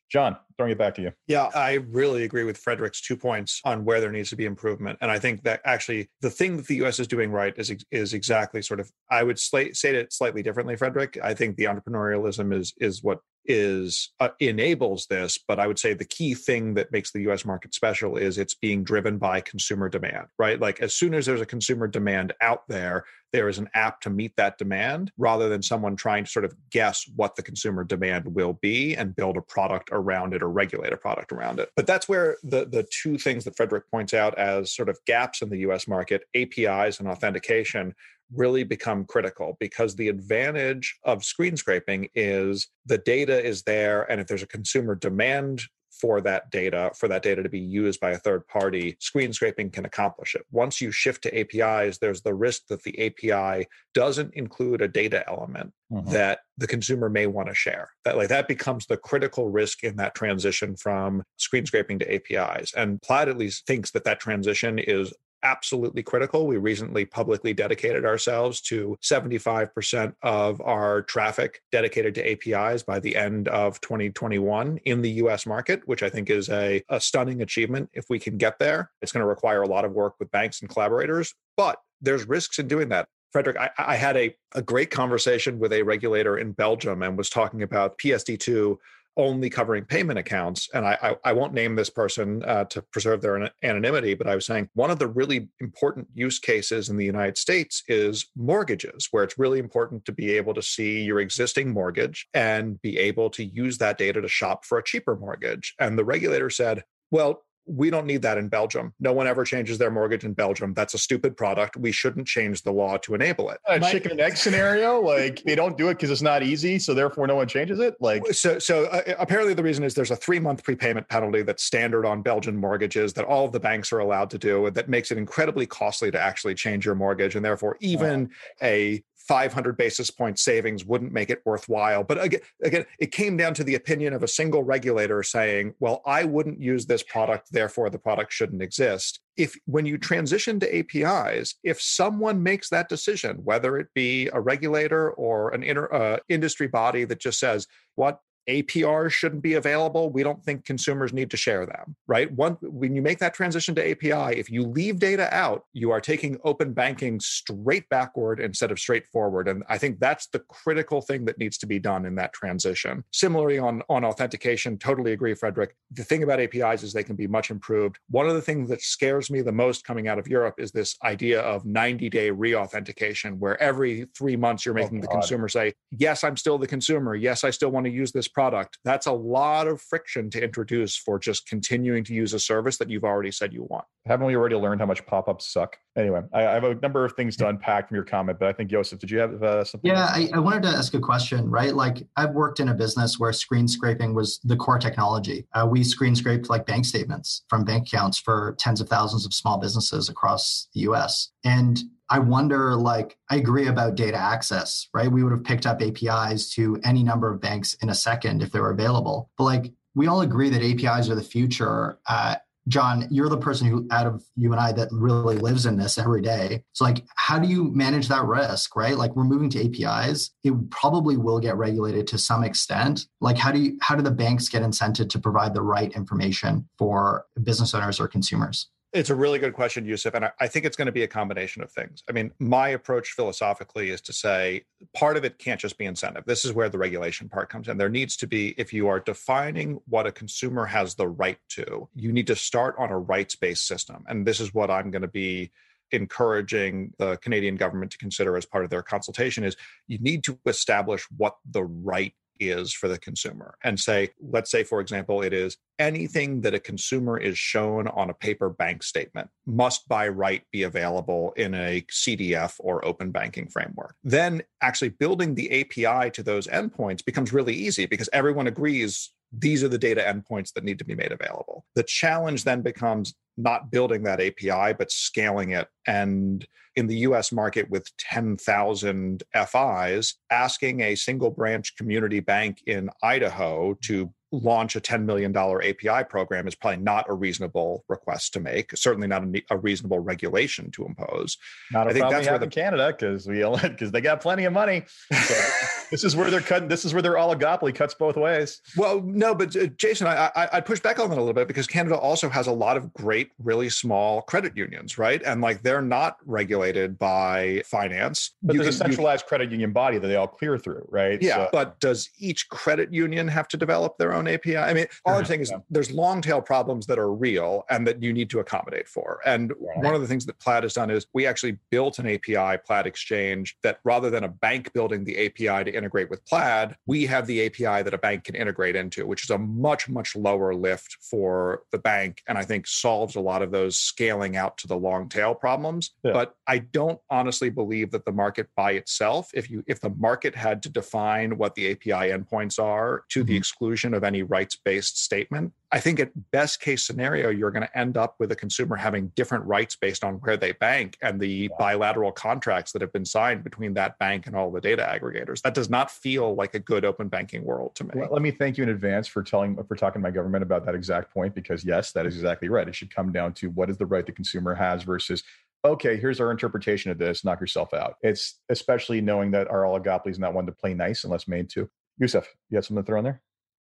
John, 0.10 0.38
throwing 0.58 0.72
it 0.72 0.78
back 0.78 0.96
to 0.96 1.04
you. 1.04 1.12
Yeah, 1.28 1.50
I 1.54 1.74
really 1.74 2.24
agree 2.24 2.44
with 2.44 2.58
Frederick's 2.58 3.00
two 3.00 3.16
points 3.16 3.62
on 3.64 3.86
where 3.86 4.02
there 4.02 4.12
needs 4.12 4.32
to 4.32 4.36
be 4.36 4.46
improvement, 4.46 4.98
and 5.02 5.12
I 5.12 5.20
think 5.20 5.44
that 5.44 5.62
actually 5.66 6.10
the 6.22 6.32
thing 6.32 6.58
that 6.58 6.66
the 6.66 6.78
U.S. 6.78 7.00
is 7.00 7.08
doing 7.08 7.32
right 7.32 7.54
is 7.58 7.72
is 7.92 8.14
exactly 8.14 8.62
sort 8.64 8.80
of 8.80 8.92
I 9.12 9.24
would 9.24 9.38
say 9.38 9.72
it 9.72 10.14
slightly 10.14 10.42
differently, 10.42 10.76
Frederick. 10.76 11.20
I 11.24 11.36
think 11.36 11.56
the 11.56 11.66
entrepreneurialism 11.66 12.54
is 12.54 12.74
is 12.80 13.04
what 13.04 13.20
is 13.46 14.12
uh, 14.20 14.30
enables 14.40 15.08
this 15.08 15.38
but 15.48 15.60
i 15.60 15.68
would 15.68 15.80
say 15.80 15.94
the 15.94 16.06
key 16.06 16.34
thing 16.34 16.74
that 16.74 16.92
makes 16.92 17.12
the 17.12 17.22
us 17.22 17.46
market 17.46 17.74
special 17.74 18.18
is 18.18 18.38
it's 18.38 18.54
being 18.54 18.84
driven 18.84 19.18
by 19.18 19.42
consumer 19.42 19.90
demand 19.90 20.28
right? 20.40 20.60
Like 20.60 20.80
as 20.80 20.96
soon 20.96 21.14
as 21.14 21.26
there's 21.26 21.42
a 21.42 21.46
consumer 21.46 21.88
demand 21.88 22.34
out 22.42 22.64
there 22.68 23.06
there 23.32 23.48
is 23.48 23.60
an 23.60 23.70
app 23.76 24.02
to 24.02 24.10
meet 24.10 24.36
that 24.38 24.58
demand 24.58 25.12
rather 25.18 25.50
than 25.50 25.62
someone 25.62 25.96
trying 25.96 26.24
to 26.24 26.32
sort 26.32 26.46
of 26.46 26.56
guess 26.72 27.06
what 27.16 27.36
the 27.36 27.44
consumer 27.44 27.84
demand 27.84 28.34
will 28.34 28.54
be 28.54 28.96
and 28.96 29.16
build 29.16 29.38
a 29.38 29.42
product 29.42 29.90
around 29.92 30.34
it 30.34 30.42
or 30.42 30.50
regulate 30.50 30.92
a 30.92 30.98
product 30.98 31.32
around 31.32 31.60
it. 31.60 31.70
But 31.76 31.86
that's 31.86 32.10
where 32.10 32.38
the 32.42 32.66
the 32.66 32.88
two 32.90 33.18
things 33.20 33.44
that 33.44 33.56
frederick 33.56 33.90
points 33.92 34.14
out 34.14 34.36
as 34.40 34.74
sort 34.74 34.90
of 34.90 34.98
gaps 35.06 35.42
in 35.42 35.50
the 35.50 35.60
us 35.60 35.88
market 35.88 36.24
apis 36.34 37.00
and 37.00 37.08
authentication 37.08 37.94
really 38.34 38.64
become 38.64 39.06
critical 39.06 39.58
because 39.60 39.96
the 39.96 40.10
advantage 40.10 40.98
of 41.04 41.24
screen 41.24 41.58
scraping 41.58 42.10
is 42.16 42.68
the 42.86 42.98
data 42.98 43.44
is 43.44 43.64
there 43.64 44.10
and 44.12 44.22
if 44.22 44.28
there's 44.28 44.44
a 44.44 44.48
consumer 44.48 44.96
demand 44.96 45.64
for 46.00 46.22
that 46.22 46.50
data 46.52 46.92
for 46.96 47.08
that 47.08 47.24
data 47.24 47.44
to 47.44 47.50
be 47.50 47.60
used 47.60 48.00
by 48.00 48.12
a 48.12 48.18
third 48.18 48.48
party 48.48 48.96
screen 49.00 49.34
scraping 49.34 49.70
can 49.70 49.86
accomplish 49.86 50.36
it 50.36 50.46
once 50.52 50.80
you 50.80 50.92
shift 50.92 51.24
to 51.24 51.40
apis 51.40 51.98
there's 51.98 52.22
the 52.22 52.34
risk 52.34 52.68
that 52.68 52.82
the 52.84 53.08
api 53.08 53.66
doesn't 53.94 54.34
include 54.34 54.82
a 54.82 54.88
data 54.88 55.24
element 55.28 55.74
mm-hmm. 55.92 56.10
that 56.12 56.40
the 56.58 56.68
consumer 56.68 57.10
may 57.10 57.28
want 57.28 57.48
to 57.48 57.56
share 57.56 57.90
that 58.06 58.18
like 58.18 58.30
that 58.30 58.48
becomes 58.48 58.86
the 58.86 58.98
critical 58.98 59.50
risk 59.50 59.84
in 59.84 59.96
that 59.96 60.16
transition 60.16 60.76
from 60.76 61.24
screen 61.38 61.66
scraping 61.66 62.00
to 62.00 62.14
apis 62.14 62.74
and 62.76 63.02
plaid 63.02 63.28
at 63.28 63.38
least 63.38 63.66
thinks 63.66 63.92
that 63.92 64.04
that 64.04 64.20
transition 64.20 64.80
is 64.80 65.14
absolutely 65.44 66.04
critical. 66.04 66.48
We 66.48 66.58
recently 66.58 67.06
publicly 67.06 67.54
dedicated 67.54 68.06
ourselves 68.06 68.62
to 68.62 68.98
75% 69.02 70.14
of 70.22 70.62
our 70.62 71.02
traffic 71.04 71.62
dedicated 71.72 72.16
to 72.16 72.32
APIs 72.32 72.84
by 72.84 73.00
the 73.00 73.16
end 73.16 73.48
of 73.48 73.80
2021 73.82 74.80
in 74.86 75.02
the 75.02 75.12
US 75.12 75.46
market, 75.46 75.82
which 75.88 76.04
I 76.04 76.10
think 76.10 76.30
is 76.30 76.50
a, 76.50 76.84
a 76.90 77.00
stunning 77.00 77.42
achievement 77.42 77.90
if 77.94 78.06
we 78.10 78.20
can 78.20 78.38
get 78.38 78.60
there. 78.60 78.92
It's 79.02 79.12
going 79.12 79.24
to 79.24 79.28
require 79.28 79.62
a 79.62 79.68
lot 79.68 79.86
of 79.86 79.92
work 79.92 80.16
with 80.20 80.32
banks 80.32 80.62
and 80.62 80.70
collaborators, 80.70 81.34
but 81.58 81.78
there's 82.02 82.28
risks 82.28 82.60
in 82.60 82.68
doing 82.68 82.90
that. 82.90 83.08
Frederick, 83.32 83.58
I, 83.58 83.70
I 83.78 83.96
had 83.96 84.18
a, 84.18 84.36
a 84.56 84.62
great 84.62 84.90
conversation 84.90 85.60
with 85.60 85.72
a 85.72 85.84
regulator 85.84 86.38
in 86.38 86.52
Belgium 86.52 87.04
and 87.04 87.18
was 87.18 87.30
talking 87.30 87.62
about 87.62 88.00
PSD2 88.00 88.78
only 89.20 89.50
covering 89.50 89.84
payment 89.84 90.18
accounts. 90.18 90.70
And 90.74 90.86
I, 90.86 90.98
I, 91.02 91.16
I 91.26 91.34
won't 91.34 91.54
name 91.54 91.76
this 91.76 91.90
person 91.90 92.42
uh, 92.44 92.64
to 92.66 92.82
preserve 92.82 93.22
their 93.22 93.52
anonymity, 93.62 94.14
but 94.14 94.28
I 94.28 94.36
was 94.36 94.46
saying 94.46 94.70
one 94.74 94.90
of 94.90 94.98
the 94.98 95.08
really 95.08 95.50
important 95.60 96.08
use 96.14 96.40
cases 96.40 96.90
in 96.90 96.96
the 96.96 97.06
United 97.06 97.38
States 97.38 97.84
is 97.88 98.28
mortgages, 98.36 99.10
where 99.12 99.24
it's 99.26 99.38
really 99.38 99.60
important 99.60 100.06
to 100.06 100.14
be 100.14 100.32
able 100.32 100.54
to 100.54 100.62
see 100.62 101.02
your 101.02 101.20
existing 101.20 101.74
mortgage 101.74 102.28
and 102.34 102.82
be 102.82 102.98
able 102.98 103.30
to 103.32 103.44
use 103.44 103.78
that 103.80 103.98
data 103.98 104.22
to 104.22 104.28
shop 104.30 104.66
for 104.66 104.78
a 104.78 104.84
cheaper 104.84 105.18
mortgage. 105.18 105.76
And 105.80 105.98
the 105.98 106.06
regulator 106.06 106.50
said, 106.50 106.84
well, 107.12 107.44
we 107.70 107.90
don't 107.90 108.08
need 108.08 108.24
that 108.24 108.38
in 108.38 108.50
Belgium. 108.50 108.94
No 109.00 109.14
one 109.14 109.28
ever 109.28 109.44
changes 109.44 109.78
their 109.78 109.92
mortgage 109.92 110.24
in 110.24 110.34
Belgium. 110.34 110.74
That's 110.74 110.96
a 110.96 110.98
stupid 110.98 111.38
product. 111.38 111.78
We 111.78 111.92
shouldn't 111.92 112.28
change 112.28 112.64
the 112.64 112.72
law 112.72 112.98
to 112.98 113.14
enable 113.14 113.52
it. 113.52 113.60
A 113.68 113.80
chicken 113.80 114.12
and 114.12 114.20
egg 114.20 114.38
scenario, 114.38 115.00
like 115.00 115.44
they 115.44 115.56
don't 115.56 115.78
do 115.78 115.90
it 115.90 115.96
because 115.96 116.10
it's 116.10 116.24
not 116.24 116.42
easy, 116.42 116.80
so 116.80 116.94
therefore 116.94 117.28
no 117.28 117.36
one 117.36 117.48
changes 117.48 117.80
it. 117.80 117.96
Like 118.00 118.26
so, 118.34 118.58
so 118.58 118.86
uh, 118.86 119.14
apparently 119.20 119.54
the 119.54 119.64
reason 119.64 119.84
is 119.84 119.94
there's 119.94 120.12
a 120.12 120.16
three 120.16 120.40
month 120.40 120.64
prepayment 120.64 121.08
penalty 121.10 121.44
that's 121.44 121.64
standard 121.64 122.06
on 122.06 122.22
Belgian 122.24 122.58
mortgages 122.58 123.14
that 123.14 123.26
all 123.26 123.46
of 123.46 123.52
the 123.52 123.60
banks 123.60 123.94
are 123.94 124.00
allowed 124.00 124.32
to 124.32 124.38
do, 124.38 124.70
that 124.72 124.90
makes 124.90 125.12
it 125.12 125.18
incredibly 125.18 125.68
costly 125.68 126.10
to 126.12 126.20
actually 126.20 126.56
change 126.56 126.86
your 126.86 126.96
mortgage, 126.96 127.36
and 127.36 127.46
therefore 127.46 127.78
even 127.80 128.24
wow. 128.24 128.30
a 128.64 129.04
500 129.30 129.78
basis 129.78 130.10
point 130.10 130.40
savings 130.40 130.84
wouldn't 130.84 131.14
make 131.14 131.30
it 131.30 131.44
worthwhile. 131.46 132.04
But 132.04 132.20
again, 132.20 132.40
again, 132.64 132.88
it 132.98 133.12
came 133.12 133.38
down 133.38 133.54
to 133.54 133.64
the 133.64 133.76
opinion 133.76 134.14
of 134.14 134.24
a 134.24 134.28
single 134.28 134.64
regulator 134.64 135.22
saying, 135.22 135.76
well, 135.80 136.02
I 136.04 136.24
wouldn't 136.24 136.60
use 136.60 136.88
this 136.88 137.04
product, 137.04 137.50
therefore 137.52 137.92
the 137.92 138.00
product 138.00 138.34
shouldn't 138.34 138.64
exist. 138.64 139.20
If 139.38 139.56
when 139.66 139.86
you 139.86 140.00
transition 140.00 140.60
to 140.62 140.78
APIs, 140.80 141.54
if 141.64 141.80
someone 141.80 142.42
makes 142.42 142.70
that 142.70 142.90
decision, 142.90 143.42
whether 143.44 143.78
it 143.78 143.90
be 143.94 144.30
a 144.34 144.42
regulator 144.42 145.12
or 145.12 145.52
an 145.52 145.62
inter, 145.62 145.94
uh, 145.94 146.18
industry 146.28 146.66
body 146.68 147.06
that 147.06 147.20
just 147.20 147.40
says, 147.40 147.68
what 147.94 148.22
APRs 148.50 149.12
shouldn't 149.12 149.44
be 149.44 149.54
available. 149.54 150.10
We 150.10 150.24
don't 150.24 150.44
think 150.44 150.66
consumers 150.66 151.14
need 151.14 151.30
to 151.32 151.38
share 151.38 151.68
them, 151.68 151.96
right? 152.08 152.32
One, 152.32 152.58
when 152.62 152.96
you 152.96 153.02
make 153.02 153.20
that 153.20 153.36
transition 153.36 153.76
to 153.76 153.92
API, 153.92 154.40
if 154.40 154.50
you 154.50 154.64
leave 154.64 154.98
data 154.98 155.30
out, 155.32 155.66
you 155.74 155.92
are 155.92 156.02
taking 156.02 156.40
open 156.44 156.74
banking 156.74 157.20
straight 157.20 157.88
backward 157.90 158.40
instead 158.40 158.72
of 158.72 158.80
straight 158.80 159.06
forward. 159.08 159.48
And 159.48 159.64
I 159.70 159.78
think 159.78 160.00
that's 160.00 160.28
the 160.28 160.40
critical 160.40 161.02
thing 161.02 161.26
that 161.26 161.38
needs 161.38 161.60
to 161.60 161.68
be 161.68 161.78
done 161.78 162.06
in 162.06 162.16
that 162.16 162.34
transition. 162.34 163.04
Similarly, 163.12 163.60
on, 163.60 163.84
on 163.88 164.04
authentication, 164.04 164.80
totally 164.80 165.12
agree, 165.12 165.36
Frederick. 165.36 165.76
The 165.92 166.04
thing 166.04 166.24
about 166.24 166.40
APIs 166.40 166.82
is 166.82 166.92
they 166.92 167.04
can 167.04 167.16
be 167.16 167.28
much 167.28 167.52
improved. 167.52 168.00
One 168.10 168.28
of 168.28 168.34
the 168.34 168.42
things 168.42 168.68
that 168.70 168.82
scares 168.82 169.30
me 169.30 169.42
the 169.42 169.52
most 169.52 169.84
coming 169.84 170.08
out 170.08 170.18
of 170.18 170.28
Europe 170.28 170.56
is 170.58 170.72
this 170.72 170.98
idea 171.04 171.42
of 171.42 171.66
90 171.66 172.10
day 172.10 172.32
re 172.32 172.56
authentication, 172.56 173.40
where 173.40 173.62
every 173.62 174.08
three 174.18 174.36
months 174.36 174.66
you're 174.66 174.78
oh, 174.78 174.82
making 174.82 175.00
oh, 175.00 175.02
the 175.02 175.08
consumer 175.08 175.48
say, 175.48 175.74
Yes, 175.92 176.24
I'm 176.24 176.38
still 176.38 176.58
the 176.58 176.68
consumer. 176.68 177.16
Yes, 177.16 177.44
I 177.44 177.52
still 177.52 177.70
want 177.70 177.86
to 177.86 177.92
use 177.92 178.12
this 178.12 178.28
product. 178.40 178.78
That's 178.86 179.06
a 179.06 179.12
lot 179.12 179.68
of 179.68 179.82
friction 179.82 180.30
to 180.30 180.42
introduce 180.42 180.96
for 180.96 181.20
just 181.20 181.46
continuing 181.46 182.06
to 182.06 182.14
use 182.14 182.34
a 182.34 182.40
service 182.40 182.78
that 182.78 182.90
you've 182.90 183.04
already 183.04 183.32
said 183.32 183.52
you 183.52 183.64
want. 183.70 183.84
Haven't 184.06 184.28
we 184.28 184.38
already 184.38 184.56
learned 184.56 184.80
how 184.80 184.88
much 184.88 185.06
pop 185.06 185.28
ups 185.28 185.52
suck? 185.52 185.76
Anyway, 185.98 186.22
I, 186.34 186.48
I, 186.48 186.54
have 186.54 186.64
a 186.64 186.76
number 186.76 187.04
of 187.04 187.12
things 187.18 187.36
to 187.36 187.50
unpack 187.50 187.90
from 187.90 187.96
your 187.96 188.06
comment, 188.06 188.40
but 188.40 188.48
I 188.48 188.54
think, 188.54 188.70
Joseph, 188.70 189.00
did 189.00 189.12
you 189.12 189.20
have 189.20 189.44
uh, 189.44 189.66
something? 189.66 189.92
Yeah, 189.92 190.06
I, 190.06 190.30
I, 190.34 190.40
wanted 190.40 190.64
to 190.64 190.70
ask 190.70 190.94
a 190.94 191.02
question, 191.02 191.50
right? 191.50 191.76
Like, 191.76 192.08
I've 192.16 192.32
worked 192.32 192.62
in 192.62 192.70
a 192.70 192.74
business 192.74 193.20
where 193.20 193.34
screen 193.34 193.68
scraping 193.68 194.14
was 194.14 194.40
the 194.46 194.56
core 194.56 194.80
technology. 194.80 195.46
Uh, 195.54 195.68
we 195.70 195.84
screen 195.84 196.16
scraped 196.16 196.50
like 196.50 196.66
bank 196.66 196.86
statements 196.86 197.44
from 197.50 197.66
bank 197.66 197.88
accounts 197.88 198.20
for 198.20 198.56
tens 198.58 198.80
of 198.80 198.88
thousands 198.88 199.26
of 199.26 199.34
small 199.34 199.58
businesses 199.58 200.08
across 200.08 200.70
the 200.74 200.80
US. 200.82 201.32
And 201.44 201.78
I 202.10 202.20
wonder, 202.20 202.76
like, 202.76 203.18
I 203.30 203.36
agree 203.36 203.68
about 203.68 203.96
data 203.96 204.18
access, 204.18 204.88
right? 204.94 205.12
We 205.12 205.24
would 205.24 205.32
have 205.32 205.44
picked 205.44 205.66
up 205.66 205.82
APIs 205.82 206.50
to 206.56 206.80
any 206.84 207.04
number 207.04 207.32
of 207.32 207.40
banks 207.40 207.76
in 207.76 207.90
a 207.90 207.96
second 207.96 208.42
if 208.42 208.52
they 208.52 208.60
were 208.60 208.72
available. 208.72 209.30
But 209.38 209.44
like, 209.44 209.74
we 209.96 210.08
all 210.08 210.22
agree 210.22 210.50
that 210.50 210.64
APIs 210.64 211.10
are 211.10 211.16
the 211.16 211.22
future. 211.22 212.00
Uh, 212.08 212.36
John, 212.68 213.08
you're 213.10 213.30
the 213.30 213.38
person 213.38 213.68
who, 213.68 213.88
out 213.90 214.06
of 214.06 214.24
you 214.36 214.52
and 214.52 214.62
I, 214.62 214.72
that 214.74 214.90
really 214.92 215.38
lives 215.38 215.66
in 215.66 215.76
this 215.76 215.98
every 215.98 216.22
day. 216.22 216.64
So, 216.74 216.84
like, 216.84 217.04
how 217.16 217.40
do 217.40 217.48
you 217.48 217.72
manage 217.72 218.08
that 218.10 218.26
risk, 218.26 218.76
right? 218.76 218.96
Like, 218.96 219.16
we're 219.16 219.24
moving 219.24 219.50
to 219.52 219.66
APIs. 219.66 220.32
It 220.44 220.54
probably 220.70 221.18
will 221.18 221.40
get 221.40 221.58
regulated 221.58 222.06
to 222.08 222.18
some 222.18 222.44
extent. 222.44 223.08
Like, 223.22 223.38
how 223.38 223.52
do 223.52 223.60
you, 223.60 223.78
how 223.82 223.96
do 223.96 224.04
the 224.04 224.12
banks 224.12 224.50
get 224.50 224.62
incented 224.62 225.10
to 225.10 225.20
provide 225.20 225.54
the 225.54 225.64
right 225.64 225.92
information 225.94 226.70
for 226.78 227.26
business 227.42 227.74
owners 227.74 228.00
or 228.00 228.08
consumers? 228.08 228.70
It's 228.92 229.12
a 229.12 229.16
really 229.16 229.38
good 229.38 229.54
question, 229.54 229.86
Yoseph. 229.86 230.16
And 230.16 230.32
I, 230.40 230.48
think 230.48 230.66
it's 230.66 230.76
going 230.76 230.88
to 230.88 230.92
be 230.92 231.04
a 231.04 231.08
combination 231.08 231.62
of 231.62 231.72
things. 231.72 232.04
I 232.10 232.12
mean, 232.12 232.32
my 232.40 232.70
approach 232.70 233.10
philosophically 233.12 233.92
is 233.92 234.02
to 234.02 234.14
say 234.14 234.64
part 234.96 235.16
of 235.16 235.24
it 235.24 235.38
can't 235.38 235.60
just 235.60 235.78
be 235.78 235.86
incentive. 235.86 236.24
This 236.26 236.44
is 236.44 236.54
where 236.54 236.70
the 236.70 236.80
regulation 236.80 237.30
part 237.30 237.50
comes 237.50 237.68
in. 237.68 237.78
There 237.78 237.88
needs 237.88 238.18
to 238.18 238.28
be, 238.28 238.56
if 238.58 238.74
you 238.74 238.88
are 238.88 239.00
defining 239.00 239.80
what 239.88 240.08
a 240.08 240.12
consumer 240.12 240.66
has 240.66 240.96
the 240.96 241.08
right 241.08 241.38
to, 241.50 241.88
you 241.94 242.12
need 242.12 242.26
to 242.28 242.36
start 242.36 242.76
on 242.80 242.90
a 242.90 242.98
rights 242.98 243.36
based 243.36 243.68
system. 243.68 244.06
And 244.08 244.26
this 244.26 244.40
is 244.40 244.56
what 244.56 244.72
I'm 244.72 244.90
going 244.90 245.04
to 245.04 245.08
be 245.08 245.52
encouraging 245.92 246.94
the 246.98 247.18
Canadian 247.18 247.58
government 247.58 247.92
to 247.92 247.98
consider 248.00 248.38
as 248.38 248.46
part 248.46 248.64
of 248.64 248.72
their 248.72 248.84
consultation 248.84 249.44
is 249.44 249.56
you 249.88 250.00
need 250.00 250.24
to 250.24 250.40
establish 250.48 251.06
what 251.16 251.38
the 251.50 251.64
right 251.64 252.14
is 252.40 252.74
for 252.74 252.88
the 252.88 252.98
consumer 252.98 253.56
and 253.64 253.80
say, 253.80 254.10
let's 254.22 254.52
say, 254.52 254.64
for 254.64 254.82
example, 254.82 255.22
it 255.22 255.34
is 255.34 255.58
anything 255.78 256.42
that 256.42 256.54
a 256.54 256.60
consumer 256.60 257.18
is 257.18 257.38
shown 257.38 257.88
on 257.88 258.10
a 258.10 258.14
paper 258.14 258.50
bank 258.50 258.84
statement 258.84 259.30
must 259.46 259.88
by 259.88 260.08
right 260.08 260.44
be 260.52 260.64
available 260.64 261.34
in 261.38 261.54
a 261.54 261.82
CDF 261.90 262.56
or 262.60 262.86
open 262.86 263.12
banking 263.12 263.48
framework. 263.48 263.96
Then 264.04 264.44
actually 264.62 264.90
building 264.90 265.36
the 265.36 265.62
API 265.62 266.12
to 266.12 266.24
those 266.24 266.48
endpoints 266.48 267.04
becomes 267.04 267.34
really 267.34 267.54
easy 267.54 267.86
because 267.86 268.10
everyone 268.12 268.48
agrees 268.48 269.12
these 269.32 269.64
are 269.64 269.68
the 269.68 269.78
data 269.78 270.02
endpoints 270.02 270.54
that 270.54 270.64
need 270.64 270.80
to 270.80 270.86
be 270.86 270.96
made 270.96 271.12
available. 271.12 271.66
The 271.76 271.84
challenge 271.84 272.44
then 272.44 272.62
becomes 272.62 273.14
not 273.38 273.72
building 273.72 274.04
that 274.04 274.20
API, 274.20 274.74
but 274.74 274.92
scaling 274.92 275.52
it. 275.52 275.68
And 275.88 276.46
in 276.76 276.88
the 276.88 276.98
US 276.98 277.32
market 277.32 277.70
with 277.70 277.86
10,000 277.98 279.24
FIs, 279.34 280.16
asking 280.32 280.82
a 280.82 280.96
single 280.96 281.30
branch 281.30 281.76
community 281.76 282.20
bank 282.20 282.62
in 282.66 282.90
Idaho 283.04 283.76
to 283.84 284.14
launch 284.32 284.76
a 284.76 284.82
$10 284.82 285.06
million 285.06 285.36
API 285.36 286.04
program 286.08 286.48
is 286.48 286.56
probably 286.56 286.82
not 286.82 287.06
a 287.10 287.14
reasonable 287.14 287.84
request 287.90 288.34
to 288.34 288.40
make. 288.40 288.76
Certainly 288.78 289.08
not 289.08 289.24
a, 289.24 289.44
a 289.50 289.58
reasonable 289.58 290.00
regulation 290.00 290.70
to 290.72 290.86
impose. 290.86 291.38
Not 291.72 291.88
a 291.88 291.90
I 291.90 291.94
think 291.94 292.10
that's 292.10 292.28
where 292.28 292.38
the 292.38 292.46
in 292.46 292.52
Canada 292.52 292.88
because 292.98 293.28
we 293.28 293.44
because 293.62 293.92
they 293.92 294.02
got 294.02 294.22
plenty 294.22 294.46
of 294.46 294.54
money. 294.54 294.84
So 295.12 295.36
this 295.92 296.04
is 296.04 296.16
where 296.16 296.30
they're 296.30 296.42
cutting. 296.42 296.68
This 296.68 296.86
is 296.86 296.94
where 296.94 297.02
their 297.02 297.16
oligopoly 297.16 297.74
cuts 297.74 297.94
both 297.94 298.16
ways. 298.16 298.62
Well, 298.78 299.02
no, 299.02 299.34
but 299.34 299.56
uh, 299.56 299.68
Jason, 299.78 300.08
I, 300.08 300.32
I 300.36 300.50
I'd 300.54 300.66
push 300.66 300.80
back 300.80 301.00
on 301.00 301.10
that 301.10 301.18
a 301.18 301.22
little 301.22 301.34
bit 301.34 301.48
because 301.48 301.66
Canada 301.66 301.98
also 301.98 302.30
has 302.30 302.48
a 302.48 302.52
lot 302.52 302.78
of 302.78 302.94
great, 302.94 303.32
really 303.40 303.70
small 303.70 304.22
credit 304.22 304.56
unions, 304.56 304.98
right? 304.98 305.22
And 305.24 305.42
like 305.42 305.64
they're 305.64 305.82
not 305.82 306.18
regulated 306.26 307.00
by 307.00 307.64
finance. 307.66 308.32
But 308.44 308.54
you 308.54 308.62
there's 308.62 308.78
can, 308.78 308.86
a 308.86 308.90
centralized 308.90 309.24
you, 309.24 309.30
credit 309.30 309.52
union 309.52 309.74
body 309.74 309.98
that 309.98 310.08
they 310.08 310.16
all 310.16 310.28
clear 310.28 310.58
through, 310.60 310.86
right? 310.90 311.20
Yeah, 311.22 311.46
so. 311.46 311.50
but 311.52 311.80
does 311.80 312.10
each 312.20 312.50
credit 312.50 312.94
union 312.94 313.28
have 313.28 313.48
to 313.48 313.58
develop 313.58 313.98
their 313.98 314.14
own 314.14 314.20
own 314.20 314.28
API. 314.28 314.58
I 314.58 314.74
mean, 314.74 314.86
all 315.06 315.16
I'm 315.16 315.26
saying 315.26 315.42
is 315.42 315.52
there's 315.70 315.92
long 315.92 316.22
tail 316.22 316.42
problems 316.42 316.86
that 316.88 317.00
are 317.00 317.12
real 317.12 317.66
and 317.70 317.88
that 317.88 318.04
you 318.04 318.14
need 318.14 318.30
to 318.32 318.40
accommodate 318.40 318.88
for. 318.88 319.20
And 319.26 319.52
right. 319.60 319.78
one 319.78 319.96
of 319.96 320.02
the 320.02 320.08
things 320.08 320.26
that 320.28 320.38
Plaid 320.40 320.64
has 320.64 320.74
done 320.74 320.92
is 320.92 321.08
we 321.14 321.26
actually 321.26 321.58
built 321.72 321.98
an 321.98 322.08
API, 322.08 322.60
Plaid 322.66 322.86
Exchange, 322.86 323.58
that 323.64 323.80
rather 323.84 324.10
than 324.10 324.26
a 324.26 324.28
bank 324.28 324.72
building 324.74 325.04
the 325.04 325.26
API 325.26 325.64
to 325.64 325.76
integrate 325.80 326.10
with 326.12 326.24
Plaid, 326.26 326.76
we 326.86 327.08
have 327.08 327.26
the 327.26 327.46
API 327.46 327.82
that 327.84 327.94
a 327.94 327.98
bank 327.98 328.26
can 328.26 328.36
integrate 328.36 328.76
into, 328.76 329.08
which 329.08 329.24
is 329.24 329.32
a 329.32 329.38
much, 329.38 329.90
much 329.90 330.16
lower 330.16 330.54
lift 330.54 330.98
for 331.02 331.64
the 331.72 331.80
bank. 331.80 332.22
And 332.28 332.38
I 332.38 332.44
think 332.44 332.68
solves 332.68 333.16
a 333.16 333.20
lot 333.20 333.42
of 333.42 333.50
those 333.50 333.78
scaling 333.78 334.38
out 334.38 334.58
to 334.60 334.68
the 334.68 334.78
long 334.78 335.10
tail 335.10 335.34
problems. 335.34 335.92
Yeah. 336.04 336.12
But 336.14 336.36
I 336.48 336.60
don't 336.60 337.00
honestly 337.10 337.50
believe 337.50 337.90
that 337.92 338.06
the 338.06 338.12
market 338.12 338.48
by 338.56 338.74
itself, 338.74 339.30
if 339.34 339.50
you 339.50 339.64
if 339.66 339.82
the 339.82 339.90
market 339.98 340.36
had 340.36 340.62
to 340.64 340.70
define 340.70 341.38
what 341.38 341.56
the 341.56 341.72
API 341.72 342.12
endpoints 342.12 342.60
are 342.60 343.04
to 343.10 343.20
mm-hmm. 343.20 343.28
the 343.28 343.38
exclusion 343.38 343.94
of 343.94 344.04
any 344.04 344.22
rights 344.22 344.56
based 344.56 345.04
statement. 345.04 345.54
I 345.72 345.80
think 345.80 346.00
at 346.00 346.32
best 346.32 346.62
case 346.62 346.84
scenario, 346.84 347.30
you're 347.30 347.52
going 347.52 347.64
to 347.64 347.78
end 347.78 347.96
up 347.96 348.16
with 348.18 348.32
a 348.32 348.36
consumer 348.36 348.76
having 348.76 349.10
different 349.16 349.46
rights 349.46 349.76
based 349.76 350.04
on 350.04 350.16
where 350.16 350.36
they 350.36 350.54
bank 350.54 350.98
and 351.04 351.20
the 351.20 351.28
yeah. 351.28 351.48
bilateral 351.60 352.12
contracts 352.12 352.72
that 352.72 352.82
have 352.82 352.92
been 352.92 353.06
signed 353.06 353.44
between 353.44 353.76
that 353.76 353.98
bank 354.00 354.26
and 354.26 354.36
all 354.36 354.50
the 354.50 354.62
data 354.62 354.82
aggregators. 354.82 355.42
That 355.44 355.54
does 355.54 355.70
not 355.70 355.92
feel 355.92 356.34
like 356.34 356.56
a 356.56 356.60
good 356.60 356.86
open 356.86 357.08
banking 357.08 357.44
world 357.44 357.76
to 357.76 357.84
me. 357.84 357.92
Well, 357.94 358.10
let 358.12 358.24
me 358.24 358.32
thank 358.32 358.58
you 358.58 358.64
in 358.64 358.70
advance 358.70 359.08
for 359.08 359.22
telling 359.22 359.64
for 359.64 359.76
talking 359.76 360.02
to 360.02 360.08
my 360.08 360.12
government 360.12 360.42
about 360.42 360.66
that 360.66 360.74
exact 360.74 361.14
point 361.14 361.36
because 361.36 361.64
yes, 361.64 361.92
that 361.92 362.08
is 362.08 362.16
exactly 362.16 362.50
right. 362.50 362.68
It 362.68 362.74
should 362.74 362.94
come 362.94 363.12
down 363.12 363.34
to 363.34 363.52
what 363.52 363.70
is 363.70 363.78
the 363.78 363.86
right 363.86 364.06
the 364.06 364.12
consumer 364.12 364.56
has 364.56 364.82
versus 364.84 365.24
okay, 365.66 365.98
here's 365.98 366.22
our 366.22 366.32
interpretation 366.32 366.90
of 366.90 366.98
this, 366.98 367.26
knock 367.26 367.42
yourself 367.42 367.74
out. 367.74 367.96
It's 368.02 368.40
especially 368.50 369.02
knowing 369.02 369.32
that 369.32 369.50
our 369.50 369.64
oligopoly 369.64 370.10
is 370.10 370.20
not 370.20 370.34
one 370.34 370.46
to 370.46 370.52
play 370.52 370.74
nice 370.74 371.04
unless 371.04 371.28
made 371.28 371.50
to. 371.50 371.70
Yoseph, 372.02 372.26
you 372.50 372.56
have 372.56 372.66
something 372.66 372.84
to 372.84 372.88
throw 372.88 373.00
in 373.00 373.04
there? 373.04 373.22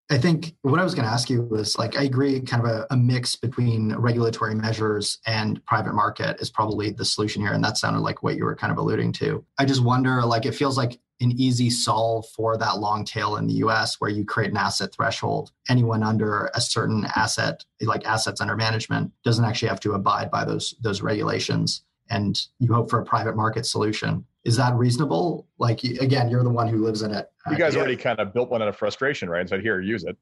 I 0.08 0.18
think 0.18 0.54
what 0.62 0.78
I 0.78 0.84
was 0.84 0.94
going 0.94 1.06
to 1.06 1.12
ask 1.12 1.28
you 1.28 1.42
was 1.42 1.76
like, 1.78 1.98
I 1.98 2.04
agree, 2.04 2.40
kind 2.40 2.64
of 2.64 2.70
a, 2.70 2.86
a, 2.90 2.96
mix 2.96 3.34
between 3.34 3.92
regulatory 3.96 4.54
measures 4.54 5.18
and 5.26 5.64
private 5.66 5.94
market 5.94 6.40
is 6.40 6.48
probably 6.48 6.90
the 6.90 7.04
solution 7.04 7.42
here. 7.42 7.52
And 7.52 7.64
that 7.64 7.76
sounded 7.76 8.00
like 8.00 8.22
what 8.22 8.36
you 8.36 8.44
were 8.44 8.54
kind 8.54 8.70
of 8.70 8.78
alluding 8.78 9.12
to. 9.14 9.44
I 9.58 9.64
just 9.64 9.82
wonder, 9.82 10.22
like, 10.22 10.46
it 10.46 10.54
feels 10.54 10.76
like 10.76 11.00
an 11.20 11.32
easy 11.32 11.70
solve 11.70 12.26
for 12.36 12.56
that 12.56 12.78
long 12.78 13.04
tail 13.04 13.36
in 13.36 13.48
the 13.48 13.54
US 13.54 13.96
where 14.00 14.10
you 14.10 14.24
create 14.24 14.52
an 14.52 14.56
asset 14.56 14.94
threshold. 14.94 15.50
Anyone 15.68 16.04
under 16.04 16.50
a 16.54 16.60
certain 16.60 17.06
asset, 17.16 17.64
like 17.80 18.06
assets 18.06 18.40
under 18.40 18.54
management, 18.54 19.10
doesn't 19.24 19.44
actually 19.44 19.68
have 19.68 19.80
to 19.80 19.94
abide 19.94 20.30
by 20.30 20.44
those, 20.44 20.74
those 20.82 21.02
regulations. 21.02 21.82
And 22.10 22.40
you 22.58 22.72
hope 22.72 22.90
for 22.90 23.00
a 23.00 23.04
private 23.04 23.36
market 23.36 23.66
solution 23.66 24.24
is 24.46 24.56
that 24.56 24.74
reasonable? 24.76 25.48
Like 25.58 25.82
again, 25.82 26.30
you're 26.30 26.44
the 26.44 26.50
one 26.50 26.68
who 26.68 26.84
lives 26.84 27.02
in 27.02 27.12
it. 27.12 27.28
You 27.50 27.56
guys 27.56 27.74
uh, 27.74 27.80
already 27.80 27.96
kind 27.96 28.20
of 28.20 28.32
built 28.32 28.48
one 28.48 28.62
out 28.62 28.68
of 28.68 28.76
frustration, 28.76 29.28
right? 29.28 29.40
And 29.40 29.48
said, 29.48 29.60
"Here, 29.60 29.80
use 29.80 30.04
it." 30.04 30.16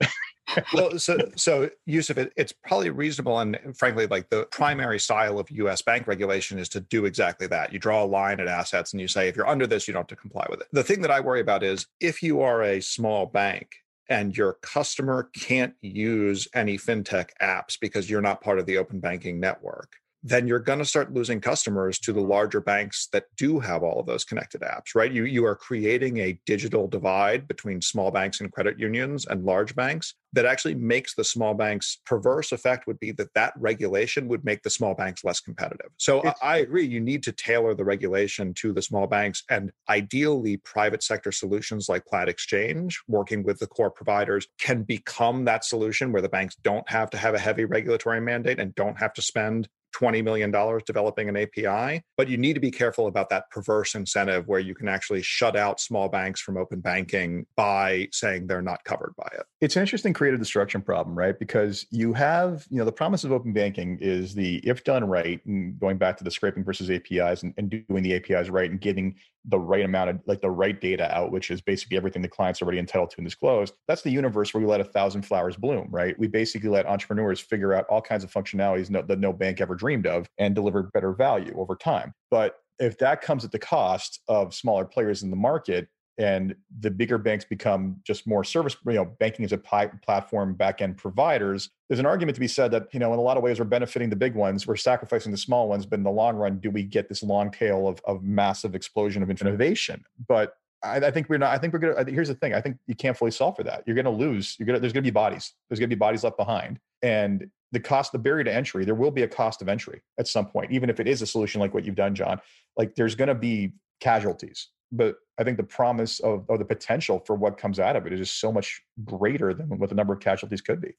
well, 0.72 0.98
so 0.98 1.18
so 1.36 1.68
Yoseph, 1.86 2.16
it, 2.16 2.32
it's 2.34 2.50
probably 2.50 2.88
reasonable, 2.88 3.38
and 3.38 3.58
frankly, 3.76 4.06
like 4.06 4.30
the 4.30 4.46
primary 4.46 4.98
style 4.98 5.38
of 5.38 5.50
U.S. 5.50 5.82
bank 5.82 6.06
regulation 6.06 6.58
is 6.58 6.70
to 6.70 6.80
do 6.80 7.04
exactly 7.04 7.46
that. 7.48 7.70
You 7.70 7.78
draw 7.78 8.02
a 8.02 8.06
line 8.06 8.40
at 8.40 8.48
assets, 8.48 8.94
and 8.94 9.00
you 9.00 9.08
say, 9.08 9.28
if 9.28 9.36
you're 9.36 9.46
under 9.46 9.66
this, 9.66 9.86
you 9.86 9.92
don't 9.92 10.00
have 10.00 10.06
to 10.06 10.16
comply 10.16 10.46
with 10.48 10.62
it. 10.62 10.68
The 10.72 10.82
thing 10.82 11.02
that 11.02 11.10
I 11.10 11.20
worry 11.20 11.42
about 11.42 11.62
is 11.62 11.86
if 12.00 12.22
you 12.22 12.40
are 12.40 12.62
a 12.62 12.80
small 12.80 13.26
bank 13.26 13.76
and 14.08 14.34
your 14.34 14.54
customer 14.62 15.28
can't 15.34 15.74
use 15.82 16.48
any 16.54 16.78
fintech 16.78 17.28
apps 17.42 17.78
because 17.78 18.08
you're 18.08 18.22
not 18.22 18.40
part 18.40 18.58
of 18.58 18.64
the 18.64 18.78
open 18.78 19.00
banking 19.00 19.38
network 19.38 19.96
then 20.26 20.48
you're 20.48 20.58
going 20.58 20.78
to 20.78 20.86
start 20.86 21.12
losing 21.12 21.38
customers 21.38 21.98
to 21.98 22.10
the 22.10 22.20
larger 22.20 22.60
banks 22.60 23.08
that 23.12 23.26
do 23.36 23.60
have 23.60 23.82
all 23.82 24.00
of 24.00 24.06
those 24.06 24.24
connected 24.24 24.62
apps, 24.62 24.94
right? 24.94 25.12
You, 25.12 25.24
you 25.24 25.44
are 25.44 25.54
creating 25.54 26.16
a 26.16 26.40
digital 26.46 26.88
divide 26.88 27.46
between 27.46 27.82
small 27.82 28.10
banks 28.10 28.40
and 28.40 28.50
credit 28.50 28.80
unions 28.80 29.26
and 29.26 29.44
large 29.44 29.76
banks 29.76 30.14
that 30.32 30.46
actually 30.46 30.74
makes 30.74 31.14
the 31.14 31.24
small 31.24 31.52
banks 31.52 31.98
perverse 32.06 32.52
effect 32.52 32.86
would 32.86 32.98
be 32.98 33.12
that 33.12 33.34
that 33.34 33.52
regulation 33.58 34.26
would 34.26 34.44
make 34.46 34.62
the 34.62 34.70
small 34.70 34.94
banks 34.94 35.24
less 35.24 35.40
competitive. 35.40 35.90
So 35.98 36.26
I, 36.26 36.34
I 36.42 36.56
agree, 36.58 36.86
you 36.86 37.00
need 37.00 37.22
to 37.24 37.32
tailor 37.32 37.74
the 37.74 37.84
regulation 37.84 38.54
to 38.54 38.72
the 38.72 38.82
small 38.82 39.06
banks 39.06 39.44
and 39.50 39.70
ideally 39.90 40.56
private 40.56 41.02
sector 41.02 41.32
solutions 41.32 41.88
like 41.90 42.06
Plaid 42.06 42.30
Exchange, 42.30 43.00
working 43.08 43.42
with 43.42 43.58
the 43.58 43.66
core 43.66 43.90
providers, 43.90 44.48
can 44.58 44.84
become 44.84 45.44
that 45.44 45.66
solution 45.66 46.12
where 46.12 46.22
the 46.22 46.30
banks 46.30 46.56
don't 46.62 46.88
have 46.88 47.10
to 47.10 47.18
have 47.18 47.34
a 47.34 47.38
heavy 47.38 47.66
regulatory 47.66 48.22
mandate 48.22 48.58
and 48.58 48.74
don't 48.74 48.98
have 48.98 49.12
to 49.12 49.22
spend 49.22 49.68
$20 49.94 50.22
million 50.24 50.50
developing 50.86 51.28
an 51.28 51.36
API. 51.36 52.02
But 52.16 52.28
you 52.28 52.36
need 52.36 52.54
to 52.54 52.60
be 52.60 52.70
careful 52.70 53.06
about 53.06 53.28
that 53.30 53.50
perverse 53.50 53.94
incentive 53.94 54.46
where 54.46 54.60
you 54.60 54.74
can 54.74 54.88
actually 54.88 55.22
shut 55.22 55.56
out 55.56 55.80
small 55.80 56.08
banks 56.08 56.40
from 56.40 56.56
open 56.56 56.80
banking 56.80 57.46
by 57.56 58.08
saying 58.12 58.46
they're 58.46 58.62
not 58.62 58.84
covered 58.84 59.14
by 59.16 59.28
it. 59.32 59.44
It's 59.60 59.76
an 59.76 59.82
interesting 59.82 60.12
creative 60.12 60.40
destruction 60.40 60.82
problem, 60.82 61.16
right? 61.16 61.38
Because 61.38 61.86
you 61.90 62.12
have, 62.12 62.66
you 62.70 62.78
know, 62.78 62.84
the 62.84 62.92
promise 62.92 63.24
of 63.24 63.32
open 63.32 63.52
banking 63.52 63.98
is 64.00 64.34
the 64.34 64.56
if 64.58 64.84
done 64.84 65.04
right, 65.04 65.44
and 65.46 65.78
going 65.78 65.98
back 65.98 66.16
to 66.18 66.24
the 66.24 66.30
scraping 66.30 66.64
versus 66.64 66.90
APIs 66.90 67.42
and, 67.42 67.54
and 67.56 67.70
doing 67.70 68.02
the 68.02 68.14
APIs 68.14 68.50
right 68.50 68.70
and 68.70 68.80
getting 68.80 69.14
the 69.46 69.58
right 69.58 69.84
amount 69.84 70.10
of 70.10 70.20
like 70.26 70.40
the 70.40 70.50
right 70.50 70.80
data 70.80 71.14
out, 71.14 71.30
which 71.30 71.50
is 71.50 71.60
basically 71.60 71.96
everything 71.96 72.22
the 72.22 72.28
client's 72.28 72.62
already 72.62 72.78
entitled 72.78 73.10
to 73.10 73.16
and 73.18 73.26
disclosed. 73.26 73.74
That's 73.86 74.02
the 74.02 74.10
universe 74.10 74.54
where 74.54 74.62
we 74.62 74.66
let 74.66 74.80
a 74.80 74.84
thousand 74.84 75.22
flowers 75.22 75.56
bloom, 75.56 75.88
right? 75.90 76.18
We 76.18 76.28
basically 76.28 76.70
let 76.70 76.86
entrepreneurs 76.86 77.40
figure 77.40 77.74
out 77.74 77.84
all 77.88 78.00
kinds 78.00 78.24
of 78.24 78.32
functionalities 78.32 78.88
that 79.06 79.18
no 79.18 79.32
bank 79.32 79.60
ever 79.60 79.74
dreamed 79.84 80.06
of 80.06 80.26
and 80.38 80.54
deliver 80.54 80.84
better 80.94 81.12
value 81.12 81.54
over 81.58 81.76
time. 81.76 82.14
But 82.30 82.56
if 82.78 82.96
that 82.98 83.20
comes 83.20 83.44
at 83.44 83.52
the 83.52 83.58
cost 83.58 84.20
of 84.28 84.54
smaller 84.54 84.86
players 84.86 85.22
in 85.22 85.28
the 85.28 85.36
market, 85.36 85.88
and 86.16 86.54
the 86.80 86.90
bigger 86.90 87.18
banks 87.18 87.44
become 87.44 87.96
just 88.04 88.24
more 88.24 88.44
service 88.44 88.76
you 88.86 88.92
know 88.92 89.04
banking 89.18 89.44
as 89.44 89.52
a 89.52 89.58
platform 89.58 90.54
back-end 90.54 90.96
providers 90.96 91.70
there's 91.88 91.98
an 91.98 92.06
argument 92.06 92.36
to 92.36 92.40
be 92.40 92.46
said 92.46 92.70
that 92.70 92.86
you 92.92 93.00
know 93.00 93.12
in 93.12 93.18
a 93.18 93.22
lot 93.22 93.36
of 93.36 93.42
ways 93.42 93.58
we're 93.58 93.64
benefiting 93.64 94.08
the 94.08 94.14
big 94.14 94.32
ones 94.36 94.64
we're 94.64 94.76
sacrificing 94.76 95.32
the 95.32 95.38
small 95.38 95.68
ones 95.68 95.84
but 95.84 95.98
in 95.98 96.04
the 96.04 96.10
long 96.10 96.36
run 96.36 96.58
do 96.60 96.70
we 96.70 96.84
get 96.84 97.08
this 97.08 97.24
long 97.24 97.50
tail 97.50 97.88
of, 97.88 98.00
of 98.04 98.22
massive 98.22 98.76
explosion 98.76 99.24
of 99.24 99.30
innovation 99.30 100.04
but 100.28 100.54
I, 100.84 100.96
I, 100.96 101.10
think 101.10 101.28
we're 101.28 101.38
not. 101.38 101.52
I 101.52 101.58
think 101.58 101.72
we're 101.72 101.78
gonna. 101.78 102.10
Here's 102.10 102.28
the 102.28 102.34
thing. 102.34 102.54
I 102.54 102.60
think 102.60 102.76
you 102.86 102.94
can't 102.94 103.16
fully 103.16 103.30
solve 103.30 103.56
for 103.56 103.62
that. 103.64 103.82
You're 103.86 103.96
gonna 103.96 104.10
lose. 104.10 104.56
You're 104.58 104.66
gonna. 104.66 104.78
There's 104.78 104.92
gonna 104.92 105.02
be 105.02 105.10
bodies. 105.10 105.54
There's 105.68 105.78
gonna 105.78 105.88
be 105.88 105.94
bodies 105.94 106.24
left 106.24 106.36
behind, 106.36 106.78
and 107.02 107.48
the 107.72 107.80
cost, 107.80 108.12
the 108.12 108.18
barrier 108.18 108.44
to 108.44 108.52
entry. 108.52 108.84
There 108.84 108.94
will 108.94 109.10
be 109.10 109.22
a 109.22 109.28
cost 109.28 109.62
of 109.62 109.68
entry 109.68 110.02
at 110.18 110.28
some 110.28 110.46
point, 110.46 110.70
even 110.72 110.90
if 110.90 111.00
it 111.00 111.08
is 111.08 111.22
a 111.22 111.26
solution 111.26 111.60
like 111.60 111.74
what 111.74 111.84
you've 111.84 111.94
done, 111.94 112.14
John. 112.14 112.40
Like 112.76 112.94
there's 112.94 113.14
gonna 113.14 113.34
be 113.34 113.72
casualties, 114.00 114.68
but 114.92 115.16
I 115.38 115.44
think 115.44 115.56
the 115.56 115.64
promise 115.64 116.20
of 116.20 116.44
or 116.48 116.58
the 116.58 116.64
potential 116.64 117.20
for 117.26 117.34
what 117.34 117.58
comes 117.58 117.80
out 117.80 117.96
of 117.96 118.06
it 118.06 118.12
is 118.12 118.20
just 118.20 118.40
so 118.40 118.52
much 118.52 118.82
greater 119.04 119.54
than 119.54 119.78
what 119.78 119.88
the 119.88 119.94
number 119.94 120.12
of 120.12 120.20
casualties 120.20 120.60
could 120.60 120.80
be. 120.80 120.94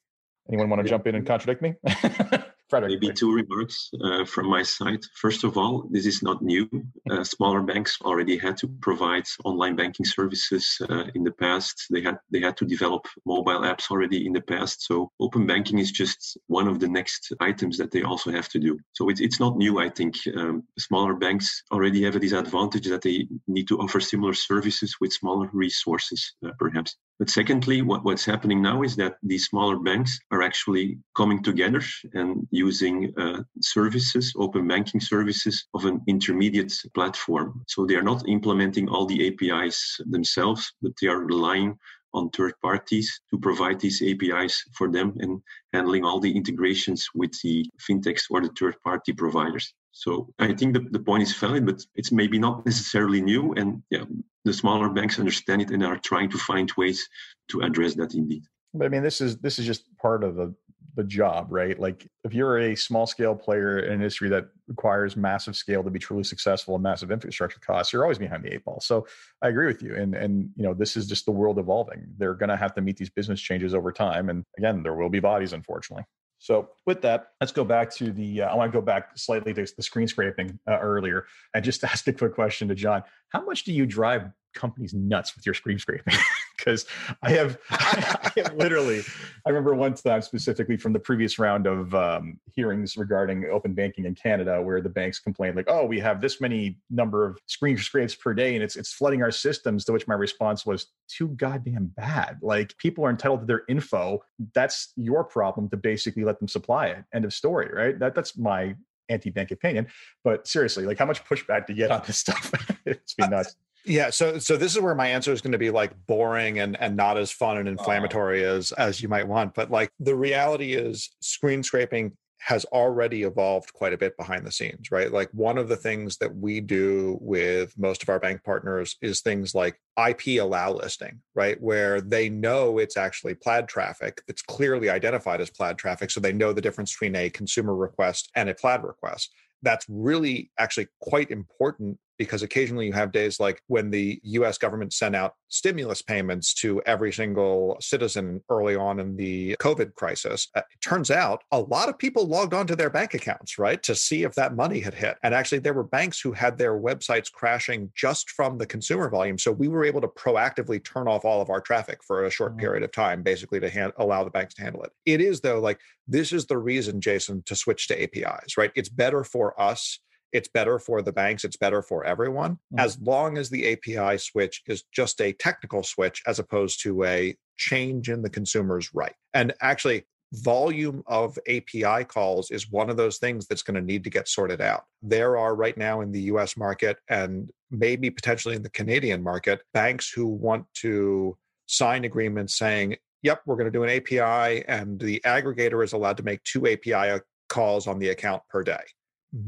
Anyone 0.49 0.69
want 0.69 0.83
to 0.83 0.89
jump 0.89 1.07
in 1.07 1.15
and 1.15 1.25
contradict 1.25 1.61
me? 1.61 1.73
Frederick. 2.69 3.01
Maybe 3.01 3.13
two 3.13 3.33
remarks 3.33 3.91
uh, 4.03 4.25
from 4.25 4.47
my 4.47 4.63
side. 4.63 5.01
First 5.15 5.43
of 5.43 5.57
all, 5.57 5.87
this 5.91 6.05
is 6.05 6.23
not 6.23 6.41
new. 6.41 6.67
Uh, 7.09 7.23
smaller 7.23 7.61
banks 7.61 7.97
already 8.03 8.37
had 8.37 8.57
to 8.57 8.67
provide 8.81 9.25
online 9.43 9.75
banking 9.75 10.05
services 10.05 10.77
uh, 10.89 11.05
in 11.13 11.23
the 11.23 11.31
past. 11.31 11.85
They 11.91 12.01
had 12.01 12.17
they 12.31 12.39
had 12.39 12.57
to 12.57 12.65
develop 12.65 13.05
mobile 13.25 13.61
apps 13.61 13.91
already 13.91 14.25
in 14.25 14.33
the 14.33 14.41
past. 14.41 14.85
So 14.85 15.11
open 15.19 15.45
banking 15.45 15.79
is 15.79 15.91
just 15.91 16.37
one 16.47 16.67
of 16.67 16.79
the 16.79 16.87
next 16.87 17.31
items 17.39 17.77
that 17.77 17.91
they 17.91 18.03
also 18.03 18.31
have 18.31 18.49
to 18.49 18.59
do. 18.59 18.79
So 18.93 19.09
it's 19.09 19.21
it's 19.21 19.39
not 19.39 19.57
new. 19.57 19.79
I 19.79 19.89
think 19.89 20.15
um, 20.35 20.63
smaller 20.79 21.13
banks 21.13 21.63
already 21.71 22.03
have 22.03 22.15
a 22.15 22.19
disadvantage 22.19 22.87
that 22.87 23.03
they 23.03 23.27
need 23.47 23.67
to 23.67 23.77
offer 23.77 23.99
similar 23.99 24.33
services 24.33 24.95
with 24.99 25.13
smaller 25.13 25.49
resources, 25.53 26.33
uh, 26.45 26.51
perhaps. 26.57 26.97
But 27.17 27.29
secondly, 27.29 27.81
what, 27.81 28.03
what's 28.03 28.25
happening 28.25 28.61
now 28.61 28.83
is 28.83 28.97
that 28.97 29.15
these 29.23 29.45
smaller 29.45 29.79
banks 29.79 30.19
are 30.31 30.41
actually 30.41 30.97
coming 31.15 31.41
together 31.41 31.81
and 32.13 32.45
using 32.51 33.13
uh, 33.17 33.43
services, 33.61 34.33
open 34.35 34.67
banking 34.67 34.99
services 34.99 35.65
of 35.73 35.85
an 35.85 36.01
intermediate 36.07 36.73
platform. 36.93 37.63
So 37.67 37.85
they 37.85 37.95
are 37.95 38.03
not 38.03 38.27
implementing 38.27 38.89
all 38.89 39.05
the 39.05 39.27
APIs 39.27 40.01
themselves, 40.07 40.73
but 40.81 40.91
they 41.01 41.07
are 41.07 41.19
relying 41.19 41.77
on 42.13 42.29
third 42.31 42.53
parties 42.61 43.21
to 43.29 43.39
provide 43.39 43.79
these 43.79 44.01
APIs 44.01 44.63
for 44.73 44.91
them 44.91 45.15
and 45.19 45.41
handling 45.73 46.03
all 46.03 46.19
the 46.19 46.35
integrations 46.35 47.07
with 47.15 47.31
the 47.43 47.65
fintechs 47.79 48.23
or 48.29 48.41
the 48.41 48.51
third 48.59 48.75
party 48.83 49.13
providers. 49.13 49.73
So 49.97 50.27
I 50.39 50.53
think 50.53 50.73
the, 50.73 50.81
the 50.91 50.99
point 50.99 51.23
is 51.23 51.33
valid, 51.33 51.65
but 51.65 51.81
it's 51.95 52.11
maybe 52.11 52.37
not 52.37 52.65
necessarily 52.65 53.21
new. 53.21 53.53
And 53.53 53.81
yeah, 53.89 54.03
the 54.43 54.51
smaller 54.51 54.89
banks 54.89 55.19
understand 55.19 55.61
it 55.61 55.71
and 55.71 55.85
are 55.85 55.97
trying 55.97 56.29
to 56.31 56.37
find 56.37 56.69
ways 56.77 57.07
to 57.47 57.61
address 57.61 57.95
that 57.95 58.13
indeed. 58.13 58.43
But 58.73 58.87
I 58.87 58.89
mean, 58.89 59.03
this 59.03 59.21
is 59.21 59.37
this 59.37 59.57
is 59.57 59.65
just 59.65 59.83
part 59.97 60.25
of 60.25 60.35
the 60.35 60.53
the 60.97 61.03
job, 61.05 61.47
right? 61.49 61.79
Like 61.79 62.05
if 62.25 62.33
you're 62.33 62.59
a 62.59 62.75
small 62.75 63.07
scale 63.07 63.35
player 63.35 63.79
in 63.79 63.85
an 63.85 63.93
industry 63.93 64.27
that 64.29 64.47
requires 64.67 65.15
massive 65.15 65.55
scale 65.55 65.81
to 65.81 65.89
be 65.89 65.99
truly 65.99 66.23
successful 66.25 66.75
and 66.75 66.83
massive 66.83 67.09
infrastructure 67.09 67.59
costs, 67.61 67.93
you're 67.93 68.03
always 68.03 68.17
behind 68.17 68.43
the 68.43 68.53
eight 68.53 68.65
ball. 68.65 68.81
So 68.81 69.07
I 69.41 69.47
agree 69.47 69.67
with 69.67 69.81
you. 69.81 69.95
And 69.95 70.13
and 70.13 70.49
you 70.57 70.63
know, 70.63 70.73
this 70.73 70.97
is 70.97 71.07
just 71.07 71.23
the 71.23 71.31
world 71.31 71.57
evolving. 71.57 72.05
They're 72.17 72.33
gonna 72.33 72.57
have 72.57 72.75
to 72.75 72.81
meet 72.81 72.97
these 72.97 73.09
business 73.09 73.39
changes 73.39 73.73
over 73.73 73.93
time. 73.93 74.27
And 74.27 74.43
again, 74.57 74.83
there 74.83 74.95
will 74.95 75.09
be 75.09 75.21
bodies, 75.21 75.53
unfortunately. 75.53 76.03
So 76.45 76.69
with 76.85 77.01
that, 77.01 77.29
let's 77.41 77.51
go 77.51 77.63
back 77.63 77.89
to 77.95 78.11
the. 78.11 78.43
Uh, 78.43 78.49
I 78.49 78.55
want 78.55 78.71
to 78.71 78.77
go 78.77 78.85
back 78.85 79.17
slightly 79.17 79.51
to 79.55 79.65
the 79.75 79.81
screen 79.81 80.07
scraping 80.07 80.59
uh, 80.67 80.77
earlier, 80.77 81.25
and 81.55 81.65
just 81.65 81.83
ask 81.91 82.07
a 82.07 82.13
quick 82.13 82.35
question 82.35 82.67
to 82.67 82.75
John. 82.75 83.01
How 83.29 83.43
much 83.43 83.63
do 83.63 83.73
you 83.73 83.87
drive 83.87 84.29
companies 84.55 84.93
nuts 84.93 85.35
with 85.35 85.45
your 85.45 85.53
screen 85.53 85.77
scraping? 85.77 86.13
because 86.65 86.85
I 87.21 87.31
have, 87.31 87.57
I 87.69 88.31
have 88.37 88.55
literally, 88.55 89.01
I 89.45 89.49
remember 89.49 89.75
one 89.75 89.93
time 89.93 90.21
specifically 90.21 90.77
from 90.77 90.93
the 90.93 90.99
previous 90.99 91.37
round 91.37 91.67
of 91.67 91.93
um, 91.93 92.39
hearings 92.55 92.97
regarding 92.97 93.45
open 93.51 93.73
banking 93.73 94.05
in 94.05 94.15
Canada, 94.15 94.61
where 94.61 94.81
the 94.81 94.89
banks 94.89 95.19
complained 95.19 95.55
like, 95.55 95.69
"Oh, 95.69 95.85
we 95.85 95.99
have 95.99 96.21
this 96.21 96.41
many 96.41 96.77
number 96.89 97.25
of 97.25 97.37
screen 97.45 97.77
scrapes 97.77 98.15
per 98.15 98.33
day, 98.33 98.55
and 98.55 98.63
it's 98.63 98.75
it's 98.75 98.93
flooding 98.93 99.21
our 99.21 99.31
systems." 99.31 99.85
To 99.85 99.93
which 99.93 100.07
my 100.07 100.15
response 100.15 100.65
was, 100.65 100.87
"Too 101.07 101.29
goddamn 101.29 101.91
bad. 101.95 102.39
Like 102.41 102.77
people 102.77 103.05
are 103.05 103.09
entitled 103.09 103.41
to 103.41 103.45
their 103.45 103.63
info. 103.69 104.23
That's 104.53 104.93
your 104.95 105.23
problem 105.23 105.69
to 105.69 105.77
basically 105.77 106.23
let 106.23 106.39
them 106.39 106.47
supply 106.47 106.87
it. 106.87 107.03
End 107.13 107.25
of 107.25 107.33
story. 107.33 107.69
Right? 107.73 107.97
That 107.99 108.15
that's 108.15 108.37
my." 108.37 108.75
anti-bank 109.07 109.51
opinion 109.51 109.85
but 110.23 110.47
seriously 110.47 110.83
like 110.83 110.97
how 110.97 111.05
much 111.05 111.23
pushback 111.25 111.67
do 111.67 111.73
you 111.73 111.77
get 111.77 111.91
on 111.91 112.01
this 112.07 112.17
stuff 112.17 112.51
it's 112.87 113.13
been 113.13 113.29
nuts 113.29 113.55
yeah, 113.85 114.09
so 114.09 114.39
so 114.39 114.57
this 114.57 114.75
is 114.75 114.81
where 114.81 114.95
my 114.95 115.07
answer 115.07 115.31
is 115.31 115.41
going 115.41 115.51
to 115.51 115.57
be 115.57 115.71
like 115.71 115.93
boring 116.07 116.59
and 116.59 116.79
and 116.79 116.95
not 116.95 117.17
as 117.17 117.31
fun 117.31 117.57
and 117.57 117.67
inflammatory 117.67 118.43
as 118.43 118.71
as 118.73 119.01
you 119.01 119.07
might 119.07 119.27
want. 119.27 119.53
But 119.53 119.71
like 119.71 119.91
the 119.99 120.15
reality 120.15 120.73
is, 120.73 121.09
screen 121.21 121.63
scraping 121.63 122.13
has 122.39 122.63
already 122.65 123.23
evolved 123.23 123.73
quite 123.73 123.93
a 123.93 123.97
bit 123.97 124.15
behind 124.17 124.45
the 124.45 124.51
scenes, 124.51 124.91
right? 124.91 125.11
Like 125.11 125.29
one 125.31 125.57
of 125.57 125.67
the 125.67 125.75
things 125.75 126.17
that 126.17 126.35
we 126.35 126.61
do 126.61 127.17
with 127.19 127.73
most 127.75 128.03
of 128.03 128.09
our 128.09 128.19
bank 128.19 128.43
partners 128.43 128.97
is 129.01 129.21
things 129.21 129.55
like 129.55 129.81
IP 129.97 130.39
allow 130.39 130.73
listing, 130.73 131.21
right? 131.33 131.59
Where 131.59 132.01
they 132.01 132.29
know 132.29 132.77
it's 132.77 132.97
actually 132.97 133.33
plaid 133.33 133.67
traffic 133.67 134.21
that's 134.27 134.43
clearly 134.43 134.91
identified 134.91 135.41
as 135.41 135.49
plaid 135.49 135.79
traffic. 135.79 136.11
So 136.11 136.19
they 136.19 136.33
know 136.33 136.53
the 136.53 136.61
difference 136.61 136.91
between 136.93 137.15
a 137.15 137.31
consumer 137.31 137.75
request 137.75 138.29
and 138.35 138.47
a 138.47 138.53
plaid 138.53 138.83
request 138.83 139.31
that's 139.65 139.85
really 139.89 140.51
actually 140.59 140.87
quite 141.01 141.31
important 141.31 141.97
because 142.17 142.43
occasionally 142.43 142.85
you 142.85 142.93
have 142.93 143.11
days 143.11 143.39
like 143.39 143.61
when 143.67 143.89
the 143.89 144.19
US 144.23 144.57
government 144.57 144.93
sent 144.93 145.15
out 145.15 145.33
stimulus 145.49 146.01
payments 146.01 146.53
to 146.53 146.81
every 146.85 147.13
single 147.13 147.77
citizen 147.79 148.41
early 148.49 148.75
on 148.75 148.99
in 148.99 149.15
the 149.15 149.55
COVID 149.61 149.95
crisis. 149.95 150.47
Uh, 150.55 150.59
it 150.59 150.81
turns 150.81 151.09
out 151.09 151.43
a 151.51 151.59
lot 151.59 151.87
of 151.87 151.97
people 151.97 152.25
logged 152.27 152.53
onto 152.53 152.75
their 152.75 152.89
bank 152.89 153.13
accounts, 153.13 153.57
right, 153.57 153.81
to 153.83 153.95
see 153.95 154.23
if 154.23 154.35
that 154.35 154.55
money 154.55 154.79
had 154.79 154.93
hit. 154.93 155.17
And 155.23 155.33
actually, 155.33 155.59
there 155.59 155.73
were 155.73 155.83
banks 155.83 156.19
who 156.19 156.33
had 156.33 156.57
their 156.57 156.77
websites 156.77 157.31
crashing 157.31 157.91
just 157.95 158.29
from 158.31 158.57
the 158.57 158.65
consumer 158.65 159.09
volume. 159.09 159.37
So 159.37 159.51
we 159.51 159.67
were 159.67 159.85
able 159.85 160.01
to 160.01 160.07
proactively 160.07 160.83
turn 160.83 161.07
off 161.07 161.25
all 161.25 161.41
of 161.41 161.49
our 161.49 161.61
traffic 161.61 161.99
for 162.03 162.25
a 162.25 162.31
short 162.31 162.51
mm-hmm. 162.51 162.59
period 162.59 162.83
of 162.83 162.91
time, 162.91 163.23
basically 163.23 163.59
to 163.59 163.69
hand, 163.69 163.93
allow 163.97 164.23
the 164.23 164.31
banks 164.31 164.55
to 164.55 164.61
handle 164.61 164.83
it. 164.83 164.91
It 165.05 165.21
is, 165.21 165.41
though, 165.41 165.59
like 165.59 165.79
this 166.07 166.33
is 166.33 166.45
the 166.45 166.57
reason, 166.57 167.01
Jason, 167.01 167.43
to 167.45 167.55
switch 167.55 167.87
to 167.87 168.01
APIs, 168.01 168.57
right? 168.57 168.71
It's 168.75 168.89
better 168.89 169.23
for 169.23 169.59
us 169.59 169.99
it's 170.31 170.47
better 170.47 170.79
for 170.79 171.01
the 171.01 171.11
banks, 171.11 171.43
it's 171.43 171.57
better 171.57 171.81
for 171.81 172.03
everyone, 172.03 172.53
mm-hmm. 172.53 172.79
as 172.79 172.99
long 172.99 173.37
as 173.37 173.49
the 173.49 173.71
API 173.73 174.17
switch 174.17 174.61
is 174.67 174.83
just 174.93 175.21
a 175.21 175.33
technical 175.33 175.83
switch 175.83 176.21
as 176.27 176.39
opposed 176.39 176.81
to 176.83 177.03
a 177.03 177.35
change 177.57 178.09
in 178.09 178.21
the 178.21 178.29
consumer's 178.29 178.93
right. 178.93 179.15
And 179.33 179.53
actually, 179.61 180.05
volume 180.33 181.03
of 181.07 181.37
API 181.47 182.03
calls 182.03 182.51
is 182.51 182.69
one 182.69 182.89
of 182.89 182.97
those 182.97 183.17
things 183.17 183.47
that's 183.47 183.61
going 183.61 183.75
to 183.75 183.81
need 183.81 184.03
to 184.03 184.09
get 184.09 184.27
sorted 184.27 184.61
out. 184.61 184.83
There 185.01 185.37
are 185.37 185.55
right 185.55 185.77
now 185.77 186.01
in 186.01 186.11
the 186.11 186.21
US 186.23 186.57
market 186.57 186.97
and 187.09 187.51
maybe 187.71 188.09
potentially 188.09 188.55
in 188.55 188.63
the 188.63 188.69
Canadian 188.69 189.23
market, 189.23 189.61
banks 189.73 190.11
who 190.11 190.27
want 190.27 190.65
to 190.81 191.37
sign 191.67 192.05
agreements 192.05 192.57
saying, 192.57 192.97
yep, 193.21 193.41
we're 193.45 193.55
going 193.55 193.71
to 193.71 193.71
do 193.71 193.83
an 193.83 193.89
API, 193.89 194.63
and 194.67 194.99
the 194.99 195.19
aggregator 195.25 195.83
is 195.83 195.93
allowed 195.93 196.17
to 196.17 196.23
make 196.23 196.43
two 196.43 196.67
API 196.67 197.19
calls 197.49 197.87
on 197.87 197.99
the 197.99 198.09
account 198.09 198.43
per 198.49 198.63
day 198.63 198.83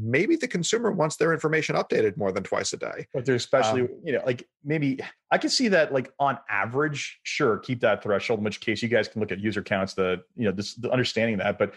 maybe 0.00 0.36
the 0.36 0.48
consumer 0.48 0.90
wants 0.90 1.16
their 1.16 1.32
information 1.32 1.74
updated 1.74 2.16
more 2.16 2.30
than 2.32 2.42
twice 2.42 2.72
a 2.72 2.76
day. 2.76 3.06
But 3.14 3.24
there's 3.24 3.42
especially, 3.42 3.82
um, 3.82 3.88
you 4.04 4.12
know, 4.12 4.22
like 4.26 4.46
maybe 4.64 5.00
I 5.30 5.38
can 5.38 5.50
see 5.50 5.68
that 5.68 5.92
like 5.92 6.12
on 6.18 6.38
average, 6.50 7.20
sure, 7.22 7.58
keep 7.58 7.80
that 7.80 8.02
threshold, 8.02 8.40
in 8.40 8.44
which 8.44 8.60
case 8.60 8.82
you 8.82 8.88
guys 8.88 9.08
can 9.08 9.20
look 9.20 9.32
at 9.32 9.40
user 9.40 9.62
counts, 9.62 9.94
the, 9.94 10.22
you 10.36 10.44
know, 10.44 10.52
this, 10.52 10.74
the 10.74 10.90
understanding 10.90 11.38
that, 11.38 11.58
but 11.58 11.74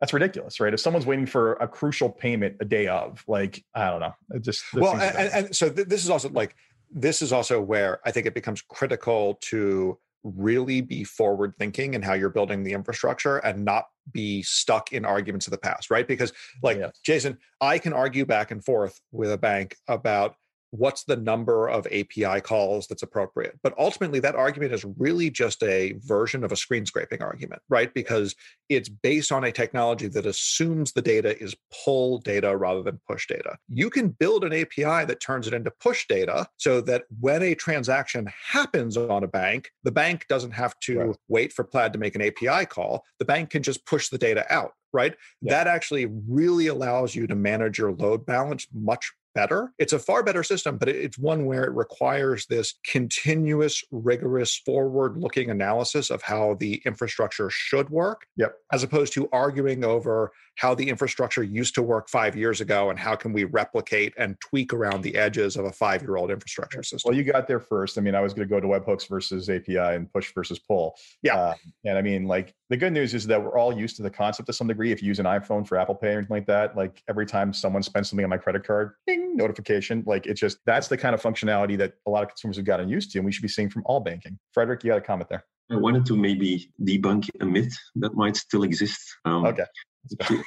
that's 0.00 0.14
ridiculous, 0.14 0.60
right? 0.60 0.72
If 0.72 0.80
someone's 0.80 1.04
waiting 1.04 1.26
for 1.26 1.54
a 1.54 1.68
crucial 1.68 2.08
payment 2.08 2.56
a 2.60 2.64
day 2.64 2.88
of, 2.88 3.22
like, 3.28 3.62
I 3.74 3.90
don't 3.90 4.00
know, 4.00 4.14
it 4.30 4.42
just, 4.42 4.64
well, 4.72 4.94
and, 4.94 5.30
and, 5.32 5.56
so 5.56 5.68
th- 5.68 5.88
this 5.88 6.02
is 6.02 6.10
also 6.10 6.30
like, 6.30 6.54
this 6.90 7.20
is 7.20 7.32
also 7.32 7.60
where 7.60 8.00
I 8.06 8.10
think 8.10 8.26
it 8.26 8.34
becomes 8.34 8.62
critical 8.62 9.34
to 9.42 9.98
really 10.22 10.80
be 10.80 11.04
forward 11.04 11.54
thinking 11.58 11.94
in 11.94 12.02
how 12.02 12.14
you're 12.14 12.30
building 12.30 12.62
the 12.62 12.72
infrastructure 12.72 13.38
and 13.38 13.64
not 13.64 13.84
be 14.12 14.42
stuck 14.42 14.92
in 14.92 15.04
arguments 15.04 15.46
of 15.46 15.50
the 15.52 15.58
past, 15.58 15.90
right? 15.90 16.06
Because, 16.06 16.32
like, 16.62 16.78
yes. 16.78 16.98
Jason, 17.04 17.38
I 17.60 17.78
can 17.78 17.92
argue 17.92 18.26
back 18.26 18.50
and 18.50 18.64
forth 18.64 19.00
with 19.12 19.32
a 19.32 19.38
bank 19.38 19.76
about 19.88 20.34
what's 20.70 21.04
the 21.04 21.16
number 21.16 21.68
of 21.68 21.86
API 21.86 22.40
calls 22.40 22.86
that's 22.86 23.02
appropriate. 23.02 23.58
But 23.62 23.74
ultimately, 23.78 24.20
that 24.20 24.36
argument 24.36 24.72
is 24.72 24.84
really 24.98 25.30
just 25.30 25.62
a 25.62 25.94
version 25.98 26.44
of 26.44 26.52
a 26.52 26.56
screen 26.56 26.86
scraping 26.86 27.22
argument, 27.22 27.62
right? 27.68 27.92
Because 27.92 28.34
it's 28.68 28.88
based 28.88 29.32
on 29.32 29.44
a 29.44 29.52
technology 29.52 30.06
that 30.08 30.26
assumes 30.26 30.92
the 30.92 31.02
data 31.02 31.40
is 31.42 31.56
pull 31.84 32.18
data 32.18 32.56
rather 32.56 32.82
than 32.82 33.00
push 33.08 33.26
data. 33.26 33.56
You 33.68 33.90
can 33.90 34.08
build 34.08 34.44
an 34.44 34.52
API 34.52 35.04
that 35.06 35.20
turns 35.20 35.46
it 35.46 35.54
into 35.54 35.70
push 35.70 36.06
data 36.06 36.46
so 36.56 36.80
that 36.82 37.04
when 37.20 37.42
a 37.42 37.54
transaction 37.54 38.28
happens 38.46 38.96
on 38.96 39.24
a 39.24 39.28
bank, 39.28 39.70
the 39.82 39.92
bank 39.92 40.26
doesn't 40.28 40.52
have 40.52 40.78
to 40.80 40.98
right. 40.98 41.16
wait 41.28 41.52
for 41.52 41.64
Plaid 41.64 41.92
to 41.92 41.98
make 41.98 42.14
an 42.14 42.22
API 42.22 42.66
call. 42.66 43.04
The 43.18 43.24
bank 43.24 43.50
can 43.50 43.62
just 43.62 43.84
push 43.86 44.08
the 44.08 44.18
data 44.18 44.44
out 44.52 44.72
right? 44.92 45.14
Yeah. 45.40 45.54
That 45.54 45.66
actually 45.66 46.06
really 46.28 46.66
allows 46.66 47.14
you 47.14 47.26
to 47.26 47.34
manage 47.34 47.78
your 47.78 47.92
load 47.92 48.26
balance 48.26 48.66
much 48.72 49.12
better. 49.34 49.72
It's 49.78 49.92
a 49.92 49.98
far 49.98 50.22
better 50.22 50.42
system, 50.42 50.78
but 50.78 50.88
it's 50.88 51.18
one 51.18 51.46
where 51.46 51.64
it 51.64 51.72
requires 51.72 52.46
this 52.46 52.74
continuous, 52.86 53.82
rigorous, 53.90 54.56
forward 54.56 55.16
looking 55.16 55.50
analysis 55.50 56.10
of 56.10 56.22
how 56.22 56.54
the 56.54 56.82
infrastructure 56.84 57.50
should 57.50 57.90
work. 57.90 58.22
Yep. 58.36 58.54
As 58.72 58.82
opposed 58.82 59.12
to 59.14 59.28
arguing 59.32 59.84
over 59.84 60.32
how 60.60 60.74
the 60.74 60.86
infrastructure 60.90 61.42
used 61.42 61.74
to 61.74 61.82
work 61.82 62.06
five 62.10 62.36
years 62.36 62.60
ago 62.60 62.90
and 62.90 62.98
how 62.98 63.16
can 63.16 63.32
we 63.32 63.44
replicate 63.44 64.12
and 64.18 64.38
tweak 64.40 64.74
around 64.74 65.00
the 65.00 65.16
edges 65.16 65.56
of 65.56 65.64
a 65.64 65.72
five 65.72 66.02
year 66.02 66.16
old 66.16 66.30
infrastructure 66.30 66.82
system. 66.82 67.08
Well, 67.08 67.16
you 67.16 67.24
got 67.24 67.48
there 67.48 67.60
first. 67.60 67.96
I 67.96 68.02
mean, 68.02 68.14
I 68.14 68.20
was 68.20 68.34
going 68.34 68.46
to 68.46 68.54
go 68.54 68.60
to 68.60 68.66
webhooks 68.66 69.08
versus 69.08 69.48
API 69.48 69.78
and 69.78 70.12
push 70.12 70.34
versus 70.34 70.58
pull. 70.58 70.94
Yeah. 71.22 71.36
Uh, 71.36 71.54
and 71.86 71.96
I 71.96 72.02
mean, 72.02 72.26
like 72.26 72.54
the 72.68 72.76
good 72.76 72.92
news 72.92 73.14
is 73.14 73.26
that 73.28 73.42
we're 73.42 73.58
all 73.58 73.74
used 73.74 73.96
to 73.96 74.02
the 74.02 74.10
concept 74.10 74.48
to 74.48 74.52
some 74.52 74.66
degree. 74.66 74.92
If 74.92 75.00
you 75.02 75.08
use 75.08 75.18
an 75.18 75.24
iPhone 75.24 75.66
for 75.66 75.78
Apple 75.78 75.94
Pay 75.94 76.08
or 76.08 76.18
anything 76.18 76.36
like 76.36 76.46
that, 76.48 76.76
like 76.76 77.02
every 77.08 77.24
time 77.24 77.54
someone 77.54 77.82
spends 77.82 78.10
something 78.10 78.24
on 78.24 78.28
my 78.28 78.36
credit 78.36 78.66
card, 78.66 78.92
ding, 79.06 79.34
notification. 79.38 80.04
Like 80.06 80.26
it's 80.26 80.40
just 80.40 80.58
that's 80.66 80.88
the 80.88 80.98
kind 80.98 81.14
of 81.14 81.22
functionality 81.22 81.78
that 81.78 81.94
a 82.06 82.10
lot 82.10 82.22
of 82.22 82.28
consumers 82.28 82.56
have 82.56 82.66
gotten 82.66 82.86
used 82.86 83.12
to, 83.12 83.18
and 83.18 83.24
we 83.24 83.32
should 83.32 83.40
be 83.42 83.48
seeing 83.48 83.70
from 83.70 83.82
all 83.86 84.00
banking. 84.00 84.38
Frederik, 84.52 84.84
you 84.84 84.90
got 84.90 84.98
a 84.98 85.00
comment 85.00 85.30
there? 85.30 85.46
I 85.72 85.76
wanted 85.76 86.04
to 86.06 86.16
maybe 86.16 86.70
debunk 86.82 87.28
a 87.40 87.46
myth 87.46 87.72
that 87.96 88.14
might 88.14 88.36
still 88.36 88.64
exist. 88.64 89.00
Um, 89.24 89.46
okay. 89.46 89.64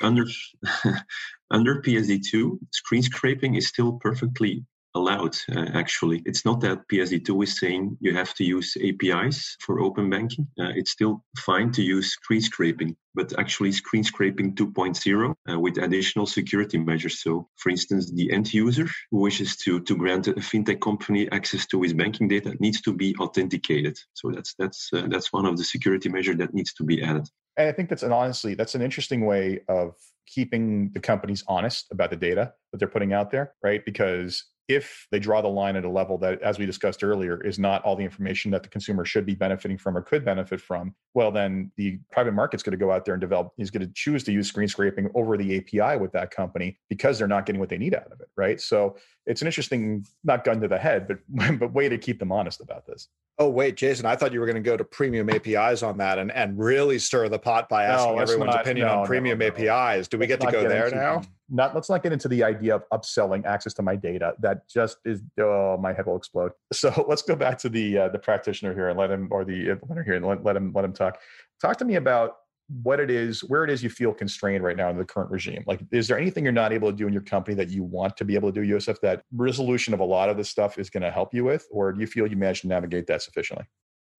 Under 0.02 0.26
under 1.52 1.82
PSD2, 1.82 2.60
screen 2.72 3.04
scraping 3.04 3.56
is 3.56 3.68
still 3.68 3.94
perfectly 3.94 4.66
allowed 4.96 5.36
uh, 5.56 5.66
actually. 5.74 6.22
It's 6.26 6.46
not 6.46 6.62
that 6.62 6.88
psd2 6.88 7.44
is 7.44 7.60
saying 7.60 7.98
you 8.00 8.14
have 8.16 8.34
to 8.36 8.44
use 8.44 8.78
apis 8.78 9.58
for 9.60 9.80
open 9.80 10.10
banking. 10.10 10.48
Uh, 10.60 10.72
it's 10.76 10.92
still 10.92 11.24
fine 11.38 11.72
to 11.72 11.82
use 11.82 12.12
screen 12.12 12.42
scraping 12.42 12.96
but 13.16 13.38
actually 13.38 13.72
screen 13.72 14.04
scraping 14.04 14.56
2.0 14.56 15.36
uh, 15.52 15.60
with 15.60 15.78
additional 15.78 16.26
security 16.26 16.78
measures. 16.78 17.22
So 17.22 17.48
for 17.58 17.70
instance 17.70 18.12
the 18.12 18.32
end 18.32 18.54
user 18.54 18.88
who 19.12 19.20
wishes 19.20 19.56
to 19.58 19.80
to 19.82 19.96
grant 19.96 20.28
a 20.28 20.34
fintech 20.34 20.82
company 20.82 21.32
access 21.32 21.66
to 21.68 21.82
his 21.82 21.94
banking 21.94 22.28
data 22.28 22.56
needs 22.60 22.82
to 22.82 22.94
be 22.94 23.16
authenticated. 23.20 23.98
So 24.14 24.32
that's 24.32 24.56
that's 24.58 24.90
uh, 24.94 25.08
that's 25.08 25.32
one 25.32 25.46
of 25.46 25.58
the 25.58 25.64
security 25.64 26.10
measures 26.10 26.38
that 26.38 26.54
needs 26.54 26.74
to 26.74 26.84
be 26.84 27.04
added 27.04 27.28
and 27.58 27.68
i 27.68 27.72
think 27.72 27.90
that's 27.90 28.04
an 28.04 28.12
honestly 28.12 28.56
that's 28.56 28.76
an 28.76 28.82
interesting 28.82 29.26
way 29.26 29.60
of 29.68 29.96
keeping 30.26 30.90
the 30.94 31.00
companies 31.00 31.44
honest 31.48 31.88
about 31.92 32.10
the 32.10 32.16
data 32.16 32.54
that 32.72 32.78
they're 32.78 32.88
putting 32.88 33.14
out 33.14 33.32
there 33.32 33.54
right 33.64 33.84
because 33.86 34.46
if 34.70 35.08
they 35.12 35.20
draw 35.20 35.42
the 35.42 35.48
line 35.48 35.76
at 35.76 35.84
a 35.84 35.90
level 35.90 36.18
that, 36.18 36.42
as 36.42 36.58
we 36.58 36.66
discussed 36.66 37.04
earlier, 37.04 37.42
is 37.44 37.60
not 37.60 37.84
all 37.84 37.96
the 37.96 38.04
information 38.04 38.50
that 38.52 38.64
the 38.64 38.70
consumer 38.70 39.04
should 39.04 39.26
be 39.26 39.36
benefiting 39.36 39.78
from 39.78 39.98
or 39.98 40.02
could 40.02 40.24
benefit 40.24 40.62
from, 40.62 40.96
well, 41.14 41.32
then 41.32 41.72
the 41.76 42.00
private 42.12 42.34
market's 42.34 42.64
going 42.64 42.72
to 42.72 42.78
go 42.78 42.92
out 42.92 43.04
there 43.04 43.14
and 43.14 43.22
develop, 43.22 43.52
is 43.58 43.72
going 43.72 43.86
to 43.86 43.94
choose 43.94 44.24
to 44.24 44.32
use 44.32 44.48
screen 44.48 44.68
scraping 44.68 45.10
over 45.16 45.38
the 45.38 45.58
API 45.58 45.98
with 45.98 46.14
that 46.14 46.32
company 46.32 46.80
because 46.90 47.20
they're 47.20 47.28
not 47.28 47.46
getting 47.46 47.60
what 47.60 47.70
they 47.70 47.78
need 47.78 47.94
out 47.94 48.12
of 48.12 48.22
it, 48.22 48.28
right? 48.38 48.62
So 48.62 48.96
it's 49.26 49.42
an 49.42 49.48
interesting, 49.48 50.06
not 50.24 50.44
gun 50.44 50.60
to 50.62 50.68
the 50.68 50.78
head, 50.78 51.08
but 51.08 51.20
but 51.60 51.74
way 51.74 51.90
to 51.90 51.98
keep 51.98 52.20
them 52.20 52.32
honest 52.32 52.62
about 52.62 52.86
this. 52.86 53.08
Oh 53.40 53.50
wait, 53.50 53.78
Jason, 53.78 54.06
I 54.06 54.16
thought 54.16 54.32
you 54.32 54.40
were 54.40 54.46
going 54.46 54.56
to 54.56 54.62
go 54.62 54.78
to 54.78 54.84
premium 54.84 55.30
APIs 55.30 55.82
on 55.82 55.98
that 55.98 56.20
and, 56.20 56.32
and 56.32 56.58
really 56.60 57.00
stir 57.00 57.30
the 57.30 57.40
pot 57.40 57.68
by 57.68 57.86
asking 57.86 58.16
no, 58.16 58.22
everyone's 58.22 58.54
not, 58.54 58.62
opinion 58.62 58.88
no, 58.88 59.00
on 59.00 59.08
premium 59.08 59.40
no, 59.40 59.48
APIs. 59.48 60.08
Do 60.08 60.20
we 60.20 60.28
get 60.28 60.40
to 60.42 60.52
go 60.52 60.68
there 60.68 60.92
now? 60.92 61.24
Not 61.50 61.74
let's 61.74 61.90
not 61.90 62.04
get 62.04 62.14
into 62.14 62.28
the 62.28 62.44
idea 62.44 62.76
of 62.76 62.84
upselling 62.92 63.46
access 63.46 63.74
to 63.76 63.82
my 63.82 63.96
data. 63.96 64.34
That 64.40 64.68
just 64.68 64.98
is 65.06 65.22
oh 65.40 65.78
my 65.78 65.94
head 65.94 66.06
will 66.06 66.18
explode. 66.18 66.52
So 66.74 67.06
let's 67.08 67.22
go 67.22 67.36
back 67.36 67.58
to 67.60 67.70
the 67.70 67.98
uh, 67.98 68.10
the 68.10 68.20
practitioner 68.20 68.74
here 68.74 68.90
and 68.90 69.00
let 69.00 69.10
him 69.10 69.30
or 69.32 69.46
the 69.46 69.68
implementer 69.68 70.04
here 70.04 70.16
and 70.16 70.26
let, 70.26 70.44
let 70.44 70.56
him 70.56 70.72
let 70.74 70.86
him 70.86 70.94
talk. 70.94 71.20
Talk 71.62 71.78
to 71.78 71.86
me 71.86 71.96
about 71.96 72.38
what 72.68 73.00
it 73.00 73.12
is, 73.12 73.42
where 73.42 73.64
it 73.64 73.70
is 73.70 73.84
you 73.84 73.90
feel 73.90 74.14
constrained 74.14 74.64
right 74.64 74.78
now 74.78 74.90
in 74.90 74.98
the 74.98 75.06
current 75.06 75.30
regime. 75.32 75.64
Like, 75.68 75.82
is 75.92 76.08
there 76.08 76.18
anything 76.18 76.44
you're 76.44 76.54
not 76.54 76.74
able 76.74 76.90
to 76.90 76.96
do 76.96 77.08
in 77.08 77.14
your 77.14 77.22
company 77.22 77.56
that 77.56 77.70
you 77.70 77.84
want 77.84 78.18
to 78.18 78.26
be 78.26 78.36
able 78.36 78.52
to 78.52 78.62
do, 78.62 78.74
Yoseph, 78.74 79.00
that 79.02 79.24
resolution 79.34 79.94
of 79.94 80.00
a 80.00 80.06
lot 80.06 80.30
of 80.30 80.38
this 80.38 80.50
stuff 80.50 80.78
is 80.78 80.90
going 80.90 81.04
to 81.04 81.12
help 81.12 81.34
you 81.34 81.44
with? 81.44 81.68
Or 81.72 81.92
do 81.92 82.00
you 82.00 82.08
feel 82.08 82.28
you 82.28 82.38
managed 82.38 82.62
to 82.62 82.68
navigate 82.68 83.08
that 83.08 83.22
sufficiently? 83.22 83.66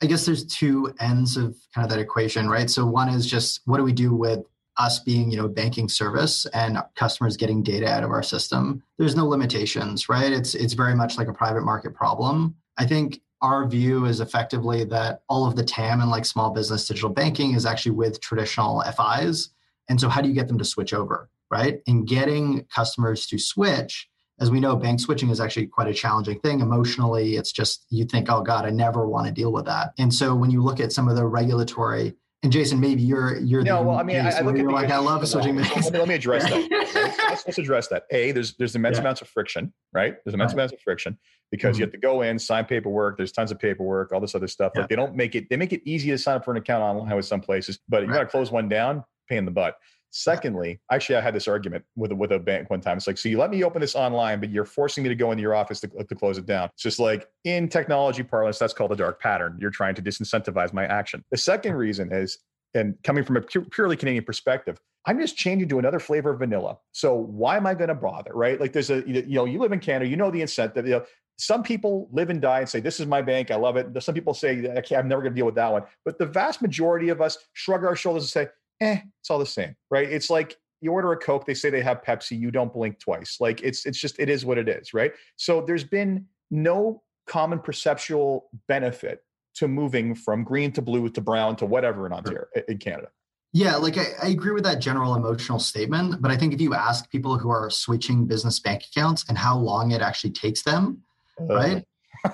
I 0.03 0.07
guess 0.07 0.27
there's 0.27 0.45
two 0.45 0.93
ends 1.01 1.37
of 1.37 1.57
kind 1.75 1.85
of 1.85 1.91
that 1.91 2.01
equation, 2.01 2.49
right? 2.49 2.69
So 2.69 2.85
one 2.85 3.09
is 3.09 3.27
just 3.27 3.63
what 3.65 3.79
do 3.79 3.85
we 3.85 3.93
do 3.93 4.15
with 4.15 4.45
us 4.77 4.99
being, 4.99 5.31
you 5.31 5.37
know, 5.37 5.49
banking 5.49 5.89
service 5.89 6.47
and 6.47 6.79
customers 6.97 7.37
getting 7.37 7.63
data 7.63 7.89
out 7.89 8.03
of 8.03 8.11
our 8.11 8.23
system? 8.23 8.83
There's 8.99 9.17
no 9.17 9.27
limitations, 9.27 10.09
right? 10.09 10.33
It's 10.33 10.55
it's 10.55 10.75
very 10.75 10.95
much 10.95 11.17
like 11.17 11.29
a 11.29 11.33
private 11.33 11.63
market 11.63 11.95
problem. 11.95 12.57
I 12.77 12.87
think 12.87 13.21
our 13.45 13.67
view 13.67 14.07
is 14.07 14.21
effectively 14.21 14.85
that 14.85 15.21
all 15.29 15.47
of 15.47 15.55
the 15.55 15.63
TAM 15.63 16.01
and 16.01 16.11
like 16.11 16.25
small 16.25 16.51
business 16.51 16.89
digital 16.89 17.11
banking 17.11 17.55
is 17.55 17.67
actually 17.67 17.93
with 17.93 18.19
traditional 18.19 18.83
FIs. 18.83 19.51
And 19.91 20.01
so, 20.01 20.09
how 20.09 20.23
do 20.23 20.29
you 20.29 20.35
get 20.35 20.49
them 20.49 20.57
to 20.57 20.65
switch 20.65 20.95
over, 20.95 21.29
right? 21.51 21.83
And 21.87 22.09
getting 22.09 22.65
customers 22.75 23.27
to 23.27 23.39
switch, 23.39 24.09
as 24.41 24.51
we 24.51 24.61
know, 24.61 24.77
bank 24.77 24.99
switching 24.99 25.29
is 25.29 25.41
actually 25.41 25.67
quite 25.67 25.89
a 25.89 25.93
challenging 25.93 26.41
thing. 26.41 26.61
Emotionally, 26.61 27.37
it's 27.37 27.53
just 27.53 27.85
you 27.91 28.07
think, 28.07 28.31
oh 28.31 28.41
God, 28.41 28.65
I 28.65 28.71
never 28.71 29.07
want 29.07 29.27
to 29.27 29.33
deal 29.33 29.53
with 29.53 29.67
that. 29.67 29.93
And 29.99 30.13
so, 30.13 30.35
when 30.35 30.51
you 30.51 30.63
look 30.63 30.81
at 30.81 30.93
some 30.93 31.07
of 31.07 31.17
the 31.17 31.27
regulatory 31.27 32.15
and 32.45 32.53
Jason, 32.53 32.79
maybe 32.79 33.03
you're 33.03 33.39
you're 33.39 33.63
no. 33.63 33.83
well, 33.83 33.97
I 33.97 34.03
mean, 34.03 34.19
I, 34.19 34.31
I 34.31 34.41
look 34.43 34.57
at 34.57 34.67
the, 34.67 34.71
like 34.71 34.91
I 34.91 34.99
love 34.99 35.27
switching. 35.29 35.57
Let 35.57 35.77
me, 35.77 35.99
let 35.99 36.09
me 36.09 36.15
address 36.15 36.45
that. 36.45 37.17
let's, 37.29 37.47
let's, 37.47 37.59
address 37.59 37.89
that. 37.89 38.05
A, 38.11 38.33
there's 38.33 38.55
there's 38.57 38.77
immense 38.77 38.97
yeah. 38.97 39.01
amounts 39.01 39.23
of 39.23 39.29
friction, 39.29 39.73
right? 39.95 40.17
There's 40.25 40.35
immense 40.35 40.51
right. 40.51 40.59
amounts 40.59 40.75
of 40.75 40.81
friction 40.81 41.19
because 41.51 41.77
mm-hmm. 41.77 41.81
you 41.81 41.87
have 41.87 41.93
to 41.93 41.99
go 41.99 42.21
in, 42.21 42.39
sign 42.39 42.67
paperwork. 42.67 43.17
There's 43.17 43.33
tons 43.33 43.51
of 43.51 43.59
paperwork, 43.59 44.13
all 44.13 44.21
this 44.21 44.35
other 44.35 44.47
stuff. 44.47 44.73
Yeah. 44.75 44.83
Like 44.83 44.91
they 44.91 44.97
don't 44.97 45.17
make 45.17 45.35
it. 45.35 45.49
They 45.49 45.57
make 45.57 45.73
it 45.73 45.81
easy 45.87 46.11
to 46.11 46.19
sign 46.19 46.37
up 46.37 46.45
for 46.45 46.51
an 46.51 46.59
account 46.59 46.83
online 46.83 47.17
with 47.17 47.25
some 47.25 47.41
places, 47.41 47.79
but 47.89 48.03
right. 48.03 48.09
you 48.09 48.13
got 48.13 48.21
to 48.21 48.27
close 48.27 48.53
one 48.53 48.69
down, 48.69 49.03
pay 49.27 49.39
in 49.39 49.47
the 49.47 49.51
butt. 49.51 49.77
Secondly, 50.17 50.79
actually, 50.93 51.17
I 51.17 51.21
had 51.21 51.35
this 51.35 51.49
argument 51.49 51.85
with 51.97 52.13
with 52.13 52.31
a 52.31 52.39
bank 52.39 52.71
one 52.71 52.81
time. 52.81 52.97
It's 52.97 53.09
like, 53.09 53.19
so 53.19 53.29
you 53.29 53.37
let 53.37 53.51
me 53.51 53.65
open 53.65 53.81
this 53.81 53.97
online, 53.97 54.39
but 54.39 54.49
you're 54.49 54.65
forcing 54.65 55.03
me 55.03 55.09
to 55.09 55.17
go 55.17 55.33
into 55.33 55.43
your 55.43 55.57
office 55.57 55.81
to, 55.81 55.89
to 55.89 56.15
close 56.15 56.39
it 56.39 56.47
down. 56.47 56.71
It's 56.75 56.85
just 56.85 57.01
like 57.01 57.29
in 57.43 57.69
technology 57.69 58.23
parlance, 58.23 58.57
that's 58.57 58.73
called 58.73 58.93
a 58.93 58.97
dark 58.97 59.21
pattern. 59.21 59.59
You're 59.61 59.73
trying 59.73 59.97
to 59.97 60.03
disincentivize 60.03 60.73
my 60.73 60.87
action. 60.87 61.25
The 61.33 61.37
second 61.37 61.75
reason 61.75 62.13
is, 62.13 62.39
and 62.75 62.95
coming 63.03 63.25
from 63.25 63.39
a 63.39 63.41
purely 63.41 63.97
Canadian 63.97 64.23
perspective, 64.23 64.79
I'm 65.05 65.19
just 65.19 65.37
changing 65.37 65.69
to 65.71 65.81
another 65.81 65.99
flavor 65.99 66.31
of 66.31 66.39
vanilla. 66.39 66.79
So 66.93 67.17
why 67.17 67.57
am 67.57 67.67
I 67.67 67.75
going 67.75 67.89
to 67.89 67.97
bother, 67.97 68.31
right? 68.35 68.61
Like 68.61 68.73
there's 68.73 68.91
a, 68.91 69.03
you 69.09 69.25
know, 69.35 69.47
you 69.47 69.59
live 69.59 69.73
in 69.73 69.81
Canada, 69.81 70.09
you 70.09 70.17
know 70.17 70.31
the 70.31 70.43
incentive. 70.43 70.87
You 70.87 70.93
know, 70.93 71.05
some 71.39 71.65
people 71.65 72.09
live 72.13 72.31
and 72.31 72.41
die 72.41 72.61
and 72.61 72.69
say, 72.69 72.79
this 72.79 73.01
is 73.01 73.07
my 73.07 73.21
bank. 73.21 73.51
I 73.51 73.57
love 73.57 73.77
it. 73.77 74.01
Some 74.01 74.15
people 74.15 74.33
say, 74.33 74.65
okay, 74.79 74.95
I'm 74.95 75.09
never 75.09 75.23
going 75.23 75.35
to 75.35 75.37
deal 75.37 75.47
with 75.47 75.57
that 75.57 75.73
one. 75.73 75.83
But 76.05 76.19
the 76.19 76.27
vast 76.27 76.63
majority 76.63 77.09
of 77.09 77.21
us 77.21 77.37
shrug 77.53 77.85
our 77.85 77.97
shoulders 77.97 78.23
and 78.23 78.31
say, 78.31 78.49
eh, 78.85 79.01
it's 79.21 79.31
all 79.31 79.39
the 79.39 79.47
same, 79.47 79.75
right? 79.91 80.09
It's 80.11 80.31
like 80.31 80.57
you 80.81 80.93
order 80.93 81.13
a 81.13 81.17
Coke, 81.17 81.47
they 81.47 81.55
say 81.55 81.71
they 81.71 81.83
have 81.83 82.03
Pepsi, 82.03 82.39
you 82.39 82.51
don't 82.51 82.73
blink 82.73 82.99
twice. 82.99 83.39
Like 83.41 83.63
it's 83.63 83.87
it's 83.87 83.99
just 83.99 84.19
it 84.19 84.29
is 84.29 84.45
what 84.45 84.59
it 84.59 84.69
is, 84.69 84.93
right? 84.93 85.13
So 85.37 85.63
there's 85.63 85.85
been 85.85 86.27
no 86.51 87.03
common 87.27 87.59
perceptual 87.59 88.51
benefit 88.69 89.25
to 89.55 89.69
moving 89.69 90.15
from 90.15 90.45
green 90.45 90.73
to 90.73 90.83
blue 90.83 91.09
to 91.09 91.21
brown 91.21 91.57
to 91.57 91.67
whatever 91.67 92.07
in 92.07 92.13
Ontario 92.13 92.45
in 92.69 92.79
Canada. 92.79 93.09
Yeah, 93.53 93.77
like 93.77 93.97
I, 93.97 94.07
I, 94.21 94.29
agree 94.31 94.51
with 94.51 94.65
that 94.65 94.81
general 94.81 95.15
emotional 95.15 95.61
statement, 95.61 96.21
but 96.21 96.33
I 96.33 96.37
think 96.37 96.53
if 96.53 96.61
you 96.61 96.75
ask 96.75 97.09
people 97.09 97.39
who 97.39 97.51
are 97.51 97.71
switching 97.71 98.27
business 98.27 98.59
bank 98.59 98.83
accounts 98.91 99.25
and 99.29 99.39
how 99.39 99.57
long 99.57 99.93
it 99.93 100.03
actually 100.03 100.33
takes 100.33 100.63
them, 100.63 101.03
uh, 101.41 101.55
right? 101.55 101.85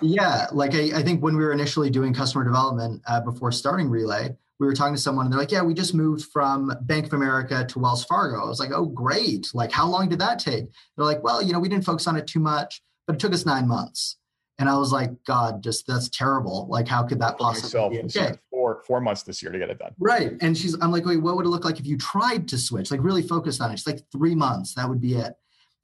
yeah, 0.00 0.46
like 0.50 0.74
I, 0.74 0.98
I, 0.98 1.02
think 1.02 1.22
when 1.22 1.36
we 1.36 1.44
were 1.44 1.52
initially 1.52 1.90
doing 1.90 2.14
customer 2.14 2.42
development 2.42 3.02
uh, 3.06 3.20
before 3.20 3.52
starting 3.52 3.90
Relay, 3.90 4.34
we 4.60 4.66
were 4.66 4.74
talking 4.74 4.94
to 4.94 5.00
someone 5.00 5.24
and 5.24 5.32
they're 5.32 5.40
like, 5.40 5.50
yeah, 5.50 5.62
we 5.62 5.72
just 5.72 5.94
moved 5.94 6.26
from 6.32 6.70
Bank 6.82 7.06
of 7.06 7.14
America 7.14 7.64
to 7.66 7.78
Wells 7.78 8.04
Fargo. 8.04 8.44
I 8.44 8.46
was 8.46 8.60
like, 8.60 8.70
oh, 8.72 8.84
great. 8.84 9.48
Like, 9.54 9.72
how 9.72 9.88
long 9.88 10.10
did 10.10 10.18
that 10.18 10.38
take? 10.38 10.66
They're 10.96 11.06
like, 11.06 11.24
well, 11.24 11.42
you 11.42 11.54
know, 11.54 11.58
we 11.58 11.68
didn't 11.68 11.86
focus 11.86 12.06
on 12.06 12.14
it 12.14 12.26
too 12.26 12.40
much, 12.40 12.82
but 13.06 13.16
it 13.16 13.18
took 13.18 13.32
us 13.32 13.46
nine 13.46 13.66
months. 13.66 14.18
And 14.58 14.68
I 14.68 14.76
was 14.76 14.92
like, 14.92 15.10
God, 15.26 15.62
just 15.62 15.86
that's 15.86 16.10
terrible. 16.10 16.68
Like, 16.68 16.86
how 16.86 17.02
could 17.02 17.18
that 17.20 17.38
possibly 17.38 17.96
be 17.96 18.04
okay? 18.04 18.34
Four 18.50 18.82
four 18.86 19.00
months 19.00 19.22
this 19.22 19.42
year 19.42 19.50
to 19.50 19.58
get 19.58 19.70
it 19.70 19.78
done. 19.78 19.92
Right. 19.98 20.32
And 20.42 20.56
she's, 20.56 20.74
I'm 20.82 20.92
like, 20.92 21.06
wait, 21.06 21.16
what 21.16 21.36
would 21.36 21.46
it 21.46 21.48
look 21.48 21.64
like 21.64 21.80
if 21.80 21.86
you 21.86 21.96
tried 21.96 22.46
to 22.48 22.58
switch? 22.58 22.90
Like, 22.90 23.02
really 23.02 23.22
focused 23.22 23.62
on 23.62 23.70
it. 23.70 23.78
She's 23.78 23.86
like, 23.86 24.02
three 24.12 24.34
months. 24.34 24.74
That 24.74 24.86
would 24.86 25.00
be 25.00 25.14
it. 25.14 25.32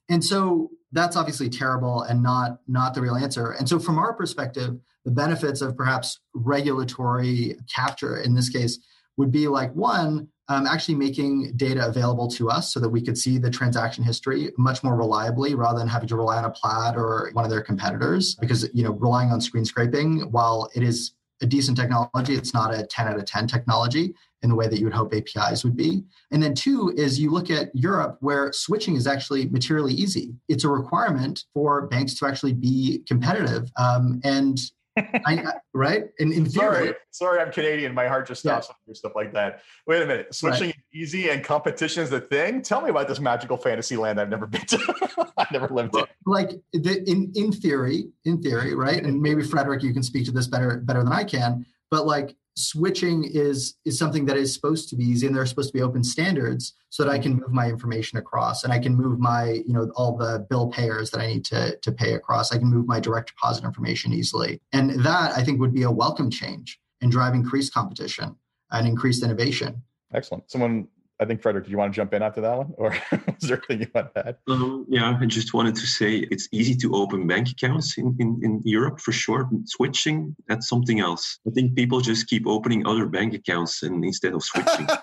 And 0.09 0.23
so 0.23 0.71
that's 0.91 1.15
obviously 1.15 1.49
terrible 1.49 2.03
and 2.03 2.23
not 2.23 2.59
not 2.67 2.93
the 2.93 3.01
real 3.01 3.15
answer. 3.15 3.51
And 3.51 3.67
so 3.67 3.79
from 3.79 3.97
our 3.97 4.13
perspective, 4.13 4.79
the 5.05 5.11
benefits 5.11 5.61
of 5.61 5.75
perhaps 5.75 6.19
regulatory 6.33 7.57
capture 7.73 8.17
in 8.17 8.33
this 8.33 8.49
case 8.49 8.79
would 9.17 9.31
be 9.31 9.47
like 9.47 9.73
one 9.73 10.29
um, 10.49 10.65
actually 10.65 10.95
making 10.95 11.53
data 11.57 11.85
available 11.85 12.27
to 12.29 12.49
us 12.49 12.73
so 12.73 12.79
that 12.79 12.89
we 12.89 13.01
could 13.01 13.17
see 13.17 13.37
the 13.37 13.49
transaction 13.49 14.03
history 14.03 14.51
much 14.57 14.83
more 14.83 14.95
reliably 14.95 15.55
rather 15.55 15.79
than 15.79 15.87
having 15.87 16.07
to 16.07 16.15
rely 16.15 16.37
on 16.37 16.45
a 16.45 16.49
plaid 16.49 16.95
or 16.95 17.29
one 17.33 17.43
of 17.43 17.51
their 17.51 17.61
competitors 17.61 18.35
because 18.35 18.69
you 18.73 18.83
know 18.83 18.91
relying 18.91 19.29
on 19.29 19.41
screen 19.41 19.65
scraping 19.65 20.31
while 20.31 20.69
it 20.75 20.83
is 20.83 21.13
a 21.41 21.45
decent 21.45 21.77
technology 21.77 22.33
it's 22.33 22.53
not 22.53 22.73
a 22.73 22.85
10 22.85 23.07
out 23.07 23.17
of 23.17 23.25
10 23.25 23.47
technology 23.47 24.15
in 24.43 24.49
the 24.49 24.55
way 24.55 24.67
that 24.67 24.79
you 24.79 24.85
would 24.85 24.93
hope 24.93 25.13
apis 25.13 25.63
would 25.63 25.75
be 25.75 26.03
and 26.31 26.41
then 26.41 26.53
two 26.53 26.93
is 26.95 27.19
you 27.19 27.31
look 27.31 27.49
at 27.49 27.69
europe 27.73 28.17
where 28.19 28.51
switching 28.53 28.95
is 28.95 29.07
actually 29.07 29.47
materially 29.49 29.93
easy 29.93 30.33
it's 30.47 30.63
a 30.63 30.69
requirement 30.69 31.43
for 31.53 31.87
banks 31.87 32.13
to 32.15 32.25
actually 32.25 32.53
be 32.53 33.03
competitive 33.07 33.71
um, 33.77 34.19
and 34.23 34.59
I, 34.97 35.53
right? 35.73 36.05
In, 36.19 36.31
in 36.31 36.45
theory, 36.45 36.87
sorry, 36.87 36.93
sorry, 37.11 37.39
I'm 37.39 37.51
Canadian. 37.51 37.93
My 37.93 38.07
heart 38.07 38.27
just 38.27 38.41
stops 38.41 38.69
yeah. 38.87 38.93
stuff 38.93 39.13
like 39.15 39.33
that. 39.33 39.61
Wait 39.85 40.01
a 40.01 40.05
minute, 40.05 40.33
switching 40.33 40.67
right. 40.67 40.75
easy 40.93 41.29
and 41.29 41.43
competition 41.43 42.03
is 42.03 42.09
the 42.09 42.21
thing. 42.21 42.61
Tell 42.61 42.81
me 42.81 42.89
about 42.89 43.07
this 43.07 43.19
magical 43.19 43.57
fantasy 43.57 43.97
land 43.97 44.19
I've 44.19 44.29
never 44.29 44.47
been 44.47 44.65
to. 44.65 45.27
I've 45.37 45.51
never 45.51 45.67
lived 45.67 45.95
in. 45.95 46.05
Like 46.25 46.51
the, 46.73 47.03
in 47.09 47.31
in 47.35 47.51
theory, 47.51 48.07
in 48.25 48.41
theory, 48.41 48.75
right? 48.75 49.03
And 49.03 49.21
maybe 49.21 49.43
Frederik, 49.43 49.83
you 49.83 49.93
can 49.93 50.03
speak 50.03 50.25
to 50.25 50.31
this 50.31 50.47
better 50.47 50.77
better 50.77 51.03
than 51.03 51.13
I 51.13 51.23
can. 51.23 51.65
But 51.89 52.05
like 52.05 52.35
switching 52.57 53.23
is 53.23 53.75
is 53.85 53.99
something 53.99 54.25
that 54.25 54.35
is 54.35 54.53
supposed 54.53 54.89
to 54.89 54.95
be 54.95 55.03
easy 55.03 55.27
and 55.27 55.35
there 55.35 55.43
are 55.43 55.45
supposed 55.45 55.69
to 55.69 55.77
be 55.77 55.83
open 55.83 56.03
standards 56.03 56.73
so 56.89 57.03
that 57.03 57.09
i 57.09 57.13
mm-hmm. 57.13 57.23
can 57.23 57.33
move 57.35 57.51
my 57.51 57.67
information 57.67 58.17
across 58.17 58.63
and 58.63 58.73
i 58.73 58.79
can 58.79 58.95
move 58.95 59.19
my 59.19 59.61
you 59.67 59.73
know 59.73 59.91
all 59.95 60.17
the 60.17 60.45
bill 60.49 60.67
payers 60.67 61.11
that 61.11 61.21
i 61.21 61.27
need 61.27 61.45
to 61.45 61.77
to 61.81 61.91
pay 61.91 62.13
across. 62.13 62.51
I 62.51 62.57
can 62.57 62.67
move 62.67 62.87
my 62.87 62.99
direct 62.99 63.29
deposit 63.29 63.63
information 63.63 64.13
easily. 64.13 64.59
And 64.73 65.03
that 65.03 65.37
i 65.37 65.43
think 65.43 65.59
would 65.59 65.73
be 65.73 65.83
a 65.83 65.91
welcome 65.91 66.29
change 66.31 66.79
and 67.01 67.11
drive 67.11 67.33
increased 67.33 67.73
competition 67.73 68.35
and 68.71 68.87
increased 68.87 69.23
innovation. 69.23 69.83
Excellent. 70.13 70.49
Someone 70.49 70.87
I 71.19 71.25
think 71.25 71.41
Frederik, 71.41 71.65
do 71.65 71.71
you 71.71 71.77
want 71.77 71.91
to 71.91 71.95
jump 71.95 72.13
in 72.13 72.21
after 72.21 72.41
that 72.41 72.57
one, 72.57 72.73
or 72.77 72.93
is 73.41 73.49
there 73.49 73.57
anything 73.69 73.81
you 73.81 73.87
want 73.93 74.13
to 74.13 74.27
add? 74.27 74.37
Um, 74.47 74.85
yeah, 74.87 75.17
I 75.19 75.25
just 75.25 75.53
wanted 75.53 75.75
to 75.75 75.87
say 75.87 76.27
it's 76.29 76.47
easy 76.51 76.75
to 76.75 76.95
open 76.95 77.25
bank 77.25 77.49
accounts 77.49 77.97
in, 77.97 78.15
in, 78.19 78.39
in 78.43 78.61
Europe 78.63 78.99
for 78.99 79.11
sure. 79.11 79.49
Switching, 79.65 80.35
that's 80.47 80.69
something 80.69 80.99
else. 80.99 81.39
I 81.47 81.51
think 81.51 81.75
people 81.75 82.01
just 82.01 82.27
keep 82.27 82.45
opening 82.45 82.85
other 82.85 83.07
bank 83.07 83.33
accounts 83.33 83.81
and 83.83 84.05
instead 84.05 84.33
of 84.33 84.43
switching. 84.43 84.87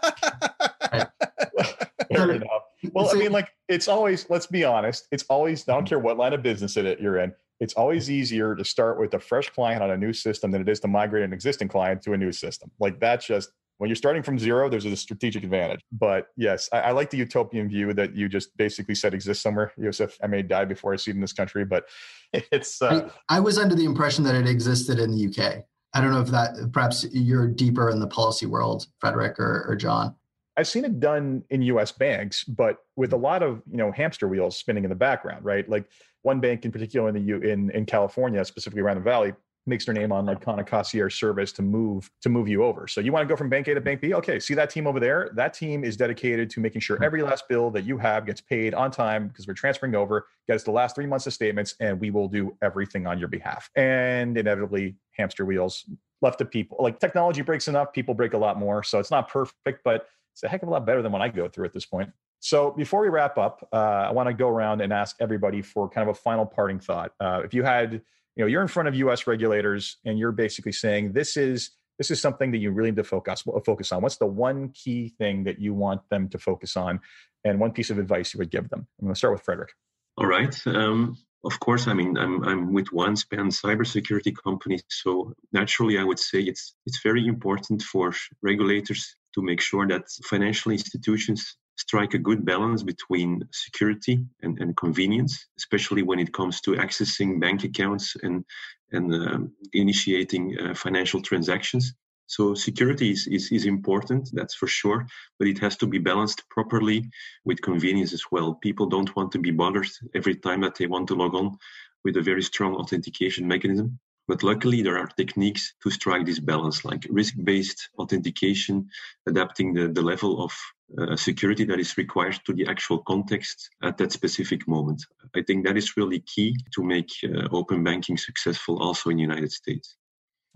Fair 2.15 2.31
enough. 2.33 2.63
Well, 2.93 3.11
I 3.11 3.15
mean, 3.15 3.33
like 3.33 3.51
it's 3.69 3.89
always. 3.89 4.29
Let's 4.31 4.47
be 4.47 4.65
honest. 4.65 5.09
It's 5.11 5.25
always. 5.25 5.69
I 5.69 5.75
don't 5.75 5.87
care 5.87 5.99
what 5.99 6.17
line 6.17 6.33
of 6.33 6.43
business 6.43 6.77
it 6.77 7.01
you're 7.01 7.19
in. 7.19 7.33
It's 7.61 7.75
always 7.75 8.11
easier 8.11 8.55
to 8.55 8.65
start 8.65 9.01
with 9.01 9.15
a 9.15 9.19
fresh 9.19 9.49
client 9.51 9.83
on 9.83 9.91
a 9.91 9.97
new 9.97 10.13
system 10.13 10.51
than 10.51 10.61
it 10.61 10.69
is 10.69 10.81
to 10.81 10.89
migrate 10.89 11.25
an 11.25 11.33
existing 11.33 11.69
client 11.69 12.03
to 12.03 12.13
a 12.13 12.17
new 12.17 12.31
system. 12.33 12.71
Like 12.79 13.01
that's 13.01 13.27
just 13.27 13.51
when 13.79 13.89
you're 13.89 13.97
starting 13.97 14.23
from 14.23 14.39
zero, 14.39 14.69
there's 14.69 14.85
a 14.85 14.97
strategic 14.97 15.43
advantage. 15.43 15.81
But 15.91 16.29
yes, 16.37 16.69
I, 16.73 16.81
I, 16.81 16.91
like 16.93 17.11
the 17.11 17.17
utopian 17.17 17.69
view 17.69 17.93
that 17.95 18.15
you 18.15 18.29
just 18.29 18.57
basically 18.57 18.95
said 18.95 19.15
exists 19.15 19.43
somewhere. 19.43 19.73
Yoseph, 19.79 20.17
I 20.23 20.27
may 20.27 20.43
die 20.43 20.65
before 20.65 20.93
I 20.93 20.97
see 20.97 21.11
it 21.11 21.15
in 21.15 21.21
this 21.21 21.33
country, 21.33 21.65
but 21.65 21.85
it's. 22.33 22.81
Uh, 22.81 23.09
I, 23.29 23.37
I, 23.37 23.41
was 23.41 23.59
under 23.59 23.75
the 23.75 23.85
impression 23.85 24.25
that 24.25 24.35
it 24.35 24.47
existed 24.47 24.99
in 24.99 25.11
the 25.11 25.27
UK. 25.27 25.65
I 25.93 26.01
don't 26.01 26.13
know 26.13 26.21
if 26.21 26.29
that 26.29 26.73
perhaps 26.73 27.07
you're 27.13 27.47
deeper 27.47 27.91
in 27.91 28.01
the 28.01 28.07
policy 28.07 28.47
world, 28.47 28.87
Frederik 29.01 29.39
or, 29.39 29.65
or 29.69 29.77
John. 29.77 30.15
I've 30.57 30.69
seen 30.69 30.85
it 30.85 31.01
done 31.01 31.43
in 31.51 31.63
U.S. 31.63 31.91
banks, 31.91 32.45
but 32.45 32.79
with 32.95 33.13
a 33.13 33.17
lot 33.17 33.43
of 33.43 33.63
you 33.71 33.77
know 33.77 33.91
hamster 33.91 34.29
wheels 34.29 34.57
spinning 34.57 34.85
in 34.85 34.91
the 34.91 34.97
background, 34.97 35.45
right? 35.45 35.69
Like 35.69 35.89
one 36.23 36.41
bank 36.41 36.65
in 36.65 36.73
particular 36.73 37.09
in 37.09 37.15
the 37.15 37.21
U 37.21 37.39
in 37.39 37.71
in 37.71 37.87
California, 37.87 38.45
specifically 38.45 38.83
around 38.83 38.97
the 38.97 39.03
Valley, 39.03 39.33
makes 39.67 39.87
their 39.87 39.95
name 39.95 40.13
on 40.13 40.27
like 40.27 40.45
Kana 40.45 40.63
concierge 40.63 41.19
service 41.19 41.53
to 41.53 41.63
move 41.63 42.11
to 42.23 42.29
move 42.29 42.49
you 42.49 42.63
over. 42.65 42.87
So 42.87 43.01
you 43.01 43.13
want 43.13 43.27
to 43.27 43.33
go 43.33 43.37
from 43.37 43.49
bank 43.49 43.69
A 43.69 43.75
to 43.75 43.81
bank 43.81 44.01
B? 44.01 44.15
Okay, 44.15 44.39
see 44.39 44.55
that 44.55 44.71
team 44.71 44.87
over 44.87 45.01
there? 45.01 45.31
That 45.35 45.55
team 45.55 45.85
is 45.85 45.97
dedicated 45.97 46.51
to 46.51 46.61
making 46.61 46.81
sure 46.81 47.03
every 47.03 47.23
last 47.23 47.49
bill 47.49 47.71
that 47.71 47.85
you 47.85 47.97
have 47.99 48.27
gets 48.27 48.41
paid 48.41 48.75
on 48.75 48.91
time 48.91 49.29
because 49.29 49.47
we're 49.47 49.55
transferring 49.55 49.95
over, 49.95 50.27
get 50.47 50.57
us 50.57 50.65
the 50.65 50.71
last 50.71 50.95
three 50.95 51.07
months 51.07 51.27
of 51.27 51.33
statements, 51.33 51.75
and 51.81 51.99
we 51.99 52.11
will 52.11 52.29
do 52.29 52.57
everything 52.63 53.07
on 53.07 53.19
your 53.19 53.29
behalf. 53.29 53.71
And 53.77 54.37
inevitably, 54.37 54.97
hamster 55.13 55.45
wheels 55.45 55.85
left 56.21 56.39
to 56.39 56.45
people. 56.45 56.79
Like 56.81 57.01
technology 57.01 57.43
breaks 57.43 57.69
enough, 57.69 57.93
people 57.93 58.15
break 58.15 58.35
a 58.35 58.39
lot 58.39 58.59
more. 58.59 58.83
So 58.83 58.99
it's 58.99 59.11
not 59.11 59.29
perfect, 59.29 59.83
but 59.85 60.07
it's 60.33 60.43
a 60.43 60.49
heck 60.49 60.63
of 60.63 60.69
a 60.69 60.71
lot 60.71 60.85
better 60.85 61.03
than 61.03 61.13
what 61.13 61.23
I 61.23 61.29
go 61.29 61.49
through 61.49 61.67
at 61.67 61.73
this 61.73 61.87
point. 61.87 62.11
So 62.41 62.73
before 62.73 63.01
we 63.01 63.09
wrap 63.09 63.39
up, 63.39 63.67
uh, 63.73 63.77
I 63.77 64.11
want 64.11 64.29
to 64.29 64.35
go 64.35 64.49
around 64.49 64.83
and 64.83 64.93
ask 64.93 65.17
everybody 65.21 65.63
for 65.63 65.89
kind 65.89 66.07
of 66.07 66.15
a 66.15 66.19
final 66.21 66.45
parting 66.45 66.79
thought. 66.79 67.13
Uh, 67.19 67.41
if 67.43 67.55
you 67.55 67.63
had 67.63 68.03
you 68.37 68.43
know 68.43 68.49
you're 68.49 68.63
in 68.63 68.69
front 68.69 68.89
of 68.89 68.95
us 68.95 69.27
regulators 69.27 69.99
and 70.05 70.19
you're 70.19 70.33
basically 70.33 70.73
saying 70.73 71.13
this 71.13 71.37
is 71.37 71.71
this 71.99 72.11
is 72.11 72.21
something 72.21 72.51
that 72.51 72.59
you 72.59 72.73
really 72.73 72.91
need 72.91 72.97
to 72.97 73.05
focus 73.05 73.45
focus 73.65 73.93
on. 73.93 74.03
What's 74.03 74.17
the 74.17 74.27
one 74.27 74.71
key 74.71 75.15
thing 75.19 75.45
that 75.45 75.61
you 75.61 75.75
want 75.75 76.09
them 76.11 76.29
to 76.31 76.39
focus 76.39 76.77
on? 76.77 77.01
And 77.45 77.61
one 77.61 77.73
piece 77.73 77.91
of 77.91 77.99
advice 77.99 78.35
you 78.35 78.39
would 78.39 78.51
give 78.51 78.69
them. 78.71 78.87
I'm 78.99 79.07
going 79.07 79.15
to 79.15 79.19
start 79.19 79.35
with 79.35 79.43
frederik. 79.43 79.73
All 80.17 80.27
right. 80.27 80.55
Um, 80.67 81.19
of 81.45 81.61
course 81.61 81.87
i 81.87 81.95
mean 81.95 82.17
i'm, 82.17 82.43
I'm 82.45 82.73
with 82.73 82.87
OneSpan 82.87 83.53
cybersecurity 83.53 84.35
company 84.43 84.81
so 84.89 85.35
naturally 85.53 85.99
i 85.99 86.05
would 86.05 86.19
say 86.19 86.41
it's 86.41 86.75
it's 86.87 87.01
very 87.03 87.27
important 87.27 87.83
for 87.83 88.13
regulators 88.43 89.15
to 89.35 89.43
make 89.43 89.61
sure 89.61 89.87
that 89.89 90.05
financial 90.25 90.73
institutions 90.73 91.57
strike 91.77 92.15
a 92.15 92.19
good 92.19 92.45
balance 92.45 92.83
between 92.83 93.43
security 93.53 94.25
and, 94.43 94.59
and 94.61 94.77
convenience, 94.77 95.47
especially 95.59 96.03
when 96.03 96.19
it 96.19 96.33
comes 96.33 96.61
to 96.63 96.73
accessing 96.73 97.41
bank 97.41 97.65
accounts 97.65 98.17
and, 98.23 98.45
and 98.93 99.15
uh, 99.15 99.39
initiating 99.73 100.57
uh, 100.59 100.75
financial 100.75 101.21
transactions. 101.21 101.95
So 102.27 102.55
security 102.55 103.11
is, 103.11 103.27
is, 103.27 103.53
is, 103.53 103.67
important, 103.67 104.31
that's 104.33 104.55
for 104.55 104.67
sure, 104.67 105.07
but 105.39 105.47
it 105.47 105.59
has 105.59 105.77
to 105.77 105.87
be 105.87 105.99
balanced 105.99 106.49
properly 106.49 107.11
with 107.45 107.61
convenience 107.61 108.15
as 108.15 108.25
well. 108.31 108.55
People 108.55 108.87
don't 108.87 109.15
want 109.15 109.33
to 109.33 109.39
be 109.39 109.51
bothered 109.51 109.89
every 110.15 110.37
time 110.37 110.63
that 110.63 110.77
they 110.77 110.87
want 110.87 111.09
to 111.09 111.15
log 111.15 111.35
on 111.35 111.59
with 112.03 112.17
a 112.17 112.23
very 112.23 112.43
strong 112.43 112.77
authentication 112.77 113.47
mechanism. 113.47 113.99
But 114.27 114.43
luckily, 114.43 114.81
there 114.81 114.99
are 114.99 115.07
techniques 115.07 115.75
to 115.83 115.91
strike 115.91 116.25
this 116.25 116.41
balance, 116.41 116.83
like 116.85 117.07
risk 117.11 117.35
based 117.45 117.91
authentication, 117.99 118.89
adapting 119.27 119.75
the, 119.75 119.89
the 119.89 120.01
level 120.01 120.43
of 120.43 120.53
uh, 120.99 121.17
security 121.17 121.65
that 121.65 121.81
is 121.81 121.97
required 121.97 122.39
to 122.47 122.53
the 122.53 122.67
actual 122.67 122.99
context 122.99 123.71
at 123.83 123.97
that 123.99 124.13
specific 124.13 124.67
moment. 124.69 125.03
I 125.35 125.43
think 125.43 125.67
that 125.67 125.77
is 125.77 125.97
really 125.97 126.21
key 126.21 126.57
to 126.75 126.83
make 126.83 127.11
uh, 127.25 127.49
open 127.53 127.83
banking 127.83 128.17
successful 128.17 128.83
also 128.83 129.11
in 129.11 129.17
the 129.17 129.23
United 129.23 129.53
States. 129.53 129.97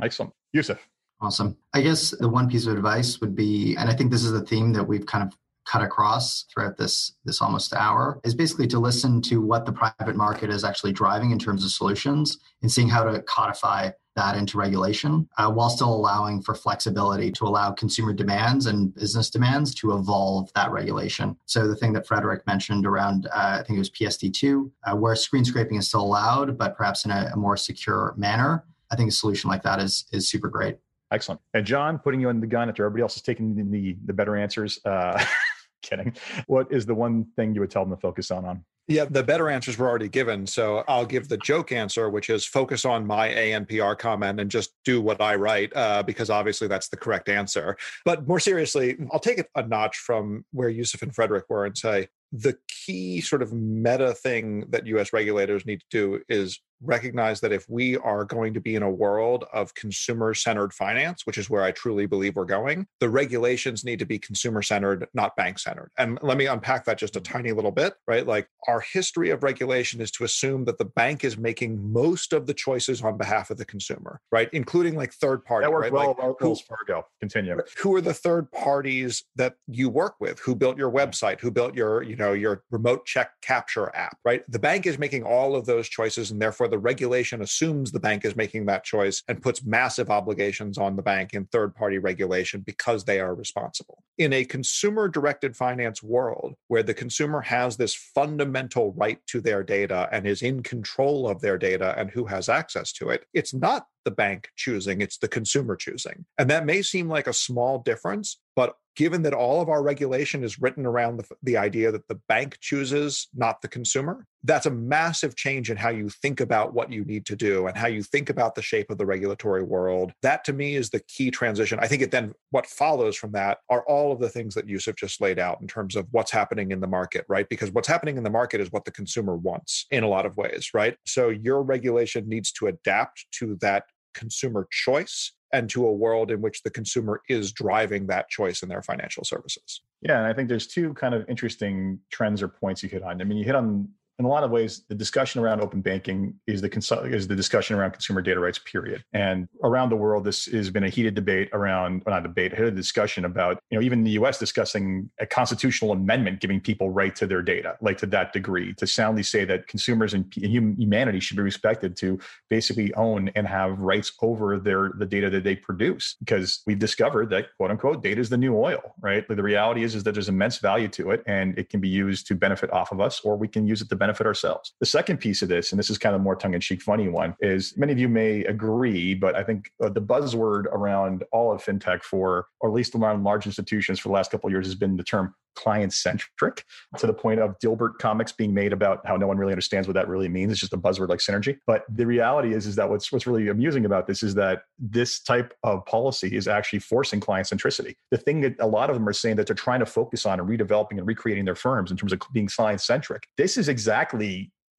Excellent. 0.02 0.32
Yoseph. 0.54 0.78
Awesome. 1.20 1.56
I 1.74 1.80
guess 1.80 2.10
the 2.10 2.28
one 2.28 2.48
piece 2.48 2.66
of 2.66 2.76
advice 2.76 3.20
would 3.20 3.34
be, 3.34 3.74
and 3.76 3.90
I 3.90 3.94
think 3.94 4.12
this 4.12 4.22
is 4.22 4.32
a 4.32 4.40
theme 4.40 4.72
that 4.74 4.84
we've 4.84 5.06
kind 5.06 5.24
of 5.24 5.36
cut 5.66 5.82
across 5.82 6.46
throughout 6.52 6.78
this 6.78 7.12
this 7.24 7.42
almost 7.42 7.74
hour 7.74 8.20
is 8.24 8.34
basically 8.34 8.66
to 8.66 8.78
listen 8.78 9.20
to 9.20 9.40
what 9.40 9.66
the 9.66 9.72
private 9.72 10.16
market 10.16 10.48
is 10.48 10.64
actually 10.64 10.92
driving 10.92 11.30
in 11.30 11.38
terms 11.38 11.62
of 11.62 11.70
solutions 11.70 12.38
and 12.62 12.72
seeing 12.72 12.88
how 12.88 13.04
to 13.04 13.20
codify 13.22 13.90
that 14.18 14.36
into 14.36 14.58
regulation 14.58 15.28
uh, 15.38 15.50
while 15.50 15.70
still 15.70 15.94
allowing 15.94 16.42
for 16.42 16.54
flexibility 16.54 17.30
to 17.30 17.44
allow 17.44 17.70
consumer 17.70 18.12
demands 18.12 18.66
and 18.66 18.92
business 18.94 19.30
demands 19.30 19.74
to 19.76 19.94
evolve 19.94 20.52
that 20.54 20.70
regulation. 20.72 21.36
So 21.46 21.68
the 21.68 21.76
thing 21.76 21.92
that 21.92 22.06
Frederik 22.06 22.46
mentioned 22.46 22.84
around, 22.84 23.26
uh, 23.26 23.58
I 23.60 23.62
think 23.64 23.76
it 23.76 23.78
was 23.78 23.90
PSD2, 23.90 24.70
uh, 24.84 24.96
where 24.96 25.14
screen 25.14 25.44
scraping 25.44 25.78
is 25.78 25.86
still 25.86 26.02
allowed, 26.02 26.58
but 26.58 26.76
perhaps 26.76 27.04
in 27.04 27.12
a, 27.12 27.30
a 27.32 27.36
more 27.36 27.56
secure 27.56 28.12
manner. 28.16 28.64
I 28.90 28.96
think 28.96 29.08
a 29.08 29.12
solution 29.12 29.50
like 29.50 29.62
that 29.62 29.80
is 29.80 30.06
is 30.12 30.28
super 30.28 30.48
great. 30.48 30.78
Excellent. 31.10 31.40
And 31.54 31.64
John, 31.64 31.98
putting 31.98 32.20
you 32.20 32.28
in 32.28 32.40
the 32.40 32.46
gun 32.46 32.68
after 32.68 32.84
everybody 32.84 33.02
else 33.02 33.16
is 33.16 33.22
taking 33.22 33.54
the 33.70 33.96
the, 34.04 34.12
better 34.12 34.36
answers. 34.36 34.80
Uh, 34.84 35.22
kidding. 35.82 36.14
What 36.46 36.72
is 36.72 36.86
the 36.86 36.94
one 36.94 37.26
thing 37.36 37.54
you 37.54 37.60
would 37.60 37.70
tell 37.70 37.84
them 37.84 37.94
to 37.94 38.00
focus 38.00 38.30
on? 38.30 38.44
On 38.44 38.64
yeah, 38.88 39.04
the 39.04 39.22
better 39.22 39.50
answers 39.50 39.76
were 39.76 39.86
already 39.86 40.08
given. 40.08 40.46
So 40.46 40.82
I'll 40.88 41.04
give 41.04 41.28
the 41.28 41.36
joke 41.36 41.72
answer, 41.72 42.08
which 42.08 42.30
is 42.30 42.46
focus 42.46 42.86
on 42.86 43.06
my 43.06 43.28
ANPR 43.28 43.98
comment 43.98 44.40
and 44.40 44.50
just 44.50 44.72
do 44.84 45.02
what 45.02 45.20
I 45.20 45.34
write, 45.34 45.72
uh, 45.76 46.02
because 46.02 46.30
obviously 46.30 46.68
that's 46.68 46.88
the 46.88 46.96
correct 46.96 47.28
answer. 47.28 47.76
But 48.06 48.26
more 48.26 48.40
seriously, 48.40 48.96
I'll 49.12 49.20
take 49.20 49.38
it 49.38 49.50
a 49.54 49.62
notch 49.62 49.98
from 49.98 50.46
where 50.52 50.70
Yoseph 50.70 51.02
and 51.02 51.14
Frederik 51.14 51.44
were 51.50 51.66
and 51.66 51.76
say 51.76 52.08
the 52.32 52.56
key 52.68 53.20
sort 53.20 53.42
of 53.42 53.52
meta 53.52 54.12
thing 54.14 54.66
that 54.68 54.86
US 54.86 55.12
regulators 55.12 55.64
need 55.64 55.80
to 55.80 55.86
do 55.90 56.22
is 56.28 56.60
recognize 56.80 57.40
that 57.40 57.52
if 57.52 57.68
we 57.68 57.96
are 57.96 58.24
going 58.24 58.54
to 58.54 58.60
be 58.60 58.76
in 58.76 58.82
a 58.82 58.90
world 58.90 59.44
of 59.52 59.74
consumer 59.74 60.34
centered 60.34 60.72
finance, 60.72 61.26
which 61.26 61.38
is 61.38 61.50
where 61.50 61.62
I 61.62 61.72
truly 61.72 62.06
believe 62.06 62.36
we're 62.36 62.44
going, 62.44 62.86
the 63.00 63.08
regulations 63.08 63.84
need 63.84 63.98
to 63.98 64.06
be 64.06 64.18
consumer 64.18 64.62
centered, 64.62 65.06
not 65.14 65.34
bank 65.36 65.58
centered. 65.58 65.90
And 65.98 66.18
let 66.22 66.36
me 66.36 66.46
unpack 66.46 66.84
that 66.84 66.98
just 66.98 67.16
a 67.16 67.20
tiny 67.20 67.52
little 67.52 67.72
bit, 67.72 67.94
right? 68.06 68.26
Like 68.26 68.48
our 68.68 68.77
history 68.80 69.30
of 69.30 69.42
regulation 69.42 70.00
is 70.00 70.10
to 70.12 70.24
assume 70.24 70.64
that 70.64 70.78
the 70.78 70.84
bank 70.84 71.24
is 71.24 71.36
making 71.36 71.92
most 71.92 72.32
of 72.32 72.46
the 72.46 72.54
choices 72.54 73.02
on 73.02 73.16
behalf 73.16 73.50
of 73.50 73.56
the 73.56 73.64
consumer, 73.64 74.20
right? 74.30 74.48
Including 74.52 74.94
like 74.96 75.12
third 75.12 75.44
party. 75.44 75.64
That 75.64 75.72
worked 75.72 75.84
right? 75.84 75.92
well, 75.92 76.16
like, 76.18 76.40
Wells 76.40 76.62
Fargo. 76.62 77.06
Continue. 77.20 77.58
Who 77.82 77.94
are 77.94 78.00
the 78.00 78.14
third 78.14 78.50
parties 78.52 79.24
that 79.36 79.54
you 79.66 79.88
work 79.88 80.16
with? 80.20 80.38
Who 80.40 80.54
built 80.54 80.78
your 80.78 80.90
website? 80.90 81.40
Who 81.40 81.50
built 81.50 81.74
your, 81.74 82.02
you 82.02 82.16
know, 82.16 82.32
your 82.32 82.62
remote 82.70 83.06
check 83.06 83.30
capture 83.42 83.94
app, 83.94 84.18
right? 84.24 84.42
The 84.48 84.58
bank 84.58 84.86
is 84.86 84.98
making 84.98 85.24
all 85.24 85.56
of 85.56 85.66
those 85.66 85.88
choices 85.88 86.30
and 86.30 86.40
therefore 86.40 86.68
the 86.68 86.78
regulation 86.78 87.42
assumes 87.42 87.92
the 87.92 88.00
bank 88.00 88.24
is 88.24 88.36
making 88.36 88.66
that 88.66 88.84
choice 88.84 89.22
and 89.28 89.42
puts 89.42 89.64
massive 89.64 90.10
obligations 90.10 90.78
on 90.78 90.96
the 90.96 91.02
bank 91.02 91.34
in 91.34 91.46
third 91.46 91.74
party 91.74 91.98
regulation 91.98 92.62
because 92.64 93.04
they 93.04 93.20
are 93.20 93.34
responsible. 93.34 94.02
In 94.16 94.32
a 94.32 94.44
consumer 94.44 95.08
directed 95.08 95.56
finance 95.56 96.02
world 96.02 96.54
where 96.68 96.82
the 96.82 96.94
consumer 96.94 97.40
has 97.40 97.76
this 97.76 97.94
fundamental 97.94 98.67
right 98.76 99.18
to 99.26 99.40
their 99.40 99.62
data 99.62 100.08
and 100.12 100.26
is 100.26 100.42
in 100.42 100.62
control 100.62 101.28
of 101.28 101.40
their 101.40 101.58
data 101.58 101.94
and 101.98 102.10
who 102.10 102.24
has 102.26 102.48
access 102.48 102.92
to 102.94 103.10
it, 103.10 103.24
it's 103.34 103.54
not 103.54 103.86
the 104.04 104.10
bank 104.10 104.48
choosing, 104.56 105.00
it's 105.00 105.18
the 105.18 105.28
consumer 105.28 105.76
choosing. 105.76 106.24
And 106.38 106.48
that 106.50 106.66
may 106.66 106.82
seem 106.82 107.08
like 107.08 107.26
a 107.26 107.32
small 107.32 107.80
difference, 107.80 108.40
but 108.56 108.74
given 108.98 109.22
that 109.22 109.32
all 109.32 109.60
of 109.60 109.68
our 109.68 109.80
regulation 109.80 110.42
is 110.42 110.60
written 110.60 110.84
around 110.84 111.18
the, 111.18 111.36
the 111.44 111.56
idea 111.56 111.92
that 111.92 112.08
the 112.08 112.16
bank 112.26 112.58
chooses, 112.60 113.28
not 113.32 113.62
the 113.62 113.68
consumer, 113.68 114.26
that's 114.42 114.66
a 114.66 114.70
massive 114.70 115.36
change 115.36 115.70
in 115.70 115.76
how 115.76 115.88
you 115.88 116.08
think 116.08 116.40
about 116.40 116.74
what 116.74 116.90
you 116.90 117.04
need 117.04 117.24
to 117.24 117.36
do 117.36 117.68
and 117.68 117.78
how 117.78 117.86
you 117.86 118.02
think 118.02 118.28
about 118.28 118.56
the 118.56 118.62
shape 118.62 118.90
of 118.90 118.98
the 118.98 119.06
regulatory 119.06 119.62
world. 119.62 120.10
That 120.22 120.42
to 120.46 120.52
me 120.52 120.74
is 120.74 120.90
the 120.90 120.98
key 121.06 121.30
transition. 121.30 121.78
I 121.80 121.86
think 121.86 122.02
it 122.02 122.10
then 122.10 122.34
what 122.50 122.66
follows 122.66 123.14
from 123.14 123.30
that 123.32 123.58
are 123.70 123.84
all 123.86 124.10
of 124.10 124.18
the 124.18 124.28
things 124.28 124.52
that 124.56 124.66
Yoseph 124.66 124.96
just 124.96 125.20
laid 125.20 125.38
out 125.38 125.60
in 125.60 125.68
terms 125.68 125.94
of 125.94 126.08
what's 126.10 126.32
happening 126.32 126.72
in 126.72 126.80
the 126.80 126.88
market, 126.88 127.24
right? 127.28 127.48
Because 127.48 127.70
what's 127.70 127.86
happening 127.86 128.16
in 128.16 128.24
the 128.24 128.30
market 128.30 128.60
is 128.60 128.72
what 128.72 128.84
the 128.84 128.90
consumer 128.90 129.36
wants 129.36 129.86
in 129.92 130.02
a 130.02 130.08
lot 130.08 130.26
of 130.26 130.36
ways, 130.36 130.70
right? 130.74 130.96
So 131.06 131.28
your 131.28 131.62
regulation 131.62 132.28
needs 132.28 132.50
to 132.54 132.66
adapt 132.66 133.26
to 133.34 133.56
that 133.60 133.84
consumer 134.12 134.66
choice 134.72 135.32
and 135.52 135.68
to 135.70 135.86
a 135.86 135.92
world 135.92 136.30
in 136.30 136.40
which 136.40 136.62
the 136.62 136.70
consumer 136.70 137.22
is 137.28 137.52
driving 137.52 138.06
that 138.06 138.28
choice 138.28 138.62
in 138.62 138.68
their 138.68 138.82
financial 138.82 139.24
services. 139.24 139.82
Yeah, 140.02 140.18
and 140.18 140.26
I 140.26 140.32
think 140.32 140.48
there's 140.48 140.66
two 140.66 140.94
kind 140.94 141.14
of 141.14 141.28
interesting 141.28 141.98
trends 142.10 142.42
or 142.42 142.48
points 142.48 142.82
you 142.82 142.88
hit 142.88 143.02
on. 143.02 143.20
I 143.20 143.24
mean, 143.24 143.38
you 143.38 143.44
hit 143.44 143.54
on 143.54 143.88
in 144.18 144.24
a 144.24 144.28
lot 144.28 144.42
of 144.42 144.50
ways, 144.50 144.82
the 144.88 144.96
discussion 144.96 145.40
around 145.40 145.60
open 145.60 145.80
banking 145.80 146.34
is 146.48 146.60
the 146.60 146.68
is 147.04 147.28
the 147.28 147.36
discussion 147.36 147.76
around 147.76 147.92
consumer 147.92 148.20
data 148.20 148.40
rights. 148.40 148.58
Period. 148.58 149.04
And 149.12 149.48
around 149.62 149.90
the 149.90 149.96
world, 149.96 150.24
this 150.24 150.46
has 150.46 150.70
been 150.70 150.82
a 150.82 150.88
heated 150.88 151.14
debate 151.14 151.48
around, 151.52 152.02
not 152.04 152.24
debate, 152.24 152.52
heated 152.52 152.74
discussion 152.74 153.24
about, 153.24 153.62
you 153.70 153.78
know, 153.78 153.84
even 153.84 154.02
the 154.02 154.10
U.S. 154.12 154.38
discussing 154.38 155.08
a 155.20 155.26
constitutional 155.26 155.92
amendment 155.92 156.40
giving 156.40 156.60
people 156.60 156.90
right 156.90 157.14
to 157.14 157.26
their 157.28 157.42
data, 157.42 157.76
like 157.80 157.96
to 157.98 158.06
that 158.06 158.32
degree, 158.32 158.74
to 158.74 158.86
soundly 158.88 159.22
say 159.22 159.44
that 159.44 159.68
consumers 159.68 160.14
and 160.14 160.32
humanity 160.34 161.20
should 161.20 161.36
be 161.36 161.42
respected 161.42 161.96
to 161.98 162.18
basically 162.50 162.92
own 162.94 163.30
and 163.36 163.46
have 163.46 163.78
rights 163.78 164.12
over 164.20 164.58
their 164.58 164.90
the 164.98 165.06
data 165.06 165.30
that 165.30 165.44
they 165.44 165.54
produce. 165.54 166.16
Because 166.18 166.62
we've 166.66 166.78
discovered 166.78 167.30
that 167.30 167.56
quote 167.56 167.70
unquote 167.70 168.02
data 168.02 168.20
is 168.20 168.30
the 168.30 168.36
new 168.36 168.56
oil, 168.56 168.96
right? 169.00 169.26
The 169.28 169.42
reality 169.42 169.84
is 169.84 169.94
is 169.94 170.02
that 170.02 170.12
there's 170.12 170.28
immense 170.28 170.58
value 170.58 170.88
to 170.88 171.12
it, 171.12 171.22
and 171.26 171.56
it 171.56 171.68
can 171.68 171.78
be 171.78 171.88
used 171.88 172.26
to 172.26 172.34
benefit 172.34 172.72
off 172.72 172.90
of 172.90 173.00
us, 173.00 173.20
or 173.20 173.36
we 173.36 173.46
can 173.46 173.64
use 173.64 173.80
it 173.80 173.88
to 173.90 173.94
benefit 173.94 174.07
benefit 174.08 174.26
ourselves. 174.26 174.72
The 174.80 174.86
second 174.86 175.18
piece 175.18 175.42
of 175.42 175.48
this, 175.50 175.70
and 175.70 175.78
this 175.78 175.90
is 175.90 175.98
kind 175.98 176.16
of 176.16 176.22
more 176.22 176.34
tongue 176.34 176.54
in 176.54 176.60
cheek, 176.60 176.80
funny 176.80 177.08
one, 177.08 177.36
is 177.40 177.76
many 177.76 177.92
of 177.92 177.98
you 177.98 178.08
may 178.08 178.40
agree, 178.44 179.14
but 179.14 179.36
I 179.36 179.44
think 179.44 179.70
uh, 179.84 179.90
the 179.90 180.00
buzzword 180.00 180.64
around 180.66 181.24
all 181.30 181.52
of 181.52 181.62
fintech 181.62 182.02
for, 182.02 182.46
or 182.60 182.70
at 182.70 182.74
least 182.74 182.94
around 182.94 183.22
large 183.22 183.44
institutions 183.44 184.00
for 184.00 184.08
the 184.08 184.14
last 184.14 184.30
couple 184.30 184.48
of 184.48 184.52
years, 184.52 184.66
has 184.66 184.74
been 184.74 184.96
the 184.96 185.04
term 185.04 185.34
client 185.58 185.92
centric 185.92 186.64
to 186.96 187.06
the 187.06 187.12
point 187.12 187.40
of 187.40 187.58
Dilbert 187.58 187.98
comics 187.98 188.30
being 188.30 188.54
made 188.54 188.72
about 188.72 189.04
how 189.04 189.16
no 189.16 189.26
one 189.26 189.36
really 189.38 189.52
understands 189.52 189.88
what 189.88 189.94
that 189.94 190.06
really 190.06 190.28
means. 190.28 190.52
It's 190.52 190.60
just 190.60 190.72
a 190.72 190.78
buzzword 190.78 191.08
like 191.08 191.18
synergy. 191.18 191.58
But 191.66 191.84
the 191.88 192.06
reality 192.06 192.54
is, 192.54 192.66
is 192.66 192.76
that 192.76 192.88
what's 192.88 193.10
what's 193.10 193.26
really 193.26 193.48
amusing 193.48 193.84
about 193.84 194.06
this 194.06 194.22
is 194.22 194.36
that 194.36 194.62
this 194.78 195.20
type 195.20 195.52
of 195.64 195.84
policy 195.86 196.36
is 196.36 196.46
actually 196.46 196.78
forcing 196.78 197.18
client 197.18 197.48
centricity. 197.48 197.96
The 198.12 198.18
thing 198.18 198.40
that 198.42 198.54
a 198.60 198.68
lot 198.68 198.88
of 198.88 198.94
them 198.94 199.08
are 199.08 199.12
saying 199.12 199.34
that 199.36 199.48
they're 199.48 199.56
trying 199.56 199.80
to 199.80 199.86
focus 199.86 200.24
on 200.26 200.38
and 200.38 200.48
redeveloping 200.48 200.98
and 200.98 201.06
recreating 201.06 201.44
their 201.44 201.56
firms 201.56 201.90
in 201.90 201.96
terms 201.96 202.12
of 202.12 202.20
being 202.32 202.46
client 202.46 202.80
centric. 202.80 203.24
This 203.36 203.56
is 203.56 203.68
exactly 203.68 203.97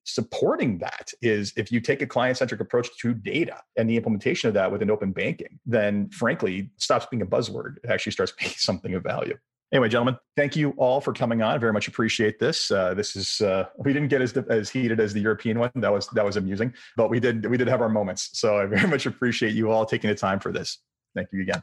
supporting 0.04 0.78
that 0.78 1.12
is 1.22 1.52
if 1.56 1.70
you 1.70 1.80
take 1.80 2.02
a 2.02 2.06
client 2.06 2.36
centric 2.36 2.60
approach 2.60 2.88
to 2.98 3.14
data 3.14 3.56
and 3.76 3.88
the 3.88 3.96
implementation 3.96 4.48
of 4.48 4.54
that 4.54 4.70
within 4.70 4.90
open 4.90 5.12
banking, 5.12 5.58
then 5.66 6.08
frankly, 6.10 6.70
stops 6.76 7.06
being 7.10 7.22
a 7.22 7.26
buzzword. 7.26 7.76
It 7.84 7.90
actually 7.90 8.12
starts 8.12 8.32
being 8.38 8.52
something 8.56 8.94
of 8.94 9.02
value. 9.02 9.36
Anyway, 9.72 9.88
gentlemen, 9.88 10.16
thank 10.36 10.56
you 10.56 10.70
all 10.78 11.00
for 11.00 11.12
coming 11.12 11.42
on. 11.42 11.54
I 11.54 11.58
very 11.58 11.72
much 11.72 11.86
appreciate 11.86 12.40
this. 12.40 12.72
Uh, 12.72 12.92
this 12.92 13.14
is 13.14 13.40
uh, 13.40 13.66
we 13.78 13.92
didn't 13.92 14.08
get 14.08 14.20
as 14.20 14.36
as 14.50 14.68
heated 14.68 14.98
as 14.98 15.12
the 15.12 15.20
European 15.20 15.60
one. 15.60 15.70
That 15.76 15.92
was 15.92 16.08
that 16.08 16.24
was 16.24 16.36
amusing, 16.36 16.74
but 16.96 17.08
we 17.08 17.20
did 17.20 17.46
we 17.46 17.56
did 17.56 17.68
have 17.68 17.80
our 17.80 17.88
moments. 17.88 18.30
So 18.32 18.58
I 18.58 18.66
very 18.76 18.88
much 18.88 19.06
appreciate 19.06 19.54
you 19.54 19.70
all 19.70 19.86
taking 19.86 20.10
the 20.10 20.16
time 20.16 20.40
for 20.40 20.50
this. 20.50 20.78
Thank 21.14 21.28
you 21.32 21.42
again. 21.42 21.62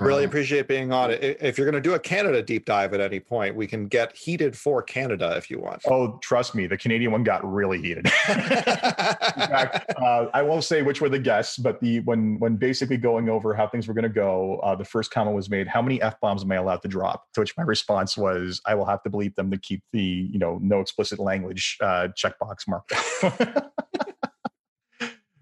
Really 0.00 0.24
appreciate 0.24 0.68
being 0.68 0.92
on 0.92 1.10
it. 1.10 1.38
If 1.40 1.58
you're 1.58 1.70
going 1.70 1.80
to 1.82 1.88
do 1.88 1.94
a 1.94 1.98
Canada 1.98 2.42
deep 2.42 2.64
dive 2.64 2.94
at 2.94 3.00
any 3.00 3.20
point, 3.20 3.54
we 3.54 3.66
can 3.66 3.86
get 3.86 4.16
heated 4.16 4.56
for 4.56 4.82
Canada 4.82 5.34
if 5.36 5.50
you 5.50 5.60
want. 5.60 5.82
Oh, 5.86 6.18
trust 6.22 6.54
me, 6.54 6.66
the 6.66 6.76
Canadian 6.76 7.12
one 7.12 7.22
got 7.22 7.44
really 7.50 7.80
heated. 7.80 8.06
In 8.28 8.34
fact, 8.42 9.94
uh, 10.00 10.26
I 10.32 10.42
won't 10.42 10.64
say 10.64 10.82
which 10.82 11.00
were 11.00 11.08
the 11.08 11.18
guests, 11.18 11.58
but 11.58 11.80
the 11.80 12.00
when 12.00 12.38
when 12.38 12.56
basically 12.56 12.96
going 12.96 13.28
over 13.28 13.54
how 13.54 13.66
things 13.66 13.88
were 13.88 13.94
going 13.94 14.04
to 14.04 14.08
go, 14.08 14.60
uh, 14.62 14.74
the 14.74 14.84
first 14.84 15.10
comment 15.10 15.36
was 15.36 15.50
made: 15.50 15.68
"How 15.68 15.82
many 15.82 16.00
f 16.02 16.20
bombs 16.20 16.42
am 16.42 16.52
I 16.52 16.56
allowed 16.56 16.82
to 16.82 16.88
drop?" 16.88 17.24
To 17.34 17.40
which 17.40 17.56
my 17.56 17.62
response 17.62 18.16
was, 18.16 18.60
"I 18.66 18.74
will 18.74 18.86
have 18.86 19.02
to 19.04 19.10
bleep 19.10 19.34
them 19.34 19.50
to 19.50 19.58
keep 19.58 19.82
the 19.92 20.00
you 20.00 20.38
know 20.38 20.58
no 20.62 20.80
explicit 20.80 21.18
language 21.18 21.78
uh, 21.80 22.08
checkbox 22.16 22.68
marked." 22.68 22.92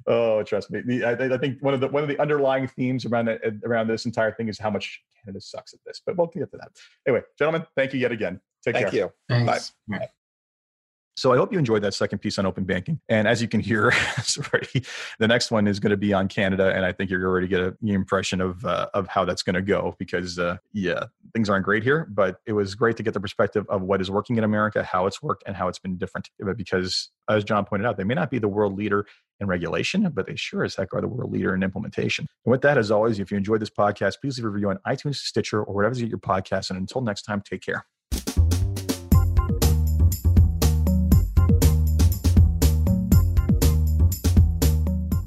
Oh, 0.06 0.42
trust 0.42 0.70
me. 0.70 0.82
The, 0.84 1.04
I, 1.04 1.12
I, 1.12 1.38
think 1.38 1.62
one 1.62 1.74
of 1.74 1.80
the 1.80 1.88
one 1.88 2.02
of 2.02 2.08
the 2.08 2.20
underlying 2.20 2.66
themes 2.66 3.04
around 3.04 3.28
it, 3.28 3.40
around 3.64 3.88
this 3.88 4.04
entire 4.06 4.32
thing 4.32 4.48
is 4.48 4.58
how 4.58 4.70
much 4.70 5.02
Canada 5.22 5.40
sucks 5.40 5.74
at 5.74 5.80
this. 5.86 6.00
But 6.04 6.16
we'll 6.16 6.26
get 6.28 6.50
to 6.50 6.56
that. 6.58 6.70
Anyway, 7.06 7.22
gentlemen, 7.38 7.66
thank 7.76 7.92
you 7.92 8.00
yet 8.00 8.12
again. 8.12 8.40
Take 8.64 8.74
thank 8.74 8.90
care. 8.90 9.12
Thank 9.28 9.42
you. 9.42 9.46
Thanks. 9.46 9.72
Bye. 9.88 10.08
So 11.16 11.32
I 11.32 11.36
hope 11.36 11.52
you 11.52 11.58
enjoyed 11.58 11.82
that 11.82 11.92
second 11.92 12.20
piece 12.20 12.38
on 12.38 12.46
open 12.46 12.64
banking. 12.64 12.98
And 13.08 13.28
as 13.28 13.42
you 13.42 13.48
can 13.48 13.60
hear, 13.60 13.90
the 15.18 15.28
next 15.28 15.50
one 15.50 15.66
is 15.66 15.78
going 15.78 15.90
to 15.90 15.96
be 15.96 16.12
on 16.14 16.26
Canada, 16.26 16.72
and 16.74 16.84
I 16.84 16.92
think 16.92 17.10
you're 17.10 17.24
already 17.26 17.48
get 17.48 17.60
a, 17.60 17.76
the 17.82 17.92
impression 17.92 18.40
of 18.40 18.64
uh, 18.64 18.88
of 18.94 19.08
how 19.08 19.24
that's 19.24 19.42
going 19.42 19.54
to 19.54 19.62
go 19.62 19.94
because 19.98 20.38
uh, 20.38 20.56
yeah, 20.72 21.04
things 21.34 21.50
aren't 21.50 21.64
great 21.64 21.82
here. 21.82 22.08
But 22.10 22.40
it 22.46 22.54
was 22.54 22.74
great 22.74 22.96
to 22.96 23.02
get 23.02 23.12
the 23.14 23.20
perspective 23.20 23.66
of 23.68 23.82
what 23.82 24.00
is 24.00 24.10
working 24.10 24.38
in 24.38 24.44
America, 24.44 24.82
how 24.82 25.06
it's 25.06 25.22
worked, 25.22 25.42
and 25.46 25.54
how 25.54 25.68
it's 25.68 25.78
been 25.78 25.98
different. 25.98 26.30
Because 26.56 27.10
as 27.28 27.44
John 27.44 27.64
pointed 27.66 27.86
out, 27.86 27.96
they 27.98 28.04
may 28.04 28.14
not 28.14 28.30
be 28.30 28.38
the 28.38 28.48
world 28.48 28.76
leader 28.76 29.06
in 29.38 29.46
regulation, 29.48 30.08
but 30.14 30.26
they 30.26 30.36
sure 30.36 30.64
as 30.64 30.76
heck 30.76 30.94
are 30.94 31.00
the 31.00 31.08
world 31.08 31.32
leader 31.32 31.54
in 31.54 31.62
implementation. 31.62 32.26
And 32.46 32.50
with 32.50 32.62
that, 32.62 32.78
as 32.78 32.90
always, 32.90 33.18
if 33.18 33.30
you 33.30 33.36
enjoyed 33.36 33.60
this 33.60 33.70
podcast, 33.70 34.14
please 34.20 34.38
leave 34.38 34.46
a 34.46 34.48
review 34.48 34.70
on 34.70 34.78
iTunes, 34.86 35.16
Stitcher, 35.16 35.62
or 35.62 35.74
wherever 35.74 35.94
you 35.94 36.02
get 36.02 36.10
your 36.10 36.18
podcast. 36.18 36.70
And 36.70 36.78
until 36.78 37.02
next 37.02 37.22
time, 37.22 37.42
take 37.42 37.62
care. 37.62 37.84